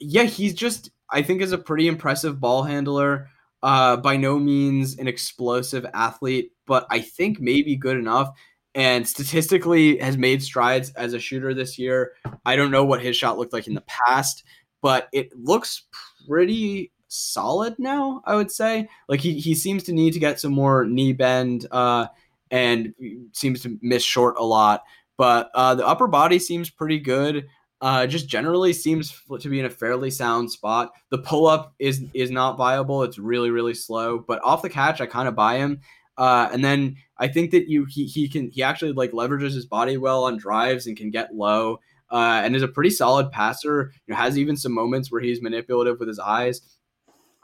yeah, 0.00 0.22
he's 0.24 0.54
just 0.54 0.90
I 1.10 1.22
think 1.22 1.42
is 1.42 1.52
a 1.52 1.58
pretty 1.58 1.86
impressive 1.86 2.40
ball 2.40 2.62
handler. 2.62 3.28
Uh, 3.62 3.96
by 3.96 4.16
no 4.16 4.40
means 4.40 4.98
an 4.98 5.06
explosive 5.06 5.86
athlete, 5.94 6.50
but 6.66 6.84
I 6.90 7.00
think 7.00 7.38
maybe 7.38 7.76
good 7.76 7.96
enough 7.96 8.30
and 8.74 9.06
statistically 9.06 9.98
has 9.98 10.16
made 10.16 10.42
strides 10.42 10.90
as 10.94 11.12
a 11.12 11.20
shooter 11.20 11.54
this 11.54 11.78
year. 11.78 12.14
I 12.44 12.56
don't 12.56 12.72
know 12.72 12.84
what 12.84 13.02
his 13.02 13.16
shot 13.16 13.38
looked 13.38 13.52
like 13.52 13.68
in 13.68 13.74
the 13.74 13.84
past, 13.86 14.42
but 14.80 15.08
it 15.12 15.30
looks 15.38 15.82
pretty 16.26 16.90
solid 17.12 17.74
now, 17.78 18.22
I 18.24 18.34
would 18.34 18.50
say. 18.50 18.88
Like 19.08 19.20
he, 19.20 19.38
he 19.38 19.54
seems 19.54 19.82
to 19.84 19.92
need 19.92 20.12
to 20.14 20.18
get 20.18 20.40
some 20.40 20.52
more 20.52 20.84
knee 20.84 21.12
bend 21.12 21.66
uh, 21.70 22.06
and 22.50 22.94
seems 23.32 23.62
to 23.62 23.78
miss 23.82 24.02
short 24.02 24.36
a 24.38 24.44
lot. 24.44 24.82
But 25.16 25.50
uh, 25.54 25.74
the 25.74 25.86
upper 25.86 26.08
body 26.08 26.38
seems 26.38 26.70
pretty 26.70 26.98
good. 26.98 27.46
Uh, 27.80 28.06
just 28.06 28.28
generally 28.28 28.72
seems 28.72 29.12
to 29.40 29.48
be 29.48 29.58
in 29.58 29.66
a 29.66 29.70
fairly 29.70 30.10
sound 30.10 30.50
spot. 30.50 30.92
The 31.10 31.18
pull 31.18 31.46
up 31.46 31.74
is 31.80 32.04
is 32.14 32.30
not 32.30 32.56
viable. 32.56 33.02
It's 33.02 33.18
really 33.18 33.50
really 33.50 33.74
slow. 33.74 34.20
But 34.20 34.40
off 34.44 34.62
the 34.62 34.70
catch, 34.70 35.00
I 35.00 35.06
kind 35.06 35.28
of 35.28 35.34
buy 35.34 35.58
him. 35.58 35.80
Uh, 36.16 36.48
and 36.52 36.64
then 36.64 36.96
I 37.18 37.28
think 37.28 37.50
that 37.50 37.68
you 37.68 37.86
he, 37.88 38.06
he 38.06 38.28
can 38.28 38.50
he 38.50 38.62
actually 38.62 38.92
like 38.92 39.10
leverages 39.12 39.54
his 39.54 39.66
body 39.66 39.96
well 39.96 40.24
on 40.24 40.36
drives 40.36 40.86
and 40.86 40.96
can 40.96 41.10
get 41.10 41.34
low. 41.34 41.80
Uh, 42.10 42.42
and 42.44 42.54
is 42.54 42.62
a 42.62 42.68
pretty 42.68 42.90
solid 42.90 43.30
passer. 43.32 43.90
You 44.06 44.12
know, 44.12 44.20
has 44.20 44.38
even 44.38 44.56
some 44.56 44.72
moments 44.72 45.10
where 45.10 45.22
he's 45.22 45.40
manipulative 45.40 45.98
with 45.98 46.08
his 46.08 46.18
eyes. 46.18 46.60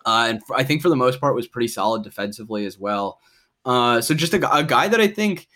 Uh, 0.06 0.26
and 0.28 0.42
I 0.54 0.64
think 0.64 0.82
for 0.82 0.88
the 0.88 0.96
most 0.96 1.20
part 1.20 1.34
was 1.34 1.46
pretty 1.46 1.68
solid 1.68 2.02
defensively 2.02 2.66
as 2.66 2.78
well. 2.78 3.20
Uh, 3.64 4.00
so 4.00 4.14
just 4.14 4.34
a, 4.34 4.56
a 4.56 4.64
guy 4.64 4.88
that 4.88 5.00
I 5.00 5.08
think 5.08 5.48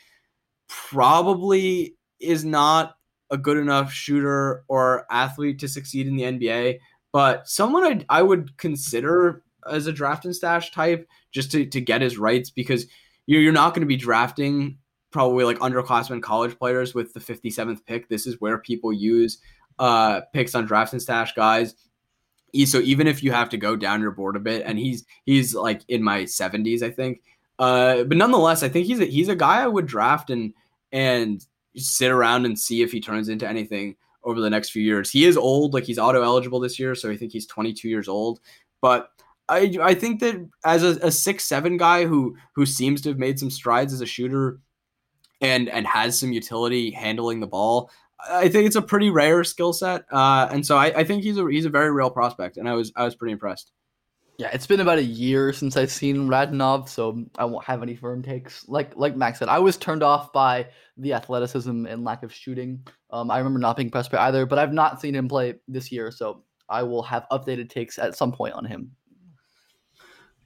probably 0.68 1.96
is 2.20 2.44
not 2.44 2.96
a 3.30 3.38
good 3.38 3.56
enough 3.56 3.92
shooter 3.92 4.64
or 4.68 5.06
athlete 5.10 5.58
to 5.60 5.68
succeed 5.68 6.06
in 6.06 6.16
the 6.16 6.24
NBA, 6.24 6.78
but 7.12 7.48
someone 7.48 7.84
I, 7.84 8.18
I 8.18 8.22
would 8.22 8.56
consider 8.58 9.42
as 9.70 9.86
a 9.86 9.92
draft 9.92 10.24
and 10.24 10.34
stash 10.34 10.72
type 10.72 11.08
just 11.30 11.50
to, 11.52 11.64
to 11.66 11.80
get 11.80 12.02
his 12.02 12.18
rights 12.18 12.50
because 12.50 12.86
you're, 13.26 13.40
you're 13.40 13.52
not 13.52 13.74
going 13.74 13.80
to 13.80 13.86
be 13.86 13.96
drafting 13.96 14.78
probably 15.10 15.44
like 15.44 15.58
underclassmen 15.58 16.22
college 16.22 16.58
players 16.58 16.94
with 16.94 17.12
the 17.12 17.20
57th 17.20 17.84
pick. 17.86 18.08
This 18.08 18.26
is 18.26 18.40
where 18.40 18.58
people 18.58 18.92
use 18.92 19.38
uh, 19.78 20.22
picks 20.32 20.54
on 20.54 20.66
draft 20.66 20.92
and 20.92 21.02
stash 21.02 21.34
guys. 21.34 21.74
So 22.64 22.78
even 22.80 23.06
if 23.06 23.22
you 23.22 23.32
have 23.32 23.48
to 23.50 23.56
go 23.56 23.76
down 23.76 24.00
your 24.00 24.10
board 24.10 24.36
a 24.36 24.40
bit, 24.40 24.64
and 24.66 24.78
he's 24.78 25.04
he's 25.24 25.54
like 25.54 25.82
in 25.88 26.02
my 26.02 26.22
70s, 26.22 26.82
I 26.82 26.90
think. 26.90 27.22
Uh, 27.58 28.04
but 28.04 28.16
nonetheless, 28.16 28.62
I 28.62 28.68
think 28.68 28.86
he's 28.86 29.00
a, 29.00 29.04
he's 29.04 29.28
a 29.28 29.36
guy 29.36 29.62
I 29.62 29.66
would 29.66 29.86
draft 29.86 30.30
and 30.30 30.52
and 30.92 31.44
sit 31.76 32.10
around 32.10 32.44
and 32.44 32.58
see 32.58 32.82
if 32.82 32.92
he 32.92 33.00
turns 33.00 33.28
into 33.28 33.48
anything 33.48 33.96
over 34.24 34.40
the 34.40 34.50
next 34.50 34.70
few 34.70 34.82
years. 34.82 35.10
He 35.10 35.24
is 35.24 35.36
old, 35.36 35.74
like 35.74 35.84
he's 35.84 35.98
auto 35.98 36.22
eligible 36.22 36.60
this 36.60 36.78
year, 36.78 36.94
so 36.94 37.10
I 37.10 37.16
think 37.16 37.32
he's 37.32 37.46
22 37.46 37.88
years 37.88 38.08
old. 38.08 38.40
But 38.80 39.10
I 39.48 39.76
I 39.80 39.94
think 39.94 40.20
that 40.20 40.48
as 40.64 40.82
a, 40.82 40.98
a 41.06 41.10
six 41.10 41.44
seven 41.44 41.76
guy 41.76 42.04
who 42.04 42.36
who 42.54 42.66
seems 42.66 43.00
to 43.02 43.10
have 43.10 43.18
made 43.18 43.38
some 43.38 43.50
strides 43.50 43.92
as 43.92 44.00
a 44.00 44.06
shooter 44.06 44.60
and 45.40 45.68
and 45.68 45.86
has 45.86 46.18
some 46.18 46.32
utility 46.32 46.90
handling 46.90 47.40
the 47.40 47.46
ball, 47.46 47.90
I 48.30 48.48
think 48.48 48.66
it's 48.66 48.76
a 48.76 48.82
pretty 48.82 49.10
rare 49.10 49.44
skill 49.44 49.72
set. 49.72 50.04
Uh, 50.10 50.48
and 50.50 50.64
so 50.64 50.76
I, 50.76 50.86
I 51.00 51.04
think 51.04 51.22
he's 51.22 51.38
a 51.38 51.46
he's 51.46 51.64
a 51.64 51.70
very 51.70 51.90
real 51.90 52.10
prospect, 52.10 52.56
and 52.56 52.68
I 52.68 52.74
was 52.74 52.92
I 52.96 53.04
was 53.04 53.14
pretty 53.14 53.32
impressed. 53.32 53.72
Yeah, 54.38 54.50
it's 54.52 54.66
been 54.66 54.80
about 54.80 54.98
a 54.98 55.04
year 55.04 55.52
since 55.52 55.76
I've 55.76 55.92
seen 55.92 56.28
Radanov, 56.28 56.88
so 56.88 57.24
I 57.36 57.44
won't 57.44 57.64
have 57.64 57.82
any 57.82 57.94
firm 57.94 58.22
takes. 58.22 58.66
Like 58.68 58.92
like 58.96 59.16
Max 59.16 59.38
said, 59.38 59.48
I 59.48 59.58
was 59.58 59.76
turned 59.76 60.02
off 60.02 60.32
by 60.32 60.68
the 60.96 61.12
athleticism 61.12 61.86
and 61.86 62.04
lack 62.04 62.22
of 62.22 62.32
shooting. 62.32 62.86
Um, 63.10 63.30
I 63.30 63.38
remember 63.38 63.58
not 63.58 63.76
being 63.76 63.88
impressed 63.88 64.10
by 64.10 64.18
either, 64.28 64.46
but 64.46 64.58
I've 64.58 64.72
not 64.72 65.00
seen 65.00 65.14
him 65.14 65.28
play 65.28 65.54
this 65.68 65.92
year, 65.92 66.10
so 66.10 66.44
I 66.68 66.82
will 66.82 67.02
have 67.02 67.26
updated 67.30 67.70
takes 67.70 67.98
at 67.98 68.16
some 68.16 68.32
point 68.32 68.54
on 68.54 68.64
him. 68.64 68.92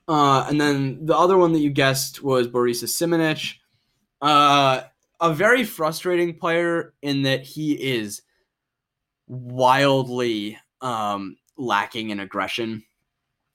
Uh, 0.09 0.47
and 0.49 0.61
then 0.61 1.05
the 1.05 1.17
other 1.17 1.37
one 1.37 1.53
that 1.53 1.61
you 1.61 1.71
guessed 1.71 2.23
was 2.23 2.49
Borisa 2.49 2.85
Simanic. 2.85 3.55
Uh, 4.21 4.83
a 5.21 5.33
very 5.33 5.65
frustrating 5.65 6.39
player 6.39 6.95
in 7.03 7.23
that 7.23 7.43
he 7.43 7.73
is 7.73 8.23
wildly 9.29 10.59
um, 10.81 11.37
lacking 11.57 12.11
in 12.11 12.21
aggression. 12.21 12.85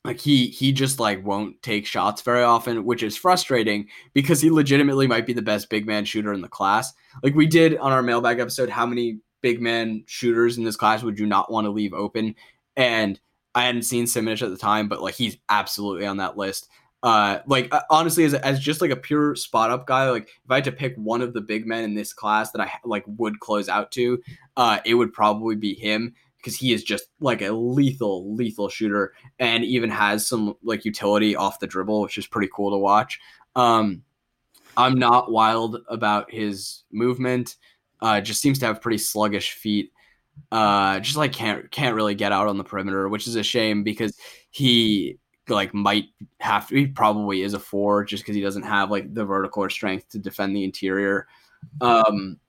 Like 0.04 0.20
he 0.20 0.48
he 0.48 0.72
just 0.72 1.00
like 1.00 1.24
won't 1.24 1.62
take 1.62 1.86
shots 1.86 2.24
very 2.24 2.42
often, 2.42 2.86
which 2.86 3.04
is 3.04 3.16
frustrating 3.16 3.88
because 4.14 4.42
he 4.42 4.50
legitimately 4.50 5.06
might 5.06 5.28
be 5.28 5.34
the 5.34 5.44
best 5.44 5.70
big 5.70 5.86
man 5.86 6.06
shooter 6.06 6.34
in 6.34 6.42
the 6.42 6.48
class. 6.48 6.92
Like 7.22 7.36
we 7.36 7.46
did 7.46 7.78
on 7.78 7.92
our 7.92 8.02
mailbag 8.02 8.40
episode, 8.40 8.70
how 8.70 8.88
many 8.88 9.20
big 9.42 9.62
man 9.62 10.04
shooters 10.08 10.58
in 10.58 10.64
this 10.64 10.76
class 10.76 11.04
would 11.04 11.20
you 11.20 11.28
not 11.28 11.52
want 11.52 11.66
to 11.66 11.72
leave 11.72 11.94
open? 11.94 12.34
And 12.76 13.20
I 13.54 13.66
hadn't 13.66 13.84
seen 13.84 14.06
Simanic 14.06 14.42
at 14.42 14.50
the 14.50 14.58
time, 14.58 14.88
but 14.88 15.04
like 15.04 15.14
he's 15.14 15.38
absolutely 15.50 16.08
on 16.08 16.18
that 16.18 16.38
list. 16.38 16.68
Uh, 17.04 17.40
like 17.48 17.74
uh, 17.74 17.82
honestly, 17.90 18.24
as, 18.24 18.34
as 18.36 18.60
just 18.60 18.82
like 18.82 18.92
a 18.92 18.96
pure 18.96 19.36
spot 19.36 19.72
up 19.72 19.88
guy, 19.88 20.10
like 20.10 20.24
if 20.24 20.52
I 20.52 20.56
had 20.56 20.64
to 20.66 20.72
pick 20.72 20.96
one 20.96 21.22
of 21.22 21.34
the 21.34 21.42
big 21.42 21.66
men 21.66 21.84
in 21.84 21.96
this 21.96 22.14
class 22.14 22.52
that 22.52 22.62
I 22.62 22.72
like 22.86 23.04
would 23.08 23.40
close 23.40 23.70
out 23.70 23.92
to, 23.94 24.22
uh, 24.56 24.80
it 24.86 24.94
would 24.94 25.12
probably 25.12 25.56
be 25.56 25.74
him 25.74 26.14
because 26.38 26.56
he 26.56 26.74
is 26.74 26.84
just 26.84 27.06
like 27.20 27.42
a 27.42 27.52
lethal, 27.52 28.36
lethal 28.36 28.70
shooter 28.70 29.14
and 29.40 29.64
even 29.64 29.90
has 29.90 30.28
some 30.28 30.56
like 30.64 30.86
utility 30.86 31.36
off 31.36 31.60
the 31.60 31.68
dribble, 31.68 32.02
which 32.02 32.18
is 32.18 32.28
pretty 32.28 32.50
cool 32.54 32.72
to 32.72 32.78
watch. 32.78 33.20
Um, 33.56 34.04
I'm 34.78 34.98
not 34.98 35.32
wild 35.32 35.78
about 35.88 36.32
his 36.32 36.84
movement. 36.92 37.56
Uh, 38.00 38.22
just 38.22 38.42
seems 38.42 38.60
to 38.60 38.66
have 38.66 38.82
pretty 38.82 38.98
sluggish 38.98 39.54
feet. 39.54 39.92
Uh, 40.52 41.00
just 41.00 41.18
like 41.18 41.34
can't 41.34 41.70
can't 41.72 41.96
really 41.96 42.16
get 42.16 42.32
out 42.32 42.48
on 42.48 42.58
the 42.58 42.64
perimeter, 42.64 43.08
which 43.10 43.28
is 43.28 43.36
a 43.36 43.44
shame 43.44 43.84
because 43.84 44.18
he 44.50 45.18
like 45.48 45.74
might 45.74 46.06
have 46.40 46.68
to. 46.70 46.76
He 46.76 46.88
probably 46.88 47.42
is 47.42 47.54
a 47.54 47.60
four 47.60 48.04
just 48.04 48.24
because 48.24 48.36
he 48.36 48.42
doesn't 48.42 48.64
have 48.64 48.92
like 48.92 49.14
the 49.14 49.26
vertical 49.26 49.64
or 49.64 49.70
strength 49.70 50.10
to 50.10 50.20
defend 50.20 50.56
the 50.56 50.64
interior. 50.64 51.28
Um, 51.80 52.40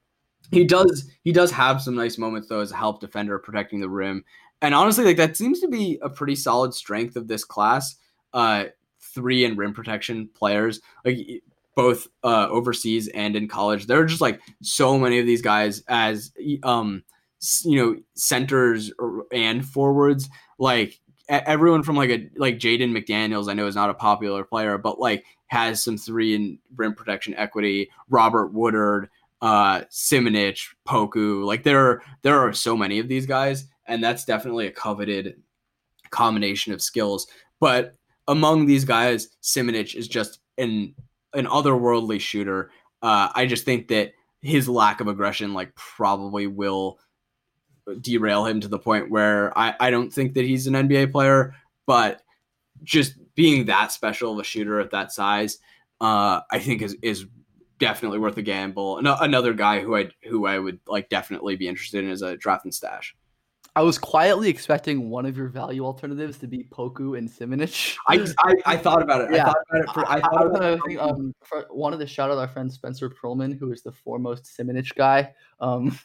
he 0.51 0.65
does 0.65 1.11
he 1.25 1.33
does 1.33 1.51
have 1.51 1.81
some 1.81 1.95
nice 1.95 2.19
moments 2.19 2.49
though 2.49 2.61
as 2.61 2.73
a 2.73 2.77
help 2.77 3.01
defender 3.01 3.39
protecting 3.39 3.81
the 3.81 3.89
rim, 3.89 4.25
and 4.61 4.75
honestly, 4.75 5.05
like 5.05 5.17
that 5.17 5.37
seems 5.37 5.61
to 5.61 5.69
be 5.69 5.99
a 6.03 6.11
pretty 6.11 6.37
solid 6.37 6.75
strength 6.75 7.17
of 7.17 7.29
this 7.29 7.45
class. 7.45 7.97
Uh, 8.35 8.65
three 9.01 9.45
and 9.45 9.59
rim 9.59 9.75
protection 9.75 10.29
players 10.35 10.81
like 11.05 11.19
both 11.75 12.07
uh, 12.23 12.49
overseas 12.49 13.09
and 13.09 13.37
in 13.37 13.49
college. 13.49 13.87
There 13.87 14.01
are 14.01 14.07
just 14.07 14.21
like 14.21 14.41
so 14.63 14.99
many 14.99 15.19
of 15.19 15.27
these 15.27 15.43
guys 15.43 15.83
as 15.89 16.33
um 16.63 17.03
you 17.65 17.77
know 17.77 17.97
centers 18.15 18.93
and 19.33 19.67
forwards 19.67 20.29
like 20.59 21.01
everyone 21.47 21.83
from 21.83 21.97
like 21.97 22.11
a 22.11 22.29
like 22.37 22.59
Jaden 22.59 22.97
McDaniels 22.97 23.51
I 23.51 23.55
know 23.55 23.67
is 23.67 23.75
not 23.75 23.91
a 23.91 23.95
popular 23.95 24.45
player 24.45 24.79
but 24.79 24.99
like 24.99 25.25
has 25.47 25.83
some 25.83 25.97
three 25.97 26.35
and 26.35 26.59
rim 26.77 26.95
protection 26.95 27.35
equity 27.35 27.91
Robert 28.09 28.53
Woodard 28.53 29.09
uh 29.41 29.83
Simanic 29.91 30.61
Poku 30.87 31.45
like 31.45 31.63
there 31.63 31.85
are 31.87 32.03
there 32.23 32.39
are 32.39 32.53
so 32.53 32.77
many 32.77 32.99
of 32.99 33.09
these 33.09 33.27
guys 33.27 33.67
and 33.87 34.03
that's 34.03 34.25
definitely 34.25 34.67
a 34.67 34.73
coveted 34.73 35.41
combination 36.11 36.73
of 36.73 36.83
skills 36.83 37.27
but 37.61 37.97
among 38.29 38.67
these 38.67 38.85
guys 38.85 39.29
Simanic 39.43 39.95
is 39.95 40.09
just 40.09 40.41
an 40.59 40.95
an 41.35 41.47
otherworldly 41.47 42.21
shooter. 42.21 42.71
Uh, 43.03 43.29
I 43.35 43.47
just 43.47 43.65
think 43.65 43.89
that 43.89 44.13
his 44.43 44.69
lack 44.69 45.01
of 45.01 45.09
aggression 45.09 45.55
like 45.55 45.75
probably 45.75 46.47
will 46.47 46.99
derail 48.01 48.47
him 48.47 48.61
to 48.61 48.69
the 48.69 48.79
point 48.79 49.11
where 49.11 49.57
I, 49.59 49.75
I 49.79 49.91
don't 49.91 50.13
think 50.13 50.35
that 50.35 50.45
he's 50.45 50.67
an 50.67 50.75
NBA 50.75 51.13
player, 51.13 51.55
but 51.87 52.23
just 52.83 53.15
being 53.35 53.67
that 53.67 53.93
special 53.93 54.33
of 54.33 54.39
a 54.39 54.45
shooter 54.45 54.81
at 54.81 54.91
that 54.91 55.13
size, 55.13 55.59
uh, 56.01 56.41
I 56.51 56.59
think 56.59 56.83
is 56.83 56.97
is 57.03 57.27
definitely 57.79 58.19
worth 58.19 58.37
a 58.37 58.43
gamble. 58.43 58.99
Another 58.99 59.55
guy 59.55 59.81
who 59.81 59.97
I 59.97 60.09
who 60.25 60.47
I 60.47 60.59
would 60.59 60.81
like 60.87 61.09
definitely 61.09 61.57
be 61.57 61.69
interested 61.69 62.05
in 62.05 62.11
as 62.11 62.23
a 62.23 62.37
draft 62.37 62.65
and 62.65 62.75
stash. 62.75 63.15
I 63.75 63.81
was 63.81 63.97
quietly 63.97 64.51
expecting 64.51 65.09
one 65.09 65.25
of 65.25 65.35
your 65.35 65.49
value 65.49 65.87
alternatives 65.87 66.37
to 66.39 66.47
be 66.47 66.65
Poku 66.65 67.17
and 67.17 67.27
Simanic. 67.27 67.97
I, 68.07 68.27
I, 68.41 68.75
I 68.75 68.77
thought 68.77 69.01
about 69.01 69.23
it. 69.23 69.35
Yeah. 69.35 69.45
I 69.49 69.53
thought 69.53 69.65
about 69.71 69.83
it. 69.83 69.95
For, 69.95 70.11
I 70.11 70.21
thought 70.21 70.43
I, 70.43 70.45
about 70.45 70.63
I 70.63 70.79
think, 70.87 71.01
um, 71.01 71.35
for, 71.43 71.67
wanted 71.71 71.99
to 72.01 72.07
shout 72.07 72.31
out 72.31 72.37
our 72.37 72.49
friend 72.49 72.71
Spencer 72.71 73.09
Pearlman, 73.09 73.59
who 73.59 73.73
is 73.73 73.83
the 73.83 73.91
foremost 73.91 74.45
Simanic 74.45 74.95
guy. 74.95 75.33
Um, 75.59 75.99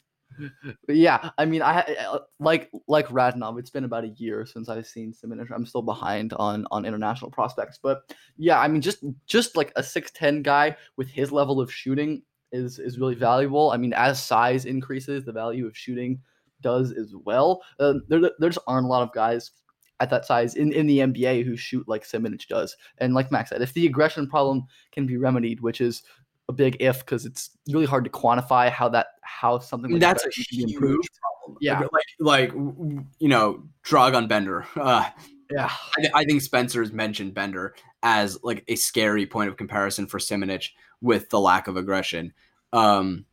yeah, 0.88 1.30
I 1.38 1.46
mean, 1.46 1.62
I 1.62 2.20
like 2.40 2.70
like 2.88 3.08
Radanov. 3.08 3.60
It's 3.60 3.70
been 3.70 3.84
about 3.84 4.04
a 4.04 4.10
year 4.10 4.46
since 4.46 4.70
I've 4.70 4.88
seen 4.88 5.14
Simanic. 5.14 5.48
I'm 5.54 5.66
still 5.66 5.82
behind 5.82 6.34
on 6.34 6.66
on 6.72 6.86
international 6.86 7.32
prospects, 7.32 7.80
but 7.82 8.02
yeah, 8.38 8.60
I 8.60 8.68
mean, 8.68 8.82
just 8.82 9.04
just 9.26 9.56
like 9.56 9.72
a 9.76 9.84
six 9.84 10.12
ten 10.12 10.42
guy 10.42 10.76
with 10.96 11.10
his 11.10 11.32
level 11.32 11.60
of 11.60 11.72
shooting 11.72 12.22
is 12.52 12.80
is 12.80 13.00
really 13.00 13.16
valuable. 13.16 13.72
I 13.72 13.78
mean, 13.78 13.94
as 13.94 14.22
size 14.22 14.66
increases, 14.66 15.26
the 15.26 15.32
value 15.32 15.66
of 15.66 15.78
shooting 15.78 16.20
does 16.62 16.92
as 16.92 17.14
well. 17.24 17.62
Uh, 17.80 17.96
there, 18.08 18.22
there 18.40 18.50
just 18.50 18.66
aren't 18.68 18.86
a 18.86 18.90
lot 18.90 19.04
of 19.04 19.14
guys 19.14 19.52
at 20.00 20.10
that 20.10 20.26
size 20.26 20.56
in, 20.56 20.72
in 20.72 20.86
the 20.88 21.00
NBA 21.00 21.44
who 21.44 21.58
shoot 21.58 21.88
like 21.88 22.04
Simanic 22.04 22.48
does. 22.48 22.76
And 23.00 23.14
like 23.14 23.32
Max 23.32 23.50
said, 23.50 23.62
if 23.62 23.74
the 23.74 23.86
aggression 23.86 24.28
problem 24.28 24.64
can 24.92 25.08
be 25.08 25.18
remedied, 25.18 25.62
which 25.62 25.82
is 25.82 26.04
a 26.50 26.54
big 26.54 26.78
if 26.80 27.00
because 27.00 27.26
it's 27.26 27.52
really 27.70 27.86
hard 27.86 28.04
to 28.06 28.10
quantify 28.10 28.70
how 28.70 28.90
that 28.90 29.08
how 29.22 29.60
something 29.60 29.92
like 29.92 30.02
that's 30.02 30.26
a 30.26 30.30
huge 30.30 30.74
improved. 30.74 31.10
problem. 31.22 31.58
Yeah, 31.62 31.80
like 31.92 32.06
like 32.20 32.54
you 32.54 33.28
know, 33.28 33.64
Dragan 33.84 34.28
Bender. 34.28 34.66
Uh, 34.78 35.10
yeah, 35.52 35.72
I, 35.98 36.22
I, 36.22 36.26
think 36.26 36.42
Spencer's 36.42 36.92
mentioned 36.92 37.34
Bender 37.34 37.74
as 38.04 38.38
like 38.44 38.66
a 38.68 38.76
scary 38.76 39.26
point 39.26 39.50
of 39.50 39.56
comparison 39.56 40.06
for 40.06 40.20
Simanic 40.20 40.72
with 41.02 41.30
the 41.30 41.40
lack 41.40 41.68
of 41.68 41.78
aggression. 41.78 42.34
Um, 42.74 43.26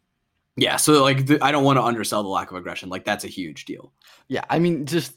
yeah, 0.56 0.76
so 0.76 1.02
like 1.02 1.26
the, 1.26 1.42
I 1.42 1.50
don't 1.50 1.64
want 1.64 1.78
to 1.78 1.82
undersell 1.82 2.22
the 2.22 2.28
lack 2.28 2.50
of 2.50 2.56
aggression. 2.56 2.88
Like 2.88 3.04
that's 3.04 3.24
a 3.24 3.28
huge 3.28 3.64
deal. 3.64 3.92
Yeah, 4.28 4.44
I 4.48 4.58
mean 4.58 4.86
just 4.86 5.16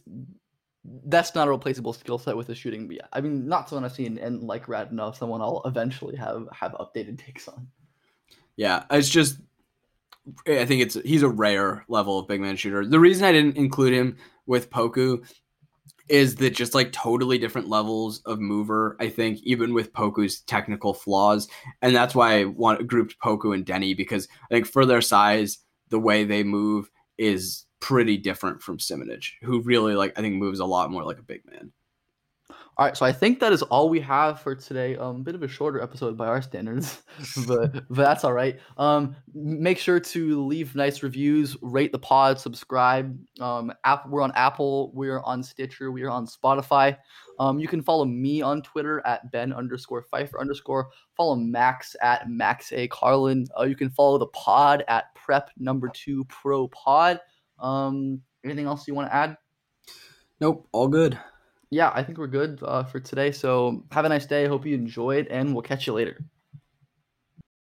that's 1.05 1.35
not 1.35 1.47
a 1.47 1.51
replaceable 1.51 1.93
skill 1.93 2.17
set 2.17 2.35
with 2.35 2.47
the 2.47 2.55
shooting. 2.55 2.87
But 2.87 2.95
yeah, 2.97 3.07
I 3.13 3.21
mean 3.21 3.47
not 3.47 3.69
someone 3.69 3.85
I've 3.85 3.93
seen 3.93 4.17
and 4.17 4.41
like 4.41 4.65
Radanov, 4.65 5.15
someone 5.15 5.41
I'll 5.41 5.61
eventually 5.65 6.15
have 6.15 6.47
have 6.51 6.71
updated 6.73 7.19
takes 7.23 7.47
on. 7.47 7.67
Yeah, 8.57 8.83
it's 8.91 9.09
just 9.09 9.39
I 10.47 10.65
think 10.65 10.81
it's 10.81 10.95
he's 11.05 11.23
a 11.23 11.29
rare 11.29 11.85
level 11.87 12.19
of 12.19 12.27
big 12.27 12.41
man 12.41 12.57
shooter. 12.57 12.85
The 12.85 12.99
reason 12.99 13.25
I 13.25 13.31
didn't 13.31 13.57
include 13.57 13.93
him 13.93 14.17
with 14.45 14.69
Poku 14.69 15.23
is 16.09 16.35
that 16.35 16.51
just 16.51 16.73
like 16.73 16.91
totally 16.91 17.37
different 17.37 17.67
levels 17.67 18.21
of 18.25 18.39
mover, 18.39 18.95
I 18.99 19.09
think, 19.09 19.39
even 19.43 19.73
with 19.73 19.93
Poku's 19.93 20.41
technical 20.41 20.93
flaws. 20.93 21.47
And 21.81 21.95
that's 21.95 22.15
why 22.15 22.39
I 22.39 22.45
want 22.45 22.87
grouped 22.87 23.19
Poku 23.19 23.53
and 23.53 23.65
Deni 23.65 23.95
because 23.95 24.27
I 24.49 24.55
think 24.55 24.67
for 24.67 24.85
their 24.85 25.01
size, 25.01 25.59
the 25.89 25.99
way 25.99 26.23
they 26.23 26.43
move 26.43 26.89
is 27.17 27.65
pretty 27.79 28.17
different 28.17 28.61
from 28.61 28.77
Simanic, 28.77 29.25
who 29.41 29.61
really 29.61 29.95
like 29.95 30.17
I 30.17 30.21
think 30.21 30.35
moves 30.35 30.59
a 30.59 30.65
lot 30.65 30.91
more 30.91 31.03
like 31.03 31.19
a 31.19 31.23
big 31.23 31.41
man. 31.49 31.71
All 32.79 32.85
right, 32.85 32.95
so 32.95 33.07
I 33.07 33.11
think 33.11 33.39
that 33.39 33.51
is 33.51 33.63
all 33.63 33.89
we 33.89 33.99
have 34.01 34.39
for 34.39 34.53
today. 34.53 34.95
Um, 34.97 35.23
bit 35.23 35.33
of 35.33 35.41
a 35.41 35.47
shorter 35.47 35.81
episode 35.81 36.15
by 36.15 36.27
our 36.27 36.43
standards, 36.43 37.01
but 37.47 37.73
but 37.89 38.03
that's 38.03 38.23
all 38.23 38.33
right. 38.33 38.59
Um, 38.77 39.15
make 39.33 39.79
sure 39.79 39.99
to 39.99 40.45
leave 40.45 40.75
nice 40.75 41.01
reviews, 41.01 41.57
rate 41.63 41.91
the 41.91 41.97
pod, 41.97 42.39
subscribe. 42.39 43.17
Um, 43.39 43.73
Apple, 43.83 44.11
we're 44.11 44.21
on 44.21 44.31
Apple, 44.35 44.91
we're 44.93 45.21
on 45.21 45.41
Stitcher, 45.41 45.91
we 45.91 46.03
are 46.03 46.11
on 46.11 46.27
Spotify. 46.27 46.95
Um, 47.39 47.57
you 47.57 47.67
can 47.67 47.81
follow 47.81 48.05
me 48.05 48.43
on 48.43 48.61
Twitter 48.61 49.01
at 49.07 49.31
Ben 49.31 49.53
underscore 49.53 50.03
Pfeiffer 50.03 50.39
underscore. 50.39 50.89
Follow 51.15 51.35
Max 51.35 51.95
at 52.03 52.29
Max 52.29 52.71
A 52.73 52.87
Carlin. 52.89 53.47
Uh, 53.59 53.63
you 53.63 53.75
can 53.75 53.89
follow 53.89 54.19
the 54.19 54.27
pod 54.27 54.83
at 54.87 55.15
Prep 55.15 55.49
Number 55.57 55.89
Two 55.89 56.25
Pro 56.25 56.67
Pod. 56.67 57.21
Um, 57.57 58.21
anything 58.45 58.67
else 58.67 58.87
you 58.87 58.93
want 58.93 59.09
to 59.09 59.15
add? 59.15 59.35
Nope, 60.39 60.67
all 60.71 60.87
good 60.87 61.17
yeah, 61.69 61.91
I 61.93 62.03
think 62.03 62.17
we're 62.17 62.27
good 62.27 62.59
uh, 62.63 62.83
for 62.83 62.99
today. 62.99 63.31
So 63.31 63.83
have 63.91 64.05
a 64.05 64.09
nice 64.09 64.25
day. 64.25 64.47
Hope 64.47 64.65
you 64.65 64.75
enjoyed, 64.75 65.27
and 65.27 65.53
we'll 65.53 65.63
catch 65.63 65.87
you 65.87 65.93
later. 65.93 66.17